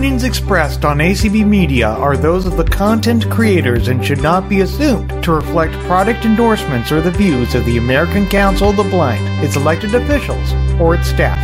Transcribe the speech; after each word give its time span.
opinions 0.00 0.24
expressed 0.24 0.82
on 0.86 0.96
ACB 0.96 1.46
Media 1.46 1.86
are 1.86 2.16
those 2.16 2.46
of 2.46 2.56
the 2.56 2.64
content 2.64 3.30
creators 3.30 3.88
and 3.88 4.02
should 4.02 4.22
not 4.22 4.48
be 4.48 4.62
assumed 4.62 5.10
to 5.22 5.30
reflect 5.30 5.74
product 5.84 6.24
endorsements 6.24 6.90
or 6.90 7.02
the 7.02 7.10
views 7.10 7.54
of 7.54 7.62
the 7.66 7.76
American 7.76 8.26
Council 8.26 8.70
of 8.70 8.78
the 8.78 8.82
Blind, 8.84 9.22
its 9.44 9.56
elected 9.56 9.94
officials, 9.94 10.54
or 10.80 10.94
its 10.94 11.06
staff. 11.06 11.38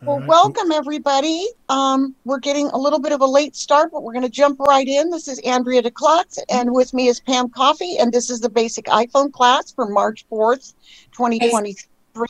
Well, 0.00 0.24
welcome 0.26 0.72
everybody. 0.72 1.46
Um, 1.68 2.14
we're 2.24 2.38
getting 2.38 2.68
a 2.68 2.78
little 2.78 3.00
bit 3.00 3.12
of 3.12 3.20
a 3.20 3.26
late 3.26 3.54
start, 3.54 3.92
but 3.92 4.02
we're 4.02 4.14
going 4.14 4.24
to 4.24 4.30
jump 4.30 4.58
right 4.58 4.88
in. 4.88 5.10
This 5.10 5.28
is 5.28 5.38
Andrea 5.40 5.82
DeClotz, 5.82 6.38
and 6.48 6.72
with 6.72 6.94
me 6.94 7.08
is 7.08 7.20
Pam 7.20 7.50
Coffey, 7.50 7.98
and 7.98 8.14
this 8.14 8.30
is 8.30 8.40
the 8.40 8.48
basic 8.48 8.86
iPhone 8.86 9.30
class 9.30 9.72
for 9.72 9.86
March 9.90 10.24
4th, 10.32 10.72
2023. 11.12 12.28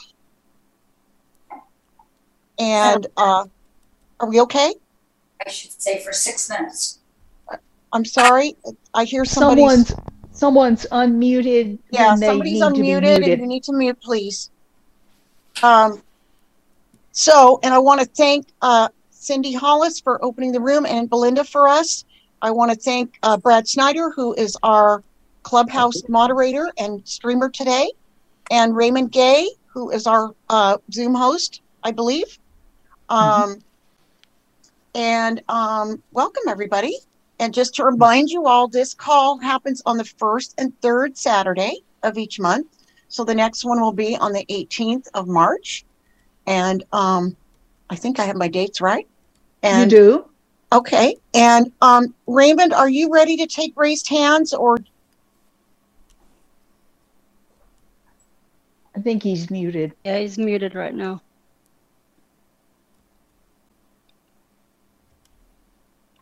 And 2.59 3.07
uh, 3.17 3.45
are 4.21 4.29
we 4.29 4.41
okay? 4.41 4.75
I 5.47 5.51
should 5.51 5.81
say 5.81 6.03
for 6.03 6.13
six 6.13 6.49
minutes. 6.49 7.01
I'm 7.93 8.05
sorry. 8.05 8.57
I 8.95 9.05
hear 9.05 9.25
somebody. 9.25 9.63
Someone's 9.63 9.95
someone's 10.33 10.87
unmuted. 10.93 11.79
Yeah, 11.91 12.11
when 12.11 12.21
they 12.21 12.27
somebody's 12.27 12.53
need 12.55 12.61
to 12.61 12.73
be 12.73 12.79
unmuted, 12.81 13.03
muted. 13.03 13.29
and 13.29 13.41
you 13.43 13.47
need 13.47 13.63
to 13.65 13.73
mute, 13.73 13.99
please. 14.03 14.51
Um, 15.63 16.03
so, 17.13 17.61
and 17.63 17.73
I 17.73 17.79
want 17.79 18.01
to 18.01 18.07
thank 18.07 18.47
uh, 18.61 18.89
Cindy 19.11 19.55
Hollis 19.55 20.01
for 20.01 20.23
opening 20.25 20.53
the 20.53 20.61
room 20.61 20.85
and 20.85 21.09
Belinda 21.09 21.45
for 21.45 21.69
us. 21.69 22.05
I 22.43 22.51
want 22.51 22.71
to 22.71 22.77
thank 22.77 23.17
uh, 23.23 23.39
Brad 23.39 23.67
Snyder, 23.67 24.11
who 24.11 24.35
is 24.35 24.57
our 24.63 25.03
clubhouse 25.43 26.03
moderator 26.09 26.71
and 26.79 27.07
streamer 27.07 27.49
today, 27.49 27.91
and 28.51 28.77
Raymond 28.77 29.13
Gay, 29.13 29.49
who 29.73 29.91
is 29.91 30.07
our 30.07 30.33
uh, 30.51 30.77
Zoom 30.93 31.15
host, 31.15 31.63
I 31.83 31.93
believe. 31.93 32.39
Um, 33.09 33.57
And 34.97 35.43
um, 35.51 36.03
welcome, 36.13 36.45
everybody. 36.49 36.97
And 37.39 37.53
just 37.53 37.75
to 37.75 37.85
remind 37.85 38.31
you 38.31 38.47
all, 38.47 38.67
this 38.67 38.95
call 38.95 39.39
happens 39.39 39.83
on 39.85 39.99
the 39.99 40.07
first 40.07 40.55
and 40.57 40.73
third 40.81 41.19
Saturday 41.19 41.83
of 42.03 42.17
each 42.17 42.41
month. 42.41 42.67
So 43.09 43.23
the 43.23 43.35
next 43.35 43.63
one 43.63 43.79
will 43.79 43.93
be 43.93 44.17
on 44.17 44.33
the 44.33 44.47
18th 44.47 45.09
of 45.13 45.29
March. 45.29 45.85
And 46.47 46.83
um, 46.95 47.37
I 47.91 47.97
think 47.97 48.19
I 48.19 48.25
have 48.25 48.37
my 48.37 48.49
dates 48.49 48.81
right. 48.81 49.07
And, 49.63 49.93
you 49.93 49.99
do. 49.99 50.25
okay. 50.73 51.17
And 51.35 51.71
um, 51.83 52.15
Raymond, 52.27 52.73
are 52.73 52.89
you 52.89 53.13
ready 53.13 53.37
to 53.37 53.47
take 53.47 53.75
raised 53.77 54.09
hands 54.09 54.55
or 54.55 54.79
I 58.97 59.01
think 59.01 59.23
he's 59.23 59.51
muted. 59.51 59.93
Yeah, 60.07 60.21
he's 60.21 60.39
muted 60.39 60.75
right 60.75 60.95
now. 60.95 61.21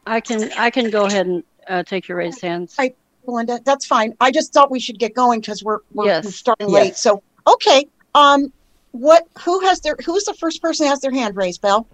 I 0.07 0.21
can 0.21 0.51
I 0.57 0.71
can 0.71 0.91
go 0.91 1.07
ahead 1.07 1.27
and 1.27 1.45
uh, 1.69 1.83
take 1.83 2.09
your 2.09 2.19
raised 2.19 2.41
hands. 2.41 2.75
Hi. 2.79 2.95
Belinda? 3.25 3.61
That's 3.65 3.87
fine. 3.87 4.15
I 4.21 4.31
just 4.31 4.53
thought 4.53 4.71
we 4.71 4.79
should 4.81 4.99
get 4.99 5.15
going 5.15 5.41
because 5.41 5.65
we're, 5.65 5.79
we're, 5.95 6.05
Yes. 6.05 6.25
we're 6.25 6.31
starting 6.31 6.69
Yes. 6.69 6.75
late. 6.85 6.97
So 6.97 7.23
okay. 7.47 7.87
Um, 8.15 8.53
what? 8.93 9.25
Who 9.45 9.61
has 9.61 9.81
their? 9.81 9.97
Who's 10.05 10.25
the 10.25 10.35
first 10.35 10.61
person 10.61 10.85
that 10.85 10.91
has 10.91 11.01
their 11.01 11.11
hand 11.11 11.37
raised? 11.37 11.63
Belle. 11.63 11.89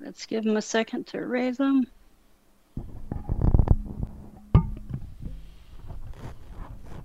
Let's 0.00 0.26
give 0.26 0.44
him 0.44 0.56
a 0.56 0.62
second 0.62 1.06
to 1.08 1.20
raise 1.24 1.56
them. 1.58 1.84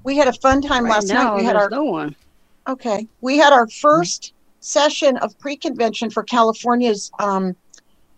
We 0.03 0.17
had 0.17 0.27
a 0.27 0.33
fun 0.33 0.61
time 0.61 0.85
Right 0.85 0.91
last 0.95 1.07
now, 1.07 1.35
night. 1.35 1.35
We 1.35 1.45
had 1.45 1.55
our 1.55 1.69
no 1.69 1.83
one. 1.83 2.15
Okay. 2.67 3.07
We 3.21 3.37
had 3.37 3.53
our 3.53 3.67
first 3.67 4.33
session 4.59 5.17
of 5.17 5.37
pre-convention 5.39 6.09
for 6.09 6.23
California's 6.23 7.11
um, 7.19 7.55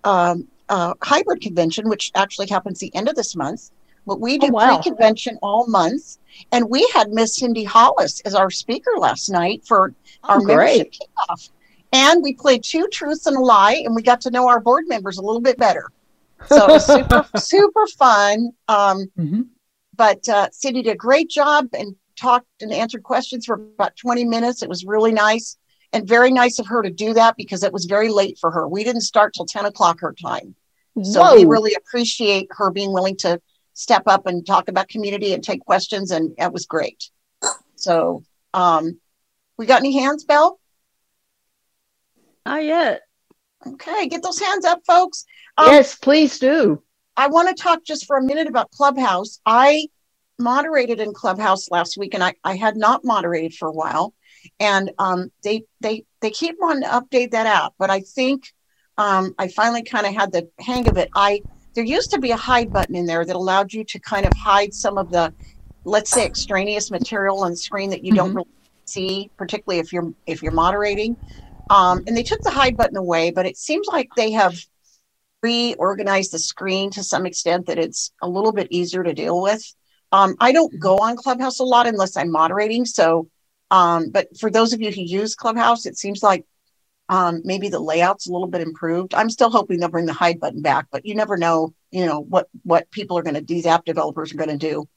um, 0.04 0.48
uh, 0.72 0.94
hybrid 1.03 1.41
convention, 1.41 1.88
which 1.89 2.11
actually 2.16 2.47
happens 2.47 2.80
the 2.80 2.94
end 2.95 3.08
of 3.09 3.16
this 3.16 3.36
month. 3.36 3.69
But 4.08 4.19
we 4.19 4.39
do 4.39 4.47
Oh, 4.47 4.52
wow. 4.53 4.77
pre-convention 4.82 5.37
all 5.43 5.67
month, 5.67 6.17
and 6.52 6.67
we 6.70 6.89
had 6.95 7.11
Miss 7.11 7.36
Cindy 7.36 7.64
Hollis 7.64 8.20
as 8.21 8.33
our 8.33 8.49
speaker 8.49 8.92
last 8.98 9.30
night 9.30 9.64
for 9.67 9.93
our 10.23 10.37
Oh, 10.37 10.42
great. 10.43 10.48
membership 10.58 10.93
kickoff. 10.93 11.49
And 11.93 12.23
we 12.23 12.33
played 12.33 12.64
two 12.64 12.87
truths 12.92 13.27
and 13.27 13.37
a 13.37 13.39
lie, 13.39 13.83
and 13.86 13.95
we 13.95 14.02
got 14.02 14.21
to 14.21 14.32
know 14.32 14.48
our 14.48 14.59
board 14.59 14.86
members 14.87 15.17
a 15.20 15.21
little 15.21 15.42
bit 15.42 15.58
better. 15.59 15.92
So 16.48 16.80
super, 16.80 17.26
super 17.38 17.86
fun. 17.99 18.49
Um, 18.67 19.11
Mhm. 19.20 19.49
but 19.95 20.27
uh, 20.27 20.48
Cindy 20.52 20.82
did 20.82 20.93
a 20.93 20.95
great 20.95 21.30
job 21.30 21.67
and 21.77 21.95
talked 22.15 22.48
and 22.61 22.71
answered 22.71 23.03
questions 23.03 23.45
for 23.45 23.55
about 23.55 23.95
20 23.98 24.26
minutes. 24.26 24.64
It 24.64 24.70
was 24.70 24.83
really 24.86 25.11
nice 25.11 25.58
and 25.93 26.08
very 26.08 26.32
nice 26.32 26.58
of 26.59 26.65
her 26.67 26.82
to 26.82 26.89
do 26.89 27.14
that 27.14 27.36
because 27.38 27.61
it 27.64 27.73
was 27.73 27.86
very 27.86 28.09
late 28.09 28.38
for 28.39 28.49
her. 28.52 28.67
We 28.67 28.83
didn't 28.83 29.02
start 29.02 29.33
till 29.33 29.45
10 29.45 29.65
o'clock 29.65 29.99
her 29.99 30.14
time. 30.14 30.55
So 31.02 31.35
we 31.35 31.45
really 31.45 31.73
appreciate 31.73 32.47
her 32.52 32.69
being 32.69 32.91
willing 32.91 33.15
to 33.17 33.39
step 33.73 34.03
up 34.07 34.27
and 34.27 34.45
talk 34.45 34.67
about 34.67 34.89
community 34.89 35.33
and 35.33 35.43
take 35.43 35.61
questions. 35.61 36.11
And 36.11 36.35
that 36.37 36.52
was 36.52 36.65
great. 36.65 37.09
So 37.75 38.23
um, 38.53 38.99
we 39.57 39.65
got 39.65 39.79
any 39.79 39.97
hands, 39.97 40.25
Belle? 40.25 40.59
Not 42.45 42.63
yet. 42.63 43.02
Okay, 43.65 44.07
get 44.07 44.23
those 44.23 44.39
hands 44.39 44.65
up, 44.65 44.81
folks. 44.85 45.25
Um, 45.57 45.67
yes, 45.67 45.95
please 45.95 46.39
do. 46.39 46.81
I 47.15 47.27
want 47.27 47.55
to 47.55 47.61
talk 47.61 47.83
just 47.83 48.05
for 48.05 48.17
a 48.17 48.23
minute 48.23 48.47
about 48.47 48.71
Clubhouse. 48.71 49.39
I 49.45 49.87
moderated 50.39 50.99
in 50.99 51.13
Clubhouse 51.13 51.69
last 51.69 51.97
week, 51.97 52.13
and 52.13 52.23
I, 52.23 52.33
I 52.43 52.55
had 52.55 52.75
not 52.75 53.05
moderated 53.05 53.53
for 53.53 53.67
a 53.67 53.73
while. 53.73 54.13
And 54.59 54.91
um, 54.97 55.31
they 55.43 55.63
they 55.81 56.05
they 56.21 56.31
keep 56.31 56.55
wanting 56.59 56.83
to 56.83 56.89
update 56.89 57.31
that 57.31 57.45
app, 57.45 57.73
but 57.77 57.91
I 57.91 57.99
think 57.99 58.52
um, 58.97 59.33
I 59.37 59.47
finally 59.47 59.83
kind 59.83 60.05
of 60.05 60.13
had 60.13 60.31
the 60.31 60.49
hang 60.59 60.87
of 60.87 60.97
it. 60.97 61.09
I 61.15 61.41
there 61.75 61.83
used 61.85 62.11
to 62.11 62.19
be 62.19 62.31
a 62.31 62.37
hide 62.37 62.71
button 62.71 62.95
in 62.95 63.05
there 63.05 63.23
that 63.25 63.35
allowed 63.35 63.71
you 63.71 63.85
to 63.85 63.99
kind 63.99 64.25
of 64.25 64.33
hide 64.35 64.73
some 64.73 64.97
of 64.97 65.09
the, 65.09 65.33
let's 65.85 66.11
say, 66.11 66.25
extraneous 66.25 66.91
material 66.91 67.39
on 67.43 67.52
the 67.52 67.57
screen 67.57 67.91
that 67.91 68.03
you 68.03 68.11
don't 68.13 68.31
Mhm. 68.31 68.35
really 68.35 68.47
see, 68.85 69.31
particularly 69.37 69.79
if 69.79 69.93
you're 69.93 70.11
if 70.25 70.43
you're 70.43 70.52
moderating. 70.52 71.17
Um, 71.69 72.03
and 72.05 72.17
they 72.17 72.23
took 72.23 72.41
the 72.43 72.52
hide 72.52 72.75
button 72.75 72.97
away, 72.97 73.31
but 73.31 73.45
it 73.45 73.57
seems 73.57 73.87
like 73.87 74.09
they 74.17 74.31
have 74.31 74.55
reorganized 75.41 76.31
the 76.33 76.39
screen 76.39 76.91
to 76.91 77.03
some 77.03 77.25
extent 77.25 77.67
that 77.67 77.79
it's 77.79 78.11
a 78.21 78.27
little 78.29 78.52
bit 78.52 78.67
easier 78.71 79.03
to 79.03 79.13
deal 79.13 79.41
with. 79.41 79.63
Um, 80.11 80.35
I 80.39 80.52
don't 80.52 80.77
go 80.79 80.97
on 80.97 81.15
Clubhouse 81.15 81.59
a 81.59 81.63
lot 81.63 81.87
unless 81.87 82.17
I'm 82.17 82.31
moderating. 82.31 82.85
So, 82.85 83.29
um, 83.71 84.09
but 84.11 84.27
for 84.37 84.52
those 84.52 84.73
of 84.73 84.81
you 84.81 84.91
who 84.91 85.02
use 85.02 85.35
Clubhouse, 85.35 85.85
it 85.85 85.97
seems 85.97 86.21
like 86.21 86.45
um, 87.11 87.42
maybe 87.44 87.67
the 87.67 87.80
layout's 87.80 88.27
a 88.27 88.32
little 88.32 88.48
bit 88.48 88.61
improved. 88.61 89.14
I'm 89.14 89.30
still 89.30 89.49
hoping 89.49 89.80
they'll 89.80 89.89
bring 89.89 90.05
the 90.05 90.14
hide 90.14 90.39
button 90.39 90.61
back, 90.61 90.88
but 90.92 91.05
you 91.05 91.14
never 91.14 91.36
know, 91.36 91.73
you 91.92 92.05
know, 92.05 92.22
what 92.22 92.48
what 92.64 92.89
people 92.89 93.17
are 93.17 93.22
going 93.22 93.36
to, 93.36 93.42
these 93.42 93.66
app 93.66 93.83
developers 93.83 94.32
are 94.32 94.38
going 94.38 94.49
to 94.49 94.58
do. 94.58 94.88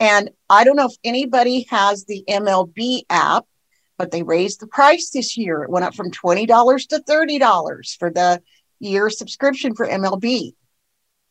And 0.00 0.30
I 0.48 0.64
don't 0.64 0.76
know 0.76 0.86
if 0.86 0.96
anybody 1.04 1.66
has 1.68 2.06
the 2.06 2.24
MLB 2.26 3.02
app, 3.10 3.44
but 3.98 4.10
they 4.10 4.22
raised 4.22 4.60
the 4.60 4.68
price 4.68 5.10
this 5.10 5.36
year. 5.36 5.62
It 5.62 5.68
went 5.68 5.84
up 5.84 5.94
from 5.94 6.10
$20 6.10 6.88
to 6.88 7.02
$30 7.06 7.98
for 7.98 8.10
the 8.10 8.42
year 8.78 9.10
subscription 9.10 9.74
for 9.74 9.86
MLB, 9.86 10.54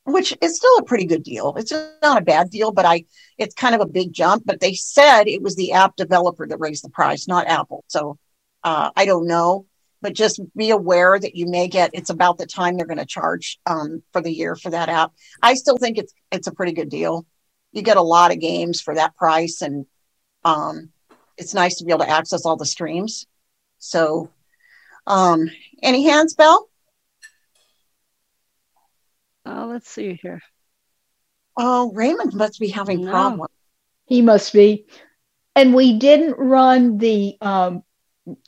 which 0.03 0.37
is 0.41 0.57
still 0.57 0.77
a 0.77 0.83
pretty 0.83 1.05
good 1.05 1.23
deal. 1.23 1.55
It's 1.57 1.73
not 2.03 2.21
a 2.21 2.23
bad 2.23 2.51
deal, 2.51 2.71
but 2.71 2.85
I 2.85 3.05
it's 3.39 3.55
kind 3.55 3.73
of 3.73 3.81
a 3.81 3.87
big 3.87 4.13
jump. 4.13 4.43
But 4.45 4.59
they 4.59 4.75
said 4.75 5.27
it 5.27 5.41
was 5.41 5.55
the 5.55 5.71
app 5.71 5.95
developer 5.95 6.45
that 6.45 6.59
raised 6.59 6.83
the 6.83 6.91
price, 6.91 7.27
not 7.27 7.47
Apple. 7.47 7.83
So 7.87 8.19
uh, 8.63 8.91
I 8.95 9.05
don't 9.05 9.25
know, 9.25 9.65
but 10.01 10.13
just 10.13 10.39
be 10.55 10.69
aware 10.69 11.19
that 11.19 11.35
you 11.35 11.47
may 11.47 11.67
get. 11.67 11.91
It's 11.93 12.09
about 12.09 12.37
the 12.37 12.45
time 12.45 12.77
they're 12.77 12.85
going 12.85 12.97
to 12.99 13.05
charge 13.05 13.59
um, 13.65 14.01
for 14.11 14.21
the 14.21 14.31
year 14.31 14.55
for 14.55 14.69
that 14.71 14.89
app. 14.89 15.11
I 15.41 15.53
still 15.55 15.77
think 15.77 15.97
it's 15.97 16.13
it's 16.31 16.47
a 16.47 16.53
pretty 16.53 16.73
good 16.73 16.89
deal. 16.89 17.25
You 17.71 17.81
get 17.81 17.97
a 17.97 18.01
lot 18.01 18.31
of 18.31 18.39
games 18.39 18.81
for 18.81 18.95
that 18.95 19.15
price, 19.15 19.61
and 19.61 19.85
um, 20.43 20.89
it's 21.37 21.53
nice 21.53 21.77
to 21.77 21.85
be 21.85 21.91
able 21.91 22.05
to 22.05 22.09
access 22.09 22.45
all 22.45 22.57
the 22.57 22.65
streams. 22.65 23.27
So, 23.77 24.31
um, 25.05 25.49
any 25.81 26.03
hands, 26.03 26.33
Bell? 26.35 26.69
Oh, 29.45 29.67
let's 29.69 29.89
see 29.89 30.19
here. 30.21 30.41
Oh, 31.57 31.91
Raymond 31.91 32.33
must 32.33 32.59
be 32.59 32.69
having 32.69 33.05
No. 33.05 33.11
problems. 33.11 33.51
He 34.05 34.21
must 34.21 34.53
be. 34.53 34.85
And 35.55 35.73
we 35.73 35.97
didn't 35.97 36.37
run 36.37 36.97
the 36.97 37.35
um 37.41 37.83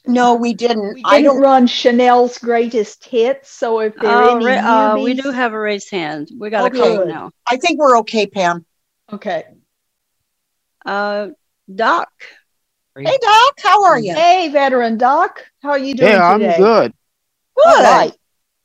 No, 0.05 0.35
we 0.35 0.53
didn't. 0.53 0.95
we 0.95 1.03
I 1.05 1.21
didn't 1.21 1.33
don't. 1.35 1.41
run 1.41 1.67
Chanel's 1.67 2.37
greatest 2.37 3.05
hits. 3.05 3.49
So 3.51 3.79
if 3.79 3.95
there 3.95 4.09
are 4.09 4.21
Uh, 4.23 4.39
any 4.39 4.57
uh, 4.57 4.97
we 4.97 5.13
do 5.13 5.31
have 5.31 5.53
a 5.53 5.59
raised 5.59 5.91
hand. 5.91 6.29
We 6.37 6.49
got 6.49 6.71
Okay. 6.71 6.93
a 6.93 6.97
call 6.97 7.05
now. 7.07 7.31
I 7.47 7.57
think 7.57 7.79
we're 7.79 7.97
okay, 7.99 8.27
Pam. 8.27 8.65
Okay. 9.11 9.43
Uh, 10.85 11.29
Doc. 11.73 12.09
Hey, 12.97 13.17
Doc, 13.21 13.53
how 13.63 13.85
are 13.85 13.99
you? 13.99 14.13
Hey, 14.13 14.49
veteran 14.49 14.97
Doc, 14.97 15.45
how 15.61 15.69
are 15.69 15.79
you 15.79 15.93
doing 15.93 16.09
Yeah, 16.11 16.27
I'm 16.27 16.39
today? 16.39 16.57
good. 16.57 16.93
Good. 17.55 17.83
right. 17.83 18.13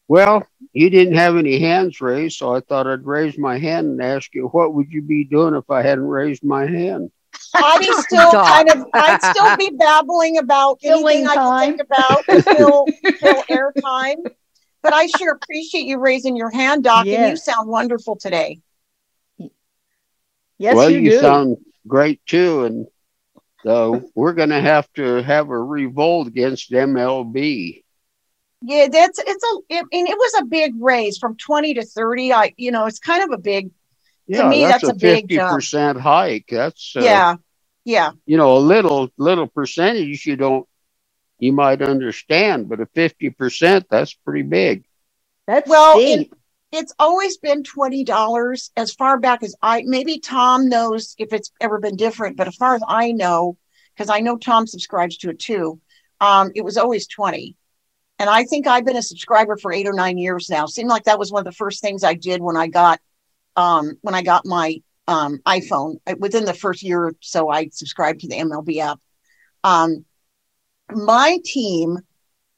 Well, 0.08 0.46
you 0.72 0.90
didn't 0.90 1.14
have 1.14 1.36
any 1.36 1.58
hands 1.58 2.00
raised, 2.00 2.38
so 2.38 2.54
I 2.54 2.60
thought 2.60 2.86
I'd 2.86 3.04
raise 3.06 3.38
my 3.38 3.58
hand 3.58 3.86
and 3.88 4.02
ask 4.02 4.34
you, 4.34 4.46
what 4.48 4.74
would 4.74 4.90
you 4.90 5.02
be 5.02 5.24
doing 5.24 5.54
if 5.54 5.70
I 5.70 5.82
hadn't 5.82 6.06
raised 6.06 6.44
my 6.44 6.66
hand? 6.66 7.10
I'd 7.54 7.80
be 7.80 7.92
still 8.02 8.32
Doc. 8.32 8.46
kind 8.46 8.70
of. 8.70 8.86
I'd 8.94 9.22
still 9.22 9.56
be 9.56 9.70
babbling 9.78 10.38
about 10.38 10.80
Filling 10.80 11.26
anything 11.26 11.28
I 11.28 11.34
time. 11.34 11.76
could 11.76 11.88
think 11.88 11.90
about 11.98 12.24
to 12.26 12.42
fill, 12.42 12.86
fill 13.18 13.42
airtime. 13.44 14.16
but 14.82 14.92
I 14.92 15.06
sure 15.06 15.32
appreciate 15.32 15.86
you 15.86 15.98
raising 15.98 16.36
your 16.36 16.50
hand, 16.50 16.84
Doc, 16.84 17.06
and 17.06 17.30
you 17.30 17.36
sound 17.36 17.68
wonderful 17.68 18.16
today. 18.16 18.60
Yes, 20.58 20.74
well, 20.74 20.88
you, 20.90 20.98
you, 21.00 21.10
do. 21.10 21.20
sound 21.20 21.56
great 21.86 22.24
too, 22.24 22.64
and 22.64 22.86
so 23.62 24.10
we're 24.14 24.32
going 24.32 24.48
to 24.48 24.60
have 24.60 24.90
to 24.94 25.22
have 25.22 25.50
a 25.50 25.58
revolt 25.58 26.28
against 26.28 26.70
MLB. 26.70 27.82
Yeah, 28.62 28.88
that's 28.90 29.18
it's 29.18 29.44
a. 29.44 29.74
I 29.74 29.80
and 29.80 30.08
it 30.08 30.16
was 30.16 30.40
a 30.40 30.44
big 30.46 30.72
raise 30.78 31.18
from 31.18 31.36
twenty 31.36 31.74
to 31.74 31.84
thirty. 31.84 32.32
I, 32.32 32.54
you 32.56 32.70
know, 32.70 32.86
it's 32.86 32.98
kind 32.98 33.22
of 33.22 33.30
a 33.30 33.38
big. 33.38 33.70
Yeah, 34.26 34.48
me, 34.48 34.62
that's, 34.62 34.82
that's 34.82 34.84
a 34.84 34.96
a 34.96 34.98
big 34.98 35.28
fifty 35.28 35.38
percent 35.38 36.00
hike. 36.00 36.46
That's 36.50 36.94
uh, 36.96 37.00
yeah, 37.00 37.36
yeah, 37.84 38.10
you 38.24 38.36
know, 38.36 38.56
a 38.56 38.58
little 38.58 39.08
little 39.16 39.46
percentage 39.46 40.26
you 40.26 40.36
don't 40.36 40.66
you 41.38 41.52
might 41.52 41.82
understand, 41.82 42.68
but 42.68 42.80
a 42.80 42.86
fifty 42.86 43.30
percent 43.30 43.86
that's 43.88 44.14
pretty 44.14 44.42
big. 44.42 44.84
That's 45.46 45.68
Well, 45.68 46.00
steep. 46.00 46.34
it's 46.72 46.92
always 46.98 47.36
been 47.36 47.62
twenty 47.62 48.02
dollars 48.02 48.72
as 48.76 48.92
far 48.92 49.18
back 49.18 49.44
as 49.44 49.54
I. 49.62 49.82
Maybe 49.86 50.18
Tom 50.18 50.68
knows 50.68 51.14
if 51.18 51.32
it's 51.32 51.52
ever 51.60 51.78
been 51.78 51.96
different, 51.96 52.36
but 52.36 52.48
as 52.48 52.56
far 52.56 52.74
as 52.74 52.82
I 52.88 53.12
know, 53.12 53.56
because 53.94 54.10
I 54.10 54.20
know 54.20 54.36
Tom 54.36 54.66
subscribes 54.66 55.18
to 55.18 55.30
it 55.30 55.38
too. 55.38 55.80
Um, 56.20 56.50
it 56.56 56.64
was 56.64 56.76
always 56.76 57.06
twenty, 57.06 57.54
and 58.18 58.28
I 58.28 58.42
think 58.42 58.66
I've 58.66 58.84
been 58.84 58.96
a 58.96 59.02
subscriber 59.02 59.56
for 59.56 59.72
eight 59.72 59.86
or 59.86 59.92
nine 59.92 60.18
years 60.18 60.50
now. 60.50 60.66
Seemed 60.66 60.88
like 60.88 61.04
that 61.04 61.18
was 61.18 61.30
one 61.30 61.40
of 61.40 61.44
the 61.44 61.52
first 61.52 61.80
things 61.80 62.02
I 62.02 62.14
did 62.14 62.40
when 62.40 62.56
I 62.56 62.66
got 62.66 62.98
um, 63.56 63.98
when 64.02 64.14
I 64.14 64.22
got 64.22 64.46
my 64.46 64.80
um, 65.08 65.38
iPhone. 65.46 65.96
Uh, 66.06 66.14
Within 66.18 66.44
the 66.44 66.54
first 66.54 66.82
year 66.82 67.04
or 67.04 67.12
so, 67.20 67.48
I 67.48 67.68
subscribed 67.72 68.20
to 68.20 68.28
the 68.28 68.36
MLB 68.36 68.78
app. 68.78 69.00
Um, 69.64 70.04
my 70.92 71.38
team 71.44 71.98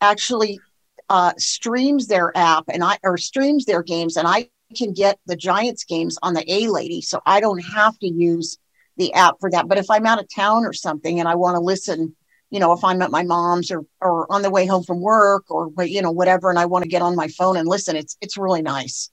actually 0.01 0.61
uh, 1.09 1.33
streams 1.39 2.07
their 2.07 2.37
app 2.37 2.65
and 2.69 2.85
I 2.85 2.99
or 3.03 3.17
streams 3.17 3.65
their 3.65 3.83
games, 3.83 4.17
and 4.17 4.29
I 4.29 4.51
can 4.77 4.93
get 4.93 5.19
the 5.27 5.37
Giants 5.37 5.85
games 5.85 6.19
on 6.23 6.35
the 6.35 6.45
A 6.53 6.69
Lady, 6.69 7.01
so 7.01 7.21
I 7.25 7.41
don't 7.41 7.65
have 7.65 7.99
to 8.01 8.09
use 8.09 8.59
the 8.97 9.13
app 9.15 9.37
for 9.41 9.51
that. 9.51 9.69
But 9.69 9.79
if 9.79 9.91
I'm 9.91 10.07
out 10.07 10.21
of 10.21 10.27
town 10.35 10.67
or 10.67 10.73
something 10.73 11.21
and 11.21 11.29
I 11.29 11.37
want 11.37 11.55
to 11.55 11.61
listen, 11.61 12.15
you 12.51 12.61
know, 12.61 12.73
if 12.73 12.85
I'm 12.85 13.01
at 13.01 13.11
my 13.11 13.23
mom's 13.23 13.71
or 13.71 13.85
or 14.01 14.31
on 14.31 14.43
the 14.43 14.51
way 14.51 14.67
home 14.67 14.83
from 14.83 15.01
work 15.01 15.45
or 15.51 15.71
you 15.85 16.03
know 16.03 16.11
whatever, 16.11 16.51
and 16.51 16.59
I 16.59 16.67
want 16.67 16.83
to 16.83 16.91
get 16.91 17.03
on 17.03 17.17
my 17.17 17.29
phone 17.29 17.57
and 17.57 17.69
listen, 17.69 17.97
it's 17.97 18.17
it's 18.21 18.37
really 18.37 18.63
nice. 18.63 19.11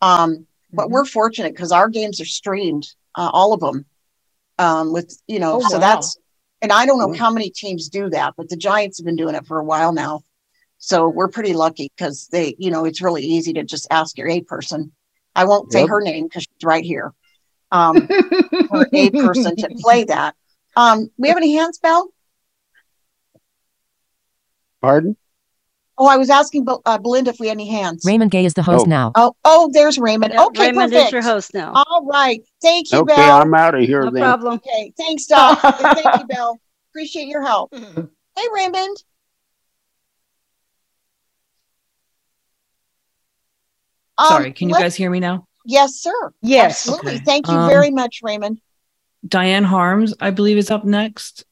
Um, 0.00 0.46
but 0.74 0.90
we're 0.90 1.04
fortunate 1.04 1.54
because 1.54 1.72
our 1.72 1.88
games 1.88 2.20
are 2.20 2.24
streamed, 2.26 2.86
uh, 3.16 3.30
all 3.32 3.52
of 3.52 3.60
them, 3.60 3.84
um, 4.58 4.92
with 4.92 5.16
you 5.26 5.38
know, 5.38 5.54
Oh, 5.56 5.60
so 5.60 5.74
wow. 5.74 5.80
that's 5.80 6.18
and 6.62 6.72
I 6.72 6.86
don't 6.86 6.98
know 6.98 7.12
how 7.12 7.30
many 7.30 7.50
teams 7.50 7.88
do 7.88 8.08
that, 8.10 8.34
but 8.36 8.48
the 8.48 8.56
Giants 8.56 8.98
have 8.98 9.04
been 9.04 9.16
doing 9.16 9.34
it 9.34 9.46
for 9.46 9.58
a 9.58 9.64
while 9.64 9.92
now. 9.92 10.22
So 10.78 11.08
we're 11.08 11.28
pretty 11.28 11.52
lucky 11.54 11.90
because 11.96 12.28
they, 12.32 12.54
you 12.58 12.70
know, 12.70 12.84
it's 12.84 13.02
really 13.02 13.22
easy 13.22 13.52
to 13.54 13.64
just 13.64 13.86
ask 13.90 14.16
your 14.18 14.28
A 14.28 14.40
person. 14.42 14.92
I 15.34 15.44
won't 15.44 15.72
say 15.72 15.80
Yep. 15.80 15.88
her 15.88 16.00
name 16.00 16.24
because 16.24 16.42
she's 16.44 16.64
right 16.64 16.84
here. 16.84 17.12
Um, 17.72 18.06
for 18.68 18.88
a 18.94 19.10
person 19.10 19.56
to 19.56 19.70
play 19.70 20.04
that. 20.08 20.34
Um, 20.76 21.10
we 21.18 21.28
have 21.28 21.36
any 21.36 21.54
hands, 21.54 21.78
Bell? 21.78 22.08
Pardon? 24.80 25.16
Oh, 25.96 26.06
I 26.08 26.16
was 26.16 26.28
asking 26.28 26.64
Bel- 26.64 26.82
uh, 26.86 26.98
Belinda 26.98 27.30
if 27.30 27.38
we 27.38 27.46
had 27.46 27.52
any 27.52 27.68
hands. 27.68 28.02
Raymond 28.04 28.30
Gay 28.32 28.44
is 28.44 28.54
the 28.54 28.62
host 28.64 28.86
Oh. 28.86 28.90
now. 28.90 29.12
Oh, 29.14 29.34
oh, 29.44 29.70
there's 29.72 29.96
Raymond. 29.96 30.32
Yeah, 30.34 30.44
okay, 30.46 30.66
Raymond 30.68 30.90
perfect. 30.90 31.06
is 31.06 31.12
your 31.12 31.22
host 31.22 31.54
now. 31.54 31.72
All 31.74 32.04
right. 32.06 32.42
Thank 32.60 32.90
you, 32.90 32.98
Okay, 33.00 33.14
Bell. 33.14 33.40
I'm 33.42 33.54
out 33.54 33.76
of 33.76 33.82
here 33.82 34.02
No 34.02 34.10
then. 34.10 34.22
problem. 34.22 34.54
Okay, 34.54 34.92
thanks, 34.96 35.26
Doc. 35.26 35.60
Thank 35.62 36.18
you, 36.20 36.26
Bell. 36.26 36.58
Appreciate 36.90 37.28
your 37.28 37.42
help. 37.44 37.72
Hey, 38.36 38.46
Raymond. 38.52 38.96
Um, 44.18 44.26
Sorry, 44.28 44.52
can 44.52 44.68
you 44.68 44.74
guys 44.74 44.94
hear 44.94 45.10
me 45.10 45.20
now? 45.20 45.46
Yes, 45.64 45.96
sir. 45.96 46.32
yes. 46.42 46.86
Absolutely. 46.88 47.14
Okay. 47.16 47.24
Thank 47.24 47.48
you 47.48 47.54
Um, 47.54 47.68
very 47.68 47.90
much, 47.90 48.20
Raymond. 48.22 48.60
Diane 49.26 49.64
Harms, 49.64 50.14
I 50.20 50.30
believe, 50.30 50.56
is 50.58 50.70
up 50.70 50.84
next. 50.84 51.44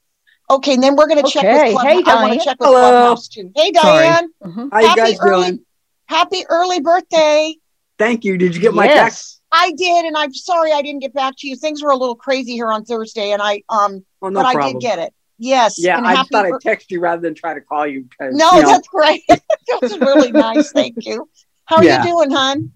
Okay, 0.52 0.74
and 0.74 0.82
then 0.82 0.96
we're 0.96 1.06
going 1.08 1.24
to 1.24 1.30
check 1.30 1.44
Okay. 1.44 1.72
with 1.72 1.80
Club- 1.80 1.86
Hey, 1.86 1.92
I 1.92 1.94
want 1.96 2.04
Diane. 2.06 2.38
to 2.38 2.44
check 2.44 2.60
with 2.60 2.68
Hello. 2.68 2.80
Clubhouse 2.80 3.28
too. 3.28 3.50
Hey, 3.56 3.72
Sorry. 3.74 4.04
Diane. 4.06 4.28
Mhm. 4.44 4.68
How 4.72 4.80
you 4.80 4.96
guys 4.96 5.18
early- 5.20 5.46
doing? 5.46 5.64
Happy 6.06 6.44
early 6.50 6.80
birthday. 6.80 7.56
Thank 7.98 8.24
you. 8.24 8.36
Did 8.36 8.54
you 8.54 8.60
get 8.60 8.74
my 8.74 8.86
text? 8.86 9.40
I 9.50 9.72
did, 9.72 10.04
and 10.04 10.16
I'm 10.16 10.32
sorry 10.34 10.72
I 10.72 10.82
didn't 10.82 11.00
get 11.00 11.14
back 11.14 11.34
to 11.38 11.48
you. 11.48 11.56
Things 11.56 11.82
were 11.82 11.90
a 11.90 11.96
little 11.96 12.14
crazy 12.16 12.52
here 12.52 12.70
on 12.70 12.84
Thursday, 12.84 13.32
and 13.32 13.40
I 13.40 13.62
um, 13.68 14.04
Oh, 14.20 14.28
no 14.28 14.42
but 14.42 14.46
I 14.56 14.72
did 14.72 14.80
get 14.80 14.98
it. 14.98 15.14
Yes. 15.38 15.76
yeah, 15.78 15.96
and 15.98 16.06
I 16.06 16.10
just 16.10 16.18
happy 16.18 16.28
thought 16.32 16.44
bir- 16.50 16.54
I'd 16.56 16.60
text 16.60 16.90
you 16.90 17.00
rather 17.00 17.20
than 17.22 17.34
try 17.34 17.54
to 17.54 17.60
call 17.60 17.86
you. 17.86 18.06
'cause, 18.18 18.34
No, 18.34 18.52
you 18.52 18.62
know, 18.62 18.68
that's 18.68 18.88
great. 18.88 19.22
that 19.28 19.40
was 19.80 19.98
really 19.98 20.32
nice. 20.32 20.70
Thank 20.72 20.96
you. 21.06 21.28
How 21.64 21.76
are 21.76 21.84
Yeah. 21.84 22.02
you 22.04 22.10
doing, 22.10 22.30
hon? 22.30 22.72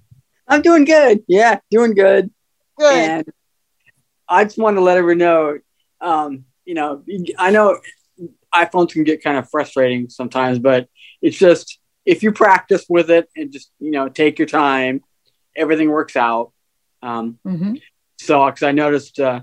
I'm 0.49 0.63
doing 0.63 0.85
good. 0.85 1.25
Yeah, 1.29 1.59
doing 1.71 1.95
good. 1.95 2.31
Good. 2.79 2.95
And 2.95 3.33
I 4.29 4.45
just 4.45 4.59
wanted 4.59 4.77
to 4.77 4.83
let 4.83 4.97
everyone 4.97 5.19
know, 5.19 5.59
um, 6.01 6.45
you 6.67 6.75
know, 6.75 7.03
I 7.39 7.51
know 7.51 7.79
iPhones 8.55 8.91
can 8.91 9.05
get 9.05 9.23
kind 9.23 9.39
of 9.39 9.49
frustrating 9.49 10.11
sometimes, 10.11 10.59
but 10.59 10.89
it's 11.23 11.39
just 11.39 11.79
if 12.05 12.23
you 12.23 12.33
practice 12.33 12.85
with 12.89 13.11
it 13.11 13.29
and 13.37 13.51
just 13.53 13.71
you 13.79 13.91
know 13.91 14.09
take 14.09 14.39
your 14.39 14.47
time, 14.49 15.03
everything 15.57 15.89
works 15.91 16.17
out. 16.17 16.53
Um, 17.03 17.39
Mhm. 17.47 17.81
So, 18.19 18.47
because 18.47 18.63
I 18.63 18.73
noticed, 18.73 19.21
uh, 19.21 19.43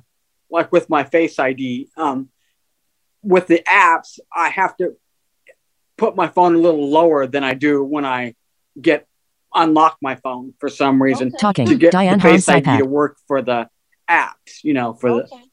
like 0.49 0.71
with 0.71 0.89
my 0.89 1.03
Face 1.03 1.39
ID, 1.39 1.89
um, 1.95 2.29
with 3.21 3.47
the 3.47 3.63
apps, 3.67 4.19
I 4.35 4.49
have 4.49 4.75
to 4.77 4.97
put 5.97 6.15
my 6.15 6.27
phone 6.27 6.55
a 6.55 6.57
little 6.57 6.89
lower 6.89 7.27
than 7.27 7.43
I 7.43 7.53
do 7.53 7.83
when 7.83 8.03
I 8.05 8.35
get 8.81 9.07
unlock 9.53 9.97
my 10.01 10.15
phone 10.15 10.53
for 10.59 10.67
some 10.67 11.01
reason 11.01 11.27
Okay. 11.27 11.37
Talking. 11.37 11.67
to 11.67 11.75
get 11.75 11.91
Diane 11.91 12.17
the 12.17 12.23
Face 12.23 12.47
Harms 12.47 12.67
ID 12.67 12.79
to 12.79 12.85
work 12.85 13.17
for 13.27 13.43
the 13.43 13.69
apps. 14.09 14.63
You 14.63 14.73
know, 14.73 14.93
for 14.93 15.11
the 15.11 15.23
Okay. 15.25 15.43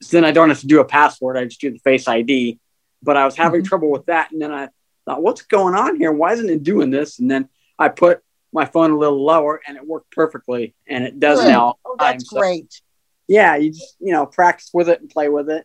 So 0.00 0.16
then 0.16 0.24
I 0.24 0.30
don't 0.30 0.48
have 0.48 0.60
to 0.60 0.66
do 0.66 0.80
a 0.80 0.84
password. 0.84 1.36
I 1.36 1.44
just 1.44 1.60
do 1.60 1.70
the 1.70 1.78
Face 1.78 2.06
ID. 2.08 2.58
But 3.02 3.16
I 3.16 3.24
was 3.24 3.36
having 3.36 3.60
Mm-hmm. 3.60 3.66
Mhm. 3.66 3.68
trouble 3.68 3.90
with 3.90 4.06
that, 4.06 4.32
and 4.32 4.42
then 4.42 4.52
I 4.52 4.68
thought, 5.04 5.22
"What's 5.22 5.42
going 5.42 5.74
on 5.76 5.96
here? 5.96 6.10
Why 6.12 6.32
isn't 6.32 6.48
it 6.50 6.62
doing 6.64 6.90
this?" 6.90 7.18
And 7.20 7.30
then 7.30 7.48
I 7.78 7.88
put 7.88 8.22
my 8.52 8.64
phone 8.64 8.90
a 8.90 8.98
little 8.98 9.24
lower, 9.24 9.60
and 9.66 9.76
it 9.76 9.86
worked 9.86 10.10
perfectly, 10.10 10.74
and 10.88 11.04
it 11.04 11.20
does 11.20 11.38
Good. 11.40 11.48
now. 11.48 11.76
Oh, 11.84 11.94
that's 11.98 12.28
So, 12.28 12.40
great. 12.40 12.80
yeah, 13.28 13.54
you 13.56 13.70
just 13.70 13.96
you 14.00 14.12
know 14.12 14.26
practice 14.26 14.70
with 14.74 14.88
it 14.88 15.00
and 15.00 15.08
play 15.08 15.28
with 15.28 15.48
it. 15.48 15.64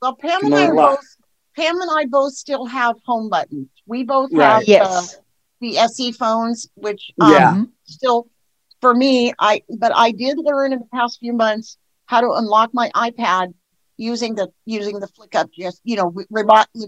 Well, 0.00 0.14
Pam 0.14 0.44
and 0.44 0.54
I 0.54 0.58
learn 0.66 0.70
a 0.70 0.74
lot. 0.74 0.90
both. 0.98 1.16
Pam 1.56 1.80
and 1.80 1.90
I 1.92 2.04
both 2.06 2.34
still 2.34 2.66
have 2.66 2.96
home 3.04 3.28
buttons. 3.30 3.68
We 3.86 4.04
both 4.04 4.30
Right. 4.32 4.64
have 4.68 4.86
uh, 4.86 5.02
the 5.60 5.78
SE 5.78 6.12
phones, 6.12 6.68
which 6.76 7.10
um, 7.20 7.32
Yeah. 7.32 7.64
Still 7.84 8.28
for 8.80 8.94
me 8.94 9.32
i 9.40 9.60
but 9.78 9.90
i 9.92 10.12
did 10.12 10.38
learn 10.38 10.72
in 10.72 10.78
the 10.78 10.84
past 10.94 11.18
few 11.18 11.32
months 11.32 11.76
how 12.08 12.20
to 12.20 12.30
unlock 12.32 12.70
my 12.74 12.90
ipad 12.96 13.54
using 13.96 14.34
the 14.34 14.48
using 14.66 14.98
the 15.00 15.08
flick 15.08 15.34
up 15.34 15.50
just 15.52 15.80
you 15.84 15.96
know 15.96 16.08
re- 16.08 16.26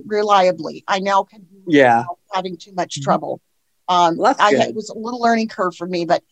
reliably 0.07 0.85
i 0.89 0.99
now 0.99 1.23
can 1.23 1.47
Yeah. 1.67 2.05
having 2.33 2.57
too 2.57 2.73
much 2.73 2.99
Mhm. 3.01 3.05
trouble 3.05 3.41
um 3.89 4.17
Well, 4.17 4.35
i 4.39 4.51
good. 4.51 4.61
it 4.71 4.75
was 4.75 4.91
a 4.91 4.99
little 4.99 5.21
learning 5.21 5.49
curve 5.49 5.77
for 5.77 5.87
me 5.87 6.05
but 6.05 6.23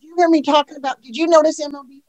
did 0.00 0.08
you 0.08 0.14
hear 0.16 0.28
me 0.28 0.42
talking 0.42 0.76
about 0.76 1.00
did 1.02 1.16
you 1.16 1.26
notice 1.26 1.60
mlb 1.60 2.02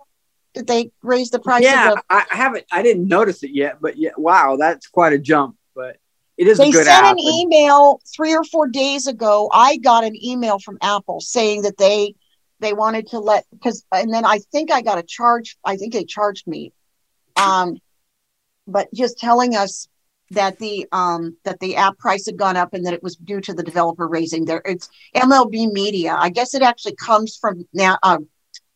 did 0.53 0.67
they 0.67 0.91
raise 1.01 1.29
the 1.29 1.39
price 1.39 1.63
yeah, 1.63 1.89
of 1.89 1.95
the 1.95 2.03
I, 2.09 2.25
haven't. 2.29 2.65
I 2.71 2.81
didn't 2.83 3.07
notice 3.07 3.41
it 3.43 3.51
yet, 3.51 3.77
but 3.81 3.97
yeah, 3.97 4.09
wow, 4.17 4.57
that's 4.57 4.87
quite 4.87 5.13
a 5.13 5.17
jump. 5.17 5.55
But 5.73 5.97
it 6.37 6.47
is 6.47 6.59
they 6.59 6.69
a 6.69 6.71
good 6.73 6.85
sent 6.85 7.05
app. 7.05 7.13
an 7.13 7.19
email 7.19 8.01
three 8.15 8.35
or 8.35 8.43
four 8.43 8.67
days 8.67 9.07
ago 9.07 9.49
i 9.53 9.77
got 9.77 10.03
an 10.03 10.15
email 10.23 10.59
from 10.59 10.77
apple 10.81 11.19
saying 11.21 11.61
that 11.61 11.77
they 11.77 12.15
they 12.61 12.73
wanted 12.73 13.07
to 13.07 13.19
let 13.19 13.45
because 13.51 13.85
and 13.93 14.13
then 14.13 14.25
i 14.25 14.39
think 14.51 14.71
i 14.71 14.81
got 14.81 14.99
a 14.99 15.03
charge 15.03 15.57
i 15.65 15.75
think 15.77 15.93
they 15.93 16.05
charged 16.05 16.47
me 16.47 16.73
um 17.37 17.75
but 18.67 18.87
just 18.93 19.17
telling 19.19 19.55
us 19.55 19.87
that 20.31 20.57
the 20.59 20.87
um 20.91 21.37
that 21.45 21.59
the 21.59 21.75
app 21.75 21.97
price 21.99 22.25
had 22.25 22.37
gone 22.37 22.57
up 22.57 22.73
and 22.73 22.85
that 22.85 22.93
it 22.93 23.03
was 23.03 23.15
due 23.17 23.41
to 23.41 23.53
the 23.53 23.63
developer 23.63 24.07
raising 24.07 24.45
their 24.45 24.61
it's 24.65 24.89
mlb 25.15 25.71
media 25.73 26.15
i 26.19 26.29
guess 26.29 26.53
it 26.55 26.61
actually 26.63 26.95
comes 26.95 27.37
from 27.37 27.65
now 27.73 27.97
uh, 28.03 28.17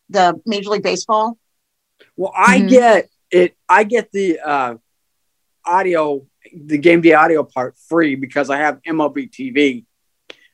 the 0.10 0.39
major 0.46 0.70
league 0.70 0.84
baseball 0.84 1.38
Well, 2.18 2.34
I 2.36 2.60
Mhm. 2.60 2.70
get 2.70 3.10
it. 3.32 3.56
I 3.70 3.84
get 3.84 4.12
the 4.12 4.39
uh, 4.39 4.75
audio, 5.65 6.25
the 6.56 6.77
game 6.77 7.01
day 7.01 7.13
audio 7.13 7.44
part 7.44 7.75
free 7.77 8.15
because 8.15 8.50
I 8.50 8.58
have 8.58 8.80
MLB 8.86 9.27
TV. 9.27 9.86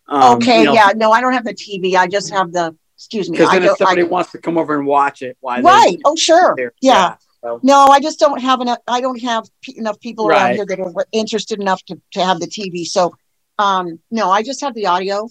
Um, 0.07 0.39
okay 0.43 0.59
you 0.59 0.65
know, 0.65 0.73
yeah 0.73 0.91
no 0.95 1.11
i 1.11 1.21
don't 1.21 1.33
have 1.33 1.45
the 1.45 1.53
tv 1.53 1.95
i 1.95 2.07
just 2.07 2.31
have 2.31 2.51
the 2.51 2.75
excuse 3.01 3.29
me 3.29 3.37
Because 3.37 3.49
I 3.49 3.53
then 3.59 3.63
if 3.63 3.67
don't- 3.69 3.81
I- 3.81 3.85
somebody 3.91 4.03
wants 4.03 4.31
to 4.31 4.37
come 4.37 4.57
over 4.59 4.77
and 4.77 4.85
watch 4.85 5.21
it, 5.23 5.35
why? 5.41 5.59
right 5.61 5.97
oh 6.05 6.15
sure 6.15 6.53
There. 6.55 6.73
yeah 6.81 7.15
So, 7.43 7.59
No, 7.63 7.87
I 7.87 7.99
just 7.99 8.19
don't 8.19 8.39
have 8.39 8.61
enough. 8.61 8.77
I 8.87 9.01
don't 9.01 9.19
have 9.21 9.45
p- 9.63 9.75
enough 9.75 9.99
people 9.99 10.27
around 10.29 10.53
here 10.55 10.65
that 10.67 10.79
are 10.79 10.93
interested 11.11 11.59
enough 11.59 11.81
to, 11.85 11.99
to 12.13 12.23
have 12.23 12.39
the 12.39 12.45
TV. 12.45 12.85
So, 12.85 13.15
um, 13.57 13.97
no, 14.11 14.29
I 14.29 14.43
just 14.43 14.61
have 14.61 14.75
the 14.75 14.85
audio. 14.85 15.27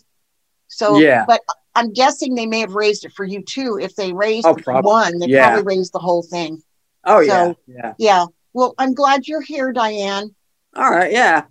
So, 0.67 0.99
Yeah. 0.99 1.25
but 1.29 1.41
I'm 1.77 1.93
guessing 1.93 2.35
they 2.35 2.47
may 2.47 2.59
have 2.61 2.75
raised 2.75 3.05
it 3.05 3.13
for 3.13 3.25
you 3.25 3.43
too. 3.43 3.79
If 3.81 3.95
they 3.95 4.13
raised 4.13 4.45
Oh, 4.45 4.55
prob- 4.57 4.85
one, 4.85 5.21
they 5.21 5.27
yeah. 5.29 5.51
probably 5.53 5.77
raised 5.77 5.93
the 5.93 6.01
whole 6.01 6.25
thing. 6.25 6.61
oh 7.05 7.21
yeah, 7.21 7.45
So- 7.45 7.57
yeah. 7.69 7.93
Yeah. 7.99 8.25
Well, 8.55 8.75
I'm 8.77 8.93
glad 8.95 9.29
you're 9.29 9.41
here, 9.53 9.73
Diane. 9.73 10.35
All 10.77 10.91
right, 10.91 11.13
yeah. 11.13 11.45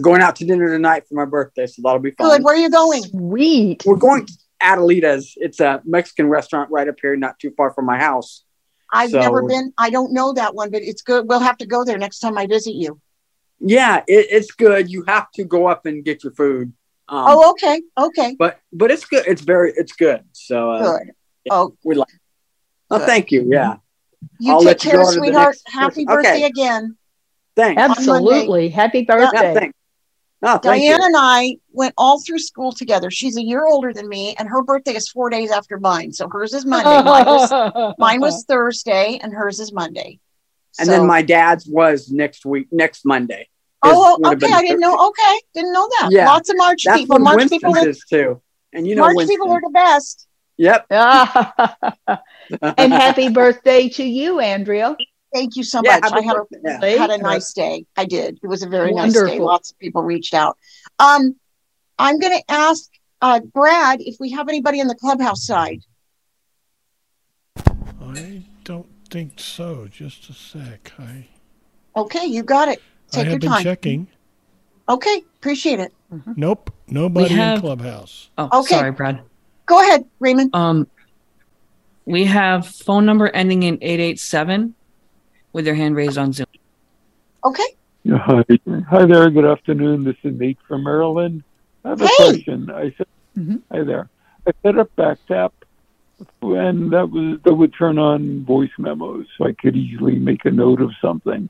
going 0.00 0.22
out 0.22 0.36
to 0.36 0.44
dinner 0.44 0.68
tonight 0.68 1.08
for 1.08 1.14
my 1.16 1.24
birthday, 1.24 1.66
so 1.66 1.82
that'll 1.82 1.98
be 1.98 2.12
fun. 2.12 2.28
Good. 2.30 2.44
Where 2.44 2.54
are 2.54 2.58
you 2.58 2.70
going? 2.70 3.02
Sweet. 3.02 3.82
We're 3.84 3.96
going 3.96 4.26
to 4.26 4.32
Adelita's. 4.62 5.34
It's 5.36 5.60
a 5.60 5.80
Mexican 5.84 6.28
restaurant 6.28 6.70
right 6.70 6.88
up 6.88 6.96
here, 7.00 7.16
not 7.16 7.38
too 7.38 7.52
far 7.56 7.72
from 7.72 7.86
my 7.86 7.98
house. 7.98 8.44
I've 8.92 9.10
So- 9.10 9.20
never 9.20 9.42
been. 9.42 9.72
I 9.76 9.90
don't 9.90 10.12
know 10.12 10.32
that 10.34 10.54
one, 10.54 10.70
but 10.70 10.82
it's 10.82 11.02
good. 11.02 11.28
We'll 11.28 11.40
have 11.40 11.58
to 11.58 11.66
go 11.66 11.84
there 11.84 11.98
next 11.98 12.20
time 12.20 12.38
I 12.38 12.46
visit 12.46 12.74
you. 12.74 13.00
Yeah, 13.60 13.98
it, 14.06 14.26
it's 14.30 14.52
good. 14.52 14.90
You 14.90 15.04
have 15.08 15.30
to 15.32 15.44
go 15.44 15.66
up 15.66 15.84
and 15.86 16.04
get 16.04 16.22
your 16.22 16.32
food. 16.32 16.72
Um, 17.10 17.24
oh, 17.28 17.50
okay. 17.52 17.82
Okay. 17.96 18.36
but 18.38 18.60
but 18.72 18.90
it's 18.90 19.04
good. 19.06 19.24
It's 19.26 19.40
very 19.42 19.72
it's 19.76 19.92
good. 19.92 20.22
So 20.32 20.70
uh, 20.70 20.98
Good. 20.98 21.10
Oh, 21.50 21.74
we 21.84 21.94
like. 21.94 22.08
Oh, 22.90 22.98
Good. 22.98 23.06
thank 23.06 23.32
you. 23.32 23.46
Yeah, 23.50 23.76
you 24.38 24.52
I'll 24.52 24.58
take 24.60 24.66
let 24.66 24.84
you 24.84 24.90
care, 24.90 25.00
go 25.00 25.10
to 25.10 25.16
the 25.16 25.24
sweetheart. 25.26 25.56
Happy 25.66 26.04
person. 26.04 26.18
Okay. 26.20 26.28
birthday 26.30 26.42
again. 26.44 26.96
thanks. 27.56 27.80
Absolutely. 27.82 28.68
Happy 28.68 29.00
Yeah, 29.08 29.16
birthday. 29.16 29.54
thanks. 29.54 29.77
No, 30.40 30.52
thank 30.52 30.62
Diane 30.82 31.00
you. 31.00 31.06
and 31.06 31.14
I 31.18 31.56
went 31.72 31.94
all 31.98 32.20
through 32.20 32.38
school 32.38 32.70
together. 32.72 33.10
She's 33.10 33.36
a 33.36 33.42
year 33.42 33.66
older 33.66 33.92
than 33.92 34.08
me, 34.08 34.36
and 34.38 34.48
her 34.48 34.62
birthday 34.62 34.94
is 34.94 35.08
four 35.08 35.30
days 35.30 35.50
after 35.50 35.78
mine. 35.78 36.12
So 36.12 36.28
hers 36.28 36.54
is 36.54 36.64
Monday. 36.64 37.02
Mine 37.02 37.26
was, 37.26 37.94
mine 37.98 38.20
was 38.20 38.44
Thursday, 38.44 39.18
and 39.20 39.32
hers 39.32 39.58
is 39.58 39.72
Monday. 39.72 40.20
And 40.78 40.86
So- 40.86 40.92
then 40.92 41.06
my 41.06 41.22
dad's 41.22 41.66
was 41.66 42.10
next 42.10 42.46
week, 42.46 42.68
next 42.70 43.04
Monday. 43.04 43.48
Oh, 43.82 43.88
His 43.90 44.18
would 44.18 44.42
have 44.42 44.42
okay. 44.42 44.46
I 44.54 44.60
didn't 44.62 44.80
Thursday. 44.80 44.96
know. 44.96 45.08
Okay, 45.08 45.40
didn't 45.54 45.72
know 45.72 45.88
that. 46.00 46.08
Yeah. 46.12 46.26
Lots 46.26 46.50
of 46.50 46.56
March 46.56 46.82
That's 46.84 46.98
people. 47.00 47.14
when 47.14 47.22
March 47.24 47.36
Winston's 47.36 47.62
people. 47.62 47.76
Are, 47.76 47.88
is 47.88 48.04
too. 48.08 48.42
And 48.72 48.86
you 48.86 48.94
know 48.96 49.02
March 49.02 49.16
Winston. 49.16 49.36
people 49.36 49.52
are 49.52 49.60
the 49.60 49.70
best. 49.70 50.26
Yep. 50.56 50.86
and 52.78 52.92
happy 52.92 53.28
birthday 53.28 53.88
to 53.90 54.04
you, 54.04 54.40
Andrea. 54.40 54.96
Thank 55.32 55.56
you 55.56 55.62
so 55.64 55.82
Yeah, 55.84 55.98
much. 56.02 56.12
I 56.12 56.20
had 56.22 56.36
a, 56.36 56.38
birthday. 56.40 56.58
Yeah. 56.64 56.80
Thank 56.80 56.98
had 56.98 57.10
a 57.10 57.18
nice 57.18 57.52
day. 57.52 57.84
I 57.96 58.04
did. 58.06 58.38
It 58.42 58.46
was 58.46 58.62
a 58.62 58.68
very 58.68 58.92
nice 58.92 59.12
day. 59.12 59.38
Lots 59.38 59.70
of 59.70 59.78
people 59.78 60.02
reached 60.02 60.32
out. 60.34 60.56
Um, 60.98 61.36
I'm 61.98 62.18
going 62.18 62.38
to 62.38 62.44
ask 62.50 62.88
uh, 63.20 63.40
Brad 63.40 64.00
if 64.00 64.16
we 64.20 64.30
have 64.32 64.48
anybody 64.48 64.80
in 64.80 64.86
the 64.88 64.94
clubhouse 64.94 65.44
side. 65.44 65.80
I 68.00 68.42
don't 68.64 68.86
think 69.10 69.38
so. 69.40 69.86
Just 69.90 70.30
a 70.30 70.32
sec. 70.32 70.92
I 70.98 71.26
Okay, 71.96 72.24
you 72.26 72.42
got 72.42 72.68
it. 72.68 72.80
I 73.12 73.16
Take 73.16 73.26
your 73.30 73.38
been 73.38 73.50
time. 73.50 73.62
checking. 73.62 74.06
Okay, 74.88 75.22
appreciate 75.38 75.80
it. 75.80 75.92
Nope, 76.36 76.72
nobody 76.86 77.34
have- 77.34 77.56
in 77.56 77.60
Clubhouse. 77.60 78.30
Oh, 78.38 78.60
Okay. 78.60 78.76
sorry, 78.76 78.92
Brad. 78.92 79.20
Go 79.66 79.80
ahead, 79.80 80.06
Raymond. 80.20 80.54
Um, 80.54 80.86
we 82.06 82.24
have 82.24 82.66
phone 82.66 83.04
number 83.04 83.28
ending 83.28 83.64
in 83.64 83.78
eight 83.82 84.00
eight 84.00 84.18
seven, 84.20 84.74
with 85.52 85.66
your 85.66 85.74
hand 85.74 85.96
raised 85.96 86.18
on 86.18 86.32
Zoom. 86.32 86.46
Okay. 87.44 87.64
Yeah, 88.04 88.18
Hi, 88.18 88.44
hi 88.88 89.04
there. 89.06 89.28
Good 89.30 89.44
afternoon. 89.44 90.04
This 90.04 90.16
is 90.22 90.38
Nate 90.38 90.58
from 90.66 90.84
Maryland. 90.84 91.42
I 91.84 91.90
have 91.90 92.00
a 92.00 92.06
Hey. 92.06 92.14
question. 92.16 92.70
I 92.70 92.90
said, 92.96 93.06
Mhm. 93.36 93.62
hi 93.70 93.82
there. 93.82 94.08
I 94.46 94.52
set 94.62 94.78
up 94.78 94.90
Backtap, 94.96 95.50
and 96.42 96.90
that 96.90 97.10
was 97.10 97.38
that 97.42 97.54
would 97.54 97.74
turn 97.74 97.98
on 97.98 98.44
voice 98.44 98.70
memos, 98.78 99.26
so 99.36 99.46
I 99.46 99.52
could 99.52 99.76
easily 99.76 100.18
make 100.18 100.44
a 100.44 100.50
note 100.50 100.80
of 100.80 100.90
something. 101.00 101.48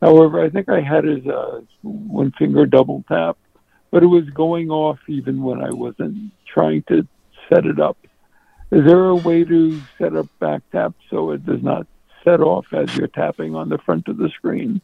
However, 0.00 0.40
I 0.40 0.50
think 0.50 0.68
I 0.68 0.80
had 0.80 1.06
as 1.06 1.24
a 1.26 1.62
one 1.82 2.32
finger 2.32 2.66
double 2.66 3.04
tap, 3.08 3.36
but 3.90 4.02
it 4.02 4.06
was 4.06 4.28
going 4.30 4.70
off 4.70 4.98
even 5.08 5.42
when 5.42 5.62
I 5.62 5.70
wasn't 5.70 6.32
trying 6.46 6.82
to 6.88 7.06
set 7.48 7.64
it 7.64 7.78
up. 7.78 7.96
Is 8.72 8.84
there 8.84 9.04
a 9.04 9.14
way 9.14 9.44
to 9.44 9.78
set 9.98 10.16
up 10.16 10.26
back 10.40 10.62
tap 10.72 10.94
so 11.10 11.30
it 11.30 11.44
does 11.46 11.62
not 11.62 11.86
set 12.24 12.40
off 12.40 12.66
as 12.72 12.94
you're 12.94 13.08
tapping 13.08 13.54
on 13.54 13.68
the 13.68 13.78
front 13.78 14.08
of 14.08 14.16
the 14.16 14.28
screen? 14.30 14.80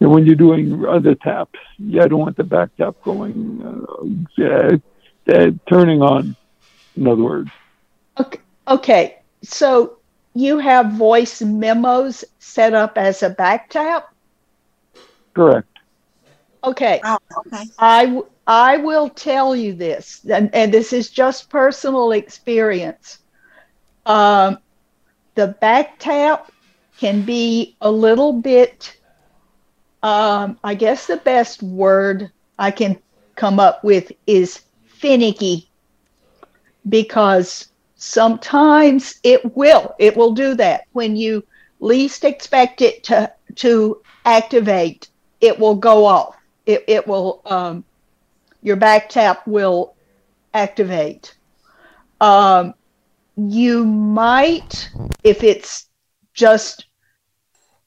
And 0.00 0.10
when 0.10 0.24
you're 0.26 0.34
doing 0.36 0.84
other 0.86 1.14
taps, 1.14 1.58
yeah, 1.78 2.04
I 2.04 2.08
don't 2.08 2.20
want 2.20 2.36
the 2.36 2.44
back 2.44 2.70
tap 2.76 2.96
going, 3.04 3.62
uh, 4.38 4.42
uh, 4.44 4.78
uh, 5.32 5.50
turning 5.68 6.02
on. 6.02 6.36
In 6.96 7.06
other 7.06 7.22
words, 7.22 7.50
Okay. 8.18 8.40
Okay. 8.68 9.18
So 9.42 9.98
you 10.34 10.58
have 10.58 10.92
voice 10.92 11.42
memos 11.42 12.24
set 12.38 12.74
up 12.74 12.96
as 12.98 13.22
a 13.22 13.30
back 13.30 13.70
tap? 13.70 14.08
correct. 15.34 15.68
Okay. 16.64 17.00
Oh, 17.04 17.18
okay. 17.38 17.64
I, 17.78 18.04
w- 18.06 18.28
I 18.46 18.76
will 18.78 19.08
tell 19.08 19.56
you 19.56 19.74
this, 19.74 20.24
and, 20.30 20.54
and 20.54 20.72
this 20.72 20.92
is 20.92 21.10
just 21.10 21.48
personal 21.50 22.12
experience. 22.12 23.18
Um, 24.06 24.58
the 25.34 25.48
back 25.60 25.98
tap 25.98 26.50
can 26.98 27.22
be 27.22 27.76
a 27.80 27.90
little 27.90 28.32
bit, 28.32 28.96
um, 30.02 30.58
I 30.62 30.74
guess 30.74 31.06
the 31.06 31.16
best 31.18 31.62
word 31.62 32.30
I 32.58 32.70
can 32.70 32.98
come 33.36 33.58
up 33.58 33.82
with 33.84 34.12
is 34.26 34.62
finicky 34.86 35.70
because 36.88 37.68
sometimes 37.96 39.14
it 39.22 39.56
will 39.56 39.94
it 39.98 40.16
will 40.16 40.32
do 40.32 40.54
that. 40.56 40.84
When 40.92 41.16
you 41.16 41.44
least 41.80 42.24
expect 42.24 42.82
it 42.82 43.04
to 43.04 43.32
to 43.56 44.02
activate 44.24 45.08
it 45.40 45.58
will 45.58 45.74
go 45.74 46.04
off. 46.04 46.36
It, 46.66 46.84
it 46.86 47.06
will 47.06 47.42
um, 47.46 47.84
your 48.62 48.76
back 48.76 49.08
tap 49.08 49.46
will 49.46 49.94
activate. 50.54 51.36
Um, 52.20 52.74
you 53.48 53.84
might 53.84 54.90
if 55.22 55.42
it's 55.42 55.88
just 56.34 56.86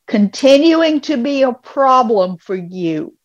continuing 0.08 1.02
to 1.02 1.18
be 1.18 1.44
a 1.44 1.54
problem 1.54 2.38
for 2.38 2.56
you 2.56 3.16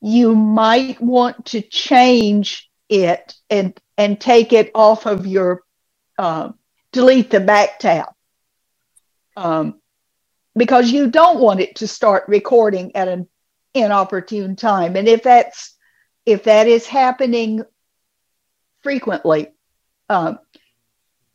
you 0.00 0.34
might 0.34 1.00
want 1.00 1.46
to 1.46 1.60
change 1.60 2.70
it 2.88 3.34
and 3.48 3.78
and 3.96 4.20
take 4.20 4.52
it 4.52 4.70
off 4.74 5.06
of 5.06 5.26
your 5.26 5.62
um, 6.18 6.58
delete 6.92 7.30
the 7.30 7.40
back 7.40 7.78
tap 7.78 8.14
um, 9.36 9.80
because 10.56 10.90
you 10.90 11.10
don't 11.10 11.40
want 11.40 11.60
it 11.60 11.76
to 11.76 11.88
start 11.88 12.24
recording 12.28 12.94
at 12.94 13.08
an 13.08 13.28
inopportune 13.74 14.56
time. 14.56 14.96
And 14.96 15.08
if 15.08 15.22
that's 15.22 15.76
if 16.26 16.44
that 16.44 16.66
is 16.66 16.86
happening 16.86 17.64
frequently 18.82 19.48
um, 20.08 20.38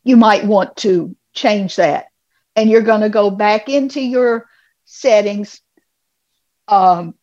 you 0.04 0.18
might 0.18 0.46
want 0.46 0.78
to 0.78 1.16
change 1.34 1.76
that. 1.78 2.08
And 2.56 2.70
you're 2.70 2.82
going 2.82 3.02
to 3.02 3.10
go 3.10 3.30
back 3.30 3.70
into 3.70 4.02
your 4.02 4.48
settings 4.86 5.62
um, 6.70 7.16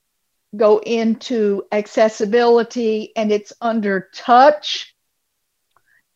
go 0.55 0.79
into 0.79 1.65
accessibility 1.73 3.13
and 3.17 3.31
it's 3.31 3.53
under 3.61 4.09
touch. 4.15 4.95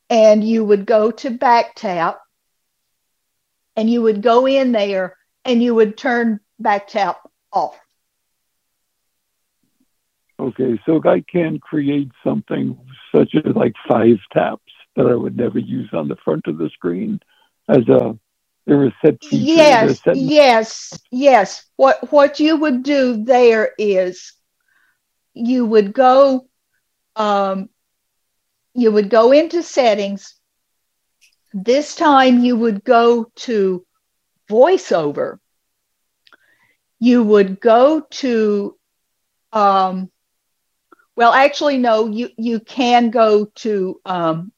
And 0.08 0.42
you 0.42 0.64
would 0.64 0.86
go 0.86 1.10
to 1.12 1.30
back 1.30 1.74
tap. 1.76 2.20
And 3.76 3.88
you 3.88 4.02
would 4.02 4.22
go 4.22 4.46
in 4.46 4.72
there 4.72 5.16
and 5.44 5.62
you 5.62 5.74
would 5.74 5.96
turn 5.96 6.40
back 6.58 6.88
tap 6.88 7.18
off. 7.52 7.78
Okay, 10.38 10.80
so 10.84 11.00
I 11.04 11.20
can 11.20 11.60
create 11.60 12.10
something 12.24 12.78
such 13.14 13.34
as 13.34 13.54
like 13.54 13.74
five 13.86 14.16
taps 14.32 14.69
that 15.02 15.12
I 15.12 15.16
would 15.16 15.36
never 15.36 15.58
use 15.58 15.90
on 15.92 16.08
the 16.08 16.16
front 16.24 16.46
of 16.46 16.58
the 16.58 16.70
screen 16.74 17.20
as 17.68 17.88
a 17.88 18.18
there 18.66 18.84
is 18.84 18.92
set 19.04 19.16
yes 19.30 20.00
set- 20.04 20.18
yes 20.18 21.00
yes. 21.10 21.64
What 21.76 22.12
what 22.12 22.40
you 22.40 22.56
would 22.56 22.82
do 22.82 23.24
there 23.24 23.72
is 23.78 24.32
you 25.34 25.66
would 25.66 25.92
go 25.92 26.46
um, 27.16 27.68
you 28.74 28.92
would 28.92 29.10
go 29.10 29.32
into 29.32 29.62
settings. 29.62 30.34
This 31.52 31.96
time 31.96 32.40
you 32.44 32.56
would 32.56 32.84
go 32.84 33.24
to 33.36 33.84
voiceover. 34.50 35.38
You 37.00 37.22
would 37.24 37.60
go 37.60 38.00
to 38.10 38.76
um, 39.52 40.10
well 41.16 41.32
actually 41.32 41.78
no 41.78 42.06
you 42.06 42.30
you 42.36 42.60
can 42.60 43.10
go 43.10 43.46
to 43.56 44.00
um, 44.04 44.52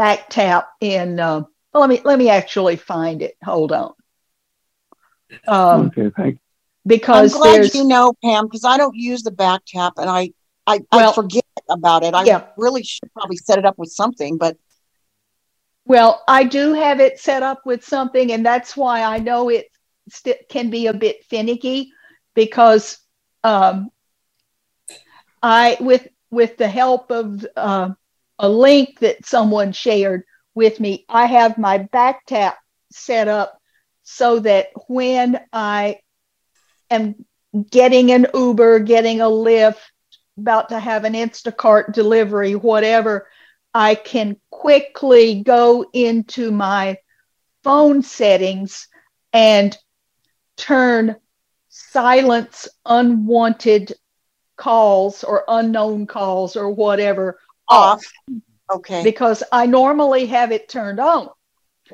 back 0.00 0.28
tap 0.30 0.68
in 0.80 1.18
uh, 1.20 1.40
well, 1.72 1.80
let 1.82 1.90
me 1.90 2.00
let 2.04 2.18
me 2.18 2.28
actually 2.28 2.76
find 2.76 3.22
it 3.22 3.36
hold 3.44 3.72
on 3.72 3.92
um, 5.46 5.86
okay, 5.88 6.10
thank 6.16 6.38
Because 6.86 7.34
I'm 7.34 7.40
because 7.40 7.72
glad 7.72 7.74
you 7.74 7.84
know, 7.84 8.12
Pam, 8.24 8.46
because 8.46 8.64
I 8.64 8.76
don't 8.76 8.96
use 8.96 9.22
the 9.22 9.30
back 9.30 9.62
tap 9.66 9.94
and 9.98 10.08
I, 10.08 10.32
I, 10.66 10.80
Well- 10.92 11.10
I 11.10 11.14
forget 11.14 11.44
about 11.68 12.02
it. 12.04 12.14
I 12.14 12.24
Yeah. 12.24 12.42
really 12.56 12.82
should 12.82 13.12
probably 13.12 13.36
set 13.36 13.58
it 13.58 13.64
up 13.66 13.78
with 13.78 13.90
something, 13.90 14.38
but 14.38 14.56
Well, 15.86 16.22
I 16.28 16.44
do 16.44 16.72
have 16.74 17.00
it 17.00 17.18
set 17.18 17.42
up 17.42 17.60
with 17.66 17.84
something, 17.84 18.32
and 18.32 18.44
that's 18.44 18.76
why 18.76 19.02
I 19.02 19.18
know 19.18 19.48
it 19.48 19.66
st- 20.08 20.48
can 20.48 20.70
be 20.70 20.86
a 20.86 20.94
bit 20.94 21.24
finicky 21.24 21.92
because 22.34 22.98
um, 23.44 23.90
I, 25.42 25.76
with 25.80 26.06
with 26.30 26.56
the 26.58 26.68
help 26.68 27.10
of 27.10 27.44
uh, 27.56 27.90
a 28.40 28.48
link 28.48 28.98
that 29.00 29.24
someone 29.26 29.70
shared 29.70 30.24
with 30.54 30.80
me, 30.80 31.04
I 31.08 31.26
have 31.26 31.58
my 31.58 31.78
back 31.78 32.24
tap 32.26 32.58
set 32.90 33.28
up 33.28 33.60
so 34.02 34.40
that 34.40 34.68
when 34.88 35.38
I 35.52 36.00
am 36.90 37.26
getting 37.70 38.10
an 38.12 38.26
Uber, 38.32 38.80
getting 38.80 39.20
a 39.20 39.26
Lyft, 39.26 39.78
about 40.38 40.70
to 40.70 40.80
have 40.80 41.04
an 41.04 41.12
Instacart 41.12 41.92
delivery, 41.92 42.54
whatever, 42.54 43.28
I 43.74 43.94
can 43.94 44.40
quickly 44.50 45.42
go 45.42 45.84
into 45.92 46.50
my 46.50 46.96
phone 47.62 48.02
settings 48.02 48.88
and 49.34 49.76
turn 50.56 51.16
silence 51.68 52.68
unwanted 52.86 53.92
calls 54.56 55.24
or 55.24 55.44
unknown 55.46 56.06
calls 56.06 56.56
or 56.56 56.70
whatever 56.70 57.38
off. 57.70 58.04
Okay. 58.72 59.02
Because 59.02 59.42
I 59.52 59.66
normally 59.66 60.26
have 60.26 60.52
it 60.52 60.68
turned 60.68 61.00
on. 61.00 61.28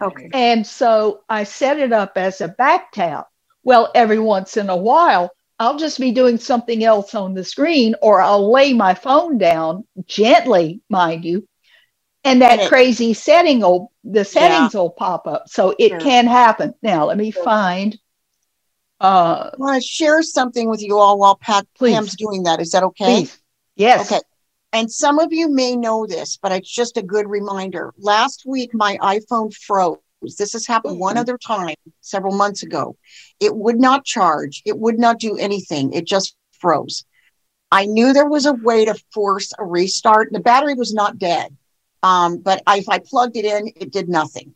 Okay. 0.01 0.29
And 0.35 0.67
so 0.67 1.23
I 1.29 1.45
set 1.45 1.79
it 1.79 1.93
up 1.93 2.13
as 2.17 2.41
a 2.41 2.49
back 2.49 2.93
tap. 2.93 3.29
Well, 3.63 3.91
every 3.95 4.19
once 4.19 4.57
in 4.57 4.69
a 4.69 4.77
while, 4.77 5.31
I'll 5.59 5.79
just 5.79 5.99
be 5.99 6.13
doing 6.13 6.37
something 6.39 6.85
else 6.85 7.15
on 7.15 7.33
the 7.35 7.43
screen 7.45 7.95
or 8.03 8.21
I'll 8.21 8.53
lay 8.53 8.75
my 8.75 8.93
phone 8.95 9.39
down 9.39 9.87
gently, 10.07 10.81
mind 10.91 11.25
you. 11.25 11.49
And 12.25 12.43
that 12.43 12.53
And 12.53 12.61
it- 12.63 12.69
crazy 12.69 13.15
setting 13.15 13.61
will, 13.61 13.91
the 14.05 14.25
settings 14.25 14.75
will 14.75 14.91
pop 14.91 15.27
up. 15.27 15.49
So 15.49 15.75
it 15.79 15.89
Sure. 15.91 16.01
can 16.01 16.27
happen. 16.27 16.75
Now, 16.83 17.07
let 17.07 17.17
me 17.17 17.31
find. 17.31 17.99
Uh, 19.01 19.51
I 19.53 19.57
want 19.59 19.83
to 19.83 19.87
share 19.87 20.23
something 20.23 20.69
with 20.69 20.83
you 20.83 20.99
all 20.99 21.19
while 21.19 21.37
Pat 21.37 21.67
Please. 21.77 21.95
Pam's 21.95 22.17
doing 22.17 22.43
that. 22.45 22.61
Is 22.61 22.71
that 22.73 22.83
okay? 22.83 23.21
please. 23.21 23.39
Yes. 23.77 24.11
Okay. 24.11 24.21
And 24.73 24.91
some 24.91 25.19
of 25.19 25.33
you 25.33 25.49
may 25.49 25.77
know 25.77 26.07
this, 26.07 26.37
but 26.37 26.53
it's 26.53 26.71
just 26.71 26.97
a 26.97 27.03
good 27.03 27.29
reminder. 27.29 27.95
Last 27.99 28.45
week, 28.47 28.75
my 28.75 28.99
iPhone 28.99 29.55
froze. 29.55 29.99
This 30.39 30.53
has 30.53 30.67
happened 30.67 30.99
one 30.99 31.17
Mhm. 31.17 31.21
other 31.21 31.39
time 31.39 31.77
several 32.01 32.35
months 32.35 32.63
ago. 32.63 32.97
It 33.41 33.57
would 33.57 33.79
not 33.79 34.05
charge, 34.05 34.63
it 34.65 34.79
would 34.79 34.99
not 34.99 35.19
do 35.19 35.37
anything. 35.37 35.93
It 35.93 36.05
just 36.07 36.37
froze. 36.53 37.05
I 37.71 37.87
knew 37.87 38.13
there 38.13 38.29
was 38.29 38.47
a 38.47 38.53
way 38.53 38.85
to 38.85 38.95
force 39.13 39.53
a 39.59 39.65
restart. 39.65 40.29
The 40.33 40.41
battery 40.41 40.75
was 40.75 40.93
not 40.95 41.19
dead, 41.19 41.57
um, 42.03 42.39
but 42.39 42.63
I, 42.67 42.79
if 42.79 42.89
I 42.89 42.99
plugged 42.99 43.37
it 43.37 43.45
in, 43.45 43.73
it 43.77 43.93
did 43.93 44.09
nothing. 44.09 44.55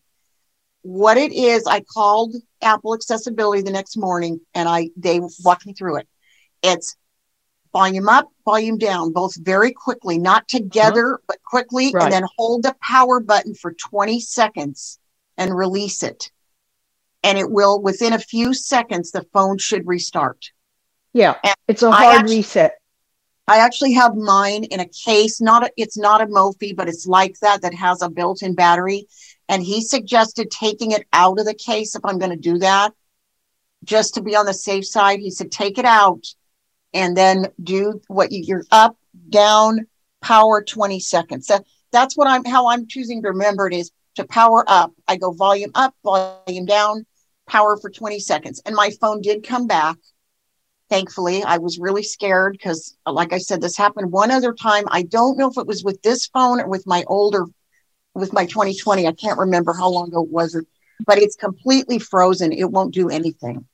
What 0.83 1.19
it 1.19 1.33
is, 1.33 1.67
I 1.67 1.81
called 1.81 2.35
Apple 2.63 2.95
Accessibility 2.95 3.63
the 3.63 3.71
next 3.71 3.97
morning, 3.97 4.41
and 4.55 4.69
I 4.69 4.91
they 4.97 5.21
walked 5.45 5.67
me 5.67 5.73
through 5.75 5.97
it. 5.97 6.09
It's 6.63 6.97
volume 7.73 8.09
up, 8.09 8.29
volume 8.45 8.79
down, 8.79 9.13
both 9.13 9.37
very 9.37 9.73
quickly, 9.73 10.19
not 10.19 10.43
uh-huh. 10.43 10.59
together, 10.59 11.21
but 11.27 11.43
quickly, 11.45 11.93
Right. 11.93 12.05
and 12.05 12.13
then 12.13 12.25
hold 12.37 12.63
the 12.63 12.75
power 12.81 13.21
button 13.21 13.55
for 13.55 13.73
20 13.73 14.21
seconds 14.21 14.99
and 15.37 15.55
release 15.57 16.03
it. 16.03 16.31
And 17.23 17.39
it 17.39 17.51
will, 17.51 17.81
within 17.81 18.13
a 18.13 18.19
few 18.19 18.55
seconds, 18.55 19.11
the 19.11 19.27
phone 19.33 19.59
should 19.59 19.87
restart. 19.87 20.53
Yeah. 21.13 21.37
And 21.43 21.55
It's 21.69 21.83
a 21.83 21.91
hard 21.91 22.21
actu- 22.21 22.33
reset. 22.33 22.77
I 23.47 23.59
actually 23.59 23.95
have 23.95 24.15
mine 24.15 24.65
in 24.65 24.79
a 24.81 24.87
case, 24.87 25.41
not 25.41 25.65
a, 25.65 25.71
it's 25.77 25.99
not 25.99 26.23
a 26.23 26.27
Mophie, 26.27 26.75
but 26.75 26.89
it's 26.89 27.07
like 27.07 27.39
that, 27.41 27.63
that 27.63 27.75
has 27.75 28.01
a 28.01 28.09
built-in 28.09 28.55
battery. 28.55 29.07
And 29.49 29.61
he 29.63 29.81
suggested 29.81 30.51
taking 30.51 30.93
it 30.93 31.05
out 31.13 31.41
of 31.41 31.47
the 31.47 31.55
case 31.55 31.97
if 31.97 32.05
I'm 32.05 32.19
going 32.19 32.31
to 32.31 32.37
do 32.37 32.59
that, 32.59 32.93
just 33.85 34.15
to 34.15 34.23
be 34.23 34.37
on 34.37 34.47
the 34.47 34.55
safe 34.55 34.87
side. 34.87 35.19
He 35.19 35.33
said, 35.33 35.51
take 35.51 35.79
it 35.79 35.85
out 35.85 36.25
and 36.93 37.17
then 37.17 37.47
do 37.63 38.01
what 38.09 38.33
you, 38.33 38.43
you're 38.45 38.65
up, 38.71 38.97
down, 39.29 39.87
power 40.21 40.63
20 40.63 41.01
seconds. 41.01 41.47
That, 41.47 41.65
that's 41.93 42.17
what 42.17 42.27
I'm, 42.29 42.45
how 42.45 42.69
I'm 42.69 42.87
choosing 42.87 43.23
to 43.23 43.29
remember 43.29 43.67
it 43.67 43.75
is 43.75 43.91
to 44.17 44.25
power 44.25 44.65
up. 44.67 44.93
I 45.09 45.17
go 45.17 45.33
volume 45.33 45.71
up, 45.75 45.95
volume 46.05 46.67
down, 46.67 47.07
power 47.47 47.77
for 47.77 47.91
20 47.91 48.19
seconds. 48.21 48.61
And 48.67 48.75
my 48.75 48.91
phone 49.01 49.21
did 49.21 49.47
come 49.47 49.67
back. 49.67 49.97
Thankfully, 50.89 51.45
I 51.45 51.59
was 51.59 51.79
really 51.79 52.03
scared 52.03 52.53
because, 52.53 52.97
like 53.07 53.33
I 53.33 53.39
said, 53.39 53.61
this 53.61 53.77
happened 53.77 54.11
one 54.11 54.33
other 54.33 54.53
time. 54.53 54.85
I 54.89 55.03
don't 55.03 55.39
know 55.39 55.49
if 55.49 55.57
it 55.57 55.67
was 55.67 55.85
with 55.85 56.03
this 56.03 56.27
phone 56.27 56.61
or 56.61 56.69
with 56.69 56.85
my 56.85 57.05
older, 57.07 57.47
with 58.15 58.33
my 58.33 58.45
2020. 58.45 59.07
I 59.07 59.13
can't 59.13 59.39
remember 59.39 59.73
how 59.73 59.89
long 59.89 60.09
ago 60.09 60.25
it 60.25 60.31
was, 60.31 60.61
but 61.07 61.19
it's 61.19 61.37
completely 61.37 62.01
frozen. 62.01 62.51
It 62.53 62.73
won't 62.73 62.93
do 62.93 63.09
anything. 63.09 63.67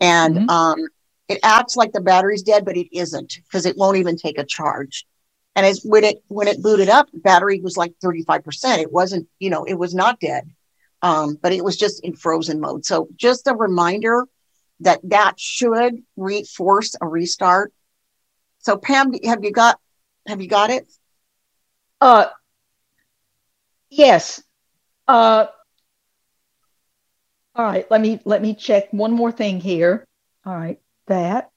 And 0.00 0.36
Mhm. 0.36 0.48
um, 0.48 0.88
it 1.28 1.38
acts 1.42 1.76
like 1.76 1.92
the 1.92 2.00
battery's 2.00 2.42
dead, 2.42 2.64
but 2.64 2.76
it 2.76 2.88
isn't 2.96 3.40
because 3.44 3.66
it 3.66 3.76
won't 3.76 3.98
even 3.98 4.16
take 4.16 4.38
a 4.38 4.44
charge. 4.44 5.06
And 5.54 5.66
as 5.66 5.82
when 5.84 6.04
it 6.04 6.22
when 6.28 6.48
it 6.48 6.62
booted 6.62 6.88
up, 6.88 7.10
the 7.12 7.18
battery 7.18 7.60
was 7.60 7.76
like 7.76 7.92
35%. 8.02 8.78
It 8.78 8.92
wasn't, 8.92 9.28
you 9.38 9.50
know, 9.50 9.64
it 9.64 9.74
was 9.74 9.94
not 9.94 10.20
dead. 10.20 10.50
Um, 11.02 11.38
but 11.40 11.52
it 11.52 11.62
was 11.62 11.76
just 11.76 12.04
in 12.04 12.14
frozen 12.14 12.60
mode. 12.60 12.84
So 12.84 13.08
just 13.16 13.46
a 13.46 13.54
reminder 13.54 14.26
that 14.80 15.00
that 15.04 15.38
should 15.38 16.02
re- 16.16 16.44
force 16.44 16.94
a 17.00 17.06
restart. 17.06 17.72
So 18.60 18.76
Pam, 18.76 19.12
have 19.24 19.44
you 19.44 19.52
got 19.52 19.78
have 20.26 20.40
you 20.40 20.48
got 20.48 20.70
it? 20.70 20.86
Uh, 22.00 22.26
yes. 23.90 24.42
Uh, 25.06 25.46
all 27.54 27.64
right. 27.64 27.90
Let 27.90 28.00
me 28.00 28.20
let 28.24 28.42
me 28.42 28.54
check 28.54 28.92
one 28.92 29.12
more 29.12 29.32
thing 29.32 29.60
here. 29.60 30.06
All 30.46 30.54
right, 30.54 30.80
that. 31.08 31.50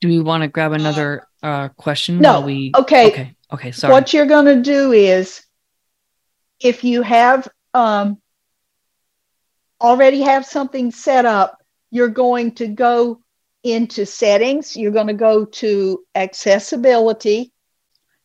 Do 0.00 0.08
we 0.08 0.20
want 0.20 0.42
to 0.42 0.48
grab 0.48 0.72
another 0.72 1.26
uh, 1.42 1.68
question 1.68 2.20
No. 2.20 2.40
while 2.40 2.44
we? 2.44 2.72
Okay. 2.76 3.06
Okay. 3.08 3.36
Okay. 3.52 3.70
Sorry. 3.72 3.92
What 3.92 4.12
you're 4.12 4.26
going 4.26 4.44
to 4.44 4.60
do 4.60 4.92
is, 4.92 5.42
if 6.60 6.84
you 6.84 7.02
have 7.02 7.48
um, 7.72 8.20
already 9.80 10.22
have 10.22 10.44
something 10.44 10.90
set 10.90 11.24
up, 11.24 11.62
you're 11.90 12.08
going 12.08 12.54
to 12.56 12.66
go 12.66 13.20
into 13.62 14.04
settings. 14.04 14.76
You're 14.76 14.92
going 14.92 15.06
to 15.06 15.14
go 15.14 15.44
to 15.44 16.04
accessibility, 16.14 17.52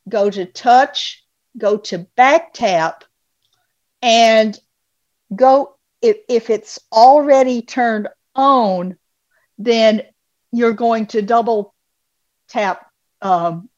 go 0.10 0.30
to 0.30 0.46
touch, 0.46 1.24
go 1.58 1.78
to 1.78 2.00
back 2.16 2.54
tap, 2.54 3.04
and 4.02 4.60
go. 5.34 5.76
If, 6.02 6.18
if 6.28 6.50
it's 6.50 6.80
already 6.92 7.62
turned 7.62 8.08
on, 8.36 8.98
then 9.58 10.04
you're 10.52 10.74
going 10.74 11.08
to 11.08 11.22
double 11.22 11.74
tap 12.48 12.86
um, 13.22 13.70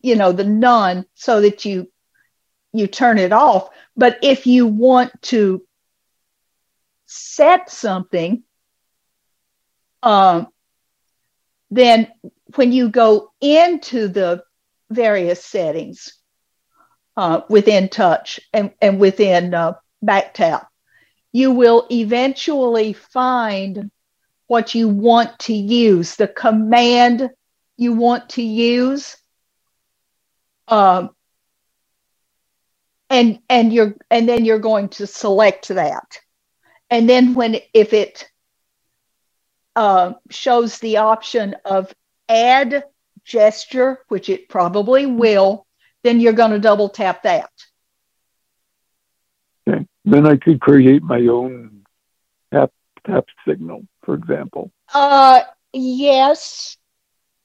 you 0.00 0.16
know 0.16 0.32
the 0.32 0.44
none 0.44 1.04
so 1.14 1.40
that 1.40 1.64
you 1.64 1.90
you 2.72 2.86
turn 2.86 3.18
it 3.18 3.32
off. 3.32 3.68
But 3.96 4.18
if 4.22 4.46
you 4.46 4.66
want 4.66 5.10
to 5.22 5.62
set 7.06 7.70
something 7.70 8.42
um, 10.02 10.48
then 11.70 12.08
when 12.54 12.72
you 12.72 12.88
go 12.88 13.32
into 13.40 14.08
the 14.08 14.42
various 14.90 15.44
settings 15.44 16.14
uh, 17.16 17.42
within 17.48 17.88
touch 17.88 18.40
and, 18.52 18.72
and 18.80 18.98
within 18.98 19.54
uh, 19.54 19.74
back 20.02 20.34
tap 20.34 20.68
you 21.32 21.50
will 21.50 21.86
eventually 21.90 22.92
find 22.92 23.90
what 24.46 24.74
you 24.74 24.88
want 24.88 25.38
to 25.38 25.54
use 25.54 26.16
the 26.16 26.28
command 26.28 27.30
you 27.76 27.94
want 27.94 28.28
to 28.30 28.42
use 28.42 29.16
um, 30.68 31.10
and 33.10 33.40
and 33.48 33.72
you're 33.72 33.94
and 34.10 34.28
then 34.28 34.44
you're 34.44 34.58
going 34.58 34.88
to 34.88 35.06
select 35.06 35.68
that 35.68 36.20
and 36.90 37.08
then 37.08 37.34
when 37.34 37.56
if 37.72 37.92
it 37.92 38.28
uh, 39.74 40.12
shows 40.30 40.78
the 40.78 40.98
option 40.98 41.56
of 41.64 41.92
add 42.28 42.84
gesture 43.24 44.00
which 44.08 44.28
it 44.28 44.48
probably 44.48 45.06
will 45.06 45.66
then 46.02 46.20
you're 46.20 46.32
going 46.32 46.50
to 46.50 46.58
double 46.58 46.88
tap 46.88 47.22
that. 47.22 47.50
Then 50.04 50.26
I 50.26 50.36
could 50.36 50.60
create 50.60 51.02
my 51.02 51.26
own 51.26 51.84
tap 52.52 52.72
tap 53.06 53.26
signal, 53.46 53.86
for 54.02 54.14
example. 54.14 54.72
Uh, 54.92 55.42
yes, 55.72 56.76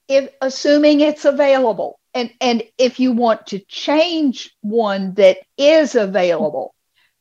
if 0.07 0.29
assuming 0.41 1.01
it's 1.01 1.25
available, 1.25 1.99
and 2.13 2.31
and 2.41 2.63
if 2.77 2.99
you 2.99 3.11
want 3.11 3.47
to 3.47 3.59
change 3.59 4.55
one 4.61 5.13
that 5.15 5.37
is 5.57 5.95
available, 5.95 6.73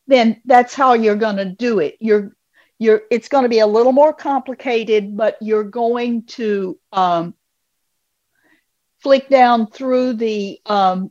then 0.07 0.41
that's 0.45 0.75
how 0.75 0.95
you're 0.95 1.17
going 1.17 1.37
to 1.37 1.45
do 1.45 1.81
it. 1.81 1.97
You're 2.01 2.33
you're 2.79 3.03
it's 3.11 3.29
going 3.29 3.45
to 3.45 3.51
be 3.51 3.59
a 3.59 3.67
little 3.67 3.93
more 3.93 4.15
complicated, 4.15 5.17
but 5.17 5.37
you're 5.41 5.65
going 5.65 6.25
to 6.25 6.79
um, 6.93 7.35
flick 9.01 9.29
down 9.29 9.71
through 9.71 10.15
the 10.15 10.61
um, 10.67 11.11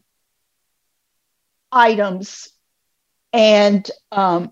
items 1.71 2.49
and 3.35 3.91
um, 4.13 4.51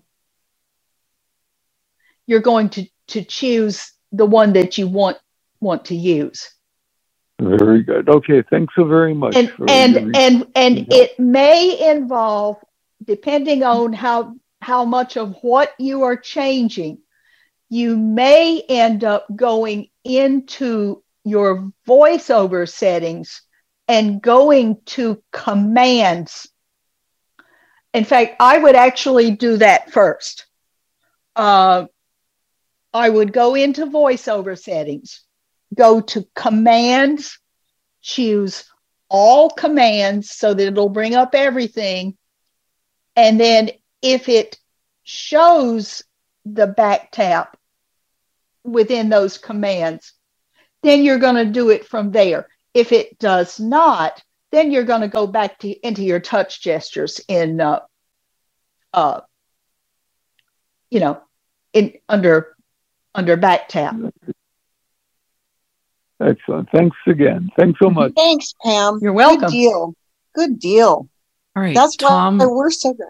you're 2.26 2.40
going 2.40 2.68
to 2.70 2.86
to 3.08 3.24
choose 3.24 3.92
the 4.12 4.26
one 4.26 4.52
that 4.52 4.78
you 4.78 4.86
want 4.86 5.16
want 5.60 5.86
to 5.86 5.94
use 5.96 6.50
Very 7.40 7.82
good. 7.82 8.08
Okay, 8.08 8.42
thanks 8.50 8.74
so 8.76 8.84
very 8.84 9.14
much. 9.14 9.34
and 9.36 9.52
and 9.68 9.94
your- 9.94 10.10
and 10.14 10.46
and 10.54 10.78
Yeah. 10.78 10.84
it 11.02 11.18
may 11.18 11.90
involve 11.90 12.56
depending 13.02 13.62
on 13.62 13.92
how 13.92 14.34
how 14.60 14.84
much 14.84 15.16
of 15.16 15.34
what 15.42 15.72
you 15.78 16.04
are 16.04 16.16
changing 16.16 16.98
you 17.70 17.96
may 17.96 18.60
end 18.68 19.02
up 19.04 19.26
going 19.34 19.88
into 20.04 21.02
your 21.24 21.72
voiceover 21.88 22.68
settings 22.68 23.42
and 23.88 24.22
going 24.22 24.76
to 24.84 25.22
commands. 25.32 26.48
In 27.94 28.04
fact, 28.04 28.36
I 28.40 28.58
would 28.58 28.74
actually 28.74 29.30
do 29.30 29.56
that 29.58 29.92
first. 29.92 30.46
Uh, 31.36 31.86
I 32.92 33.08
would 33.08 33.32
go 33.32 33.54
into 33.54 33.86
voiceover 33.86 34.58
settings, 34.58 35.22
go 35.74 36.00
to 36.00 36.26
commands, 36.34 37.38
choose 38.02 38.64
all 39.08 39.48
commands 39.48 40.30
so 40.30 40.52
that 40.54 40.66
it'll 40.66 40.88
bring 40.88 41.14
up 41.14 41.34
everything. 41.34 42.16
And 43.14 43.38
then 43.38 43.70
if 44.02 44.28
it 44.28 44.58
shows 45.04 46.02
the 46.44 46.66
back 46.66 47.12
tap 47.12 47.56
within 48.64 49.08
those 49.08 49.38
commands, 49.38 50.12
then 50.82 51.04
you're 51.04 51.18
going 51.18 51.36
to 51.36 51.52
do 51.52 51.70
it 51.70 51.86
from 51.86 52.10
there. 52.10 52.48
If 52.74 52.90
it 52.90 53.18
does 53.20 53.60
not, 53.60 54.20
then 54.54 54.70
you're 54.70 54.84
going 54.84 55.00
to 55.00 55.08
go 55.08 55.26
back 55.26 55.58
to 55.60 55.68
into 55.86 56.02
your 56.02 56.20
touch 56.20 56.62
gestures 56.62 57.20
in, 57.28 57.60
uh, 57.60 57.80
uh, 58.92 59.20
you 60.90 61.00
know, 61.00 61.20
in 61.72 61.94
under 62.08 62.56
under 63.14 63.36
back 63.36 63.68
tap. 63.68 63.96
Excellent. 66.20 66.68
Thanks 66.70 66.96
again. 67.06 67.50
Thanks 67.58 67.78
so 67.82 67.90
much. 67.90 68.12
Thanks, 68.14 68.54
Pam. 68.64 68.98
You're 69.02 69.12
welcome. 69.12 69.40
Good 69.40 69.50
deal. 69.50 69.94
Good 70.34 70.58
deal. 70.58 71.08
All 71.56 71.62
right, 71.62 71.74
That's 71.74 71.96
Tom. 71.96 72.38
why 72.38 72.46
we're 72.46 72.70
so 72.70 72.92
good. 72.92 73.06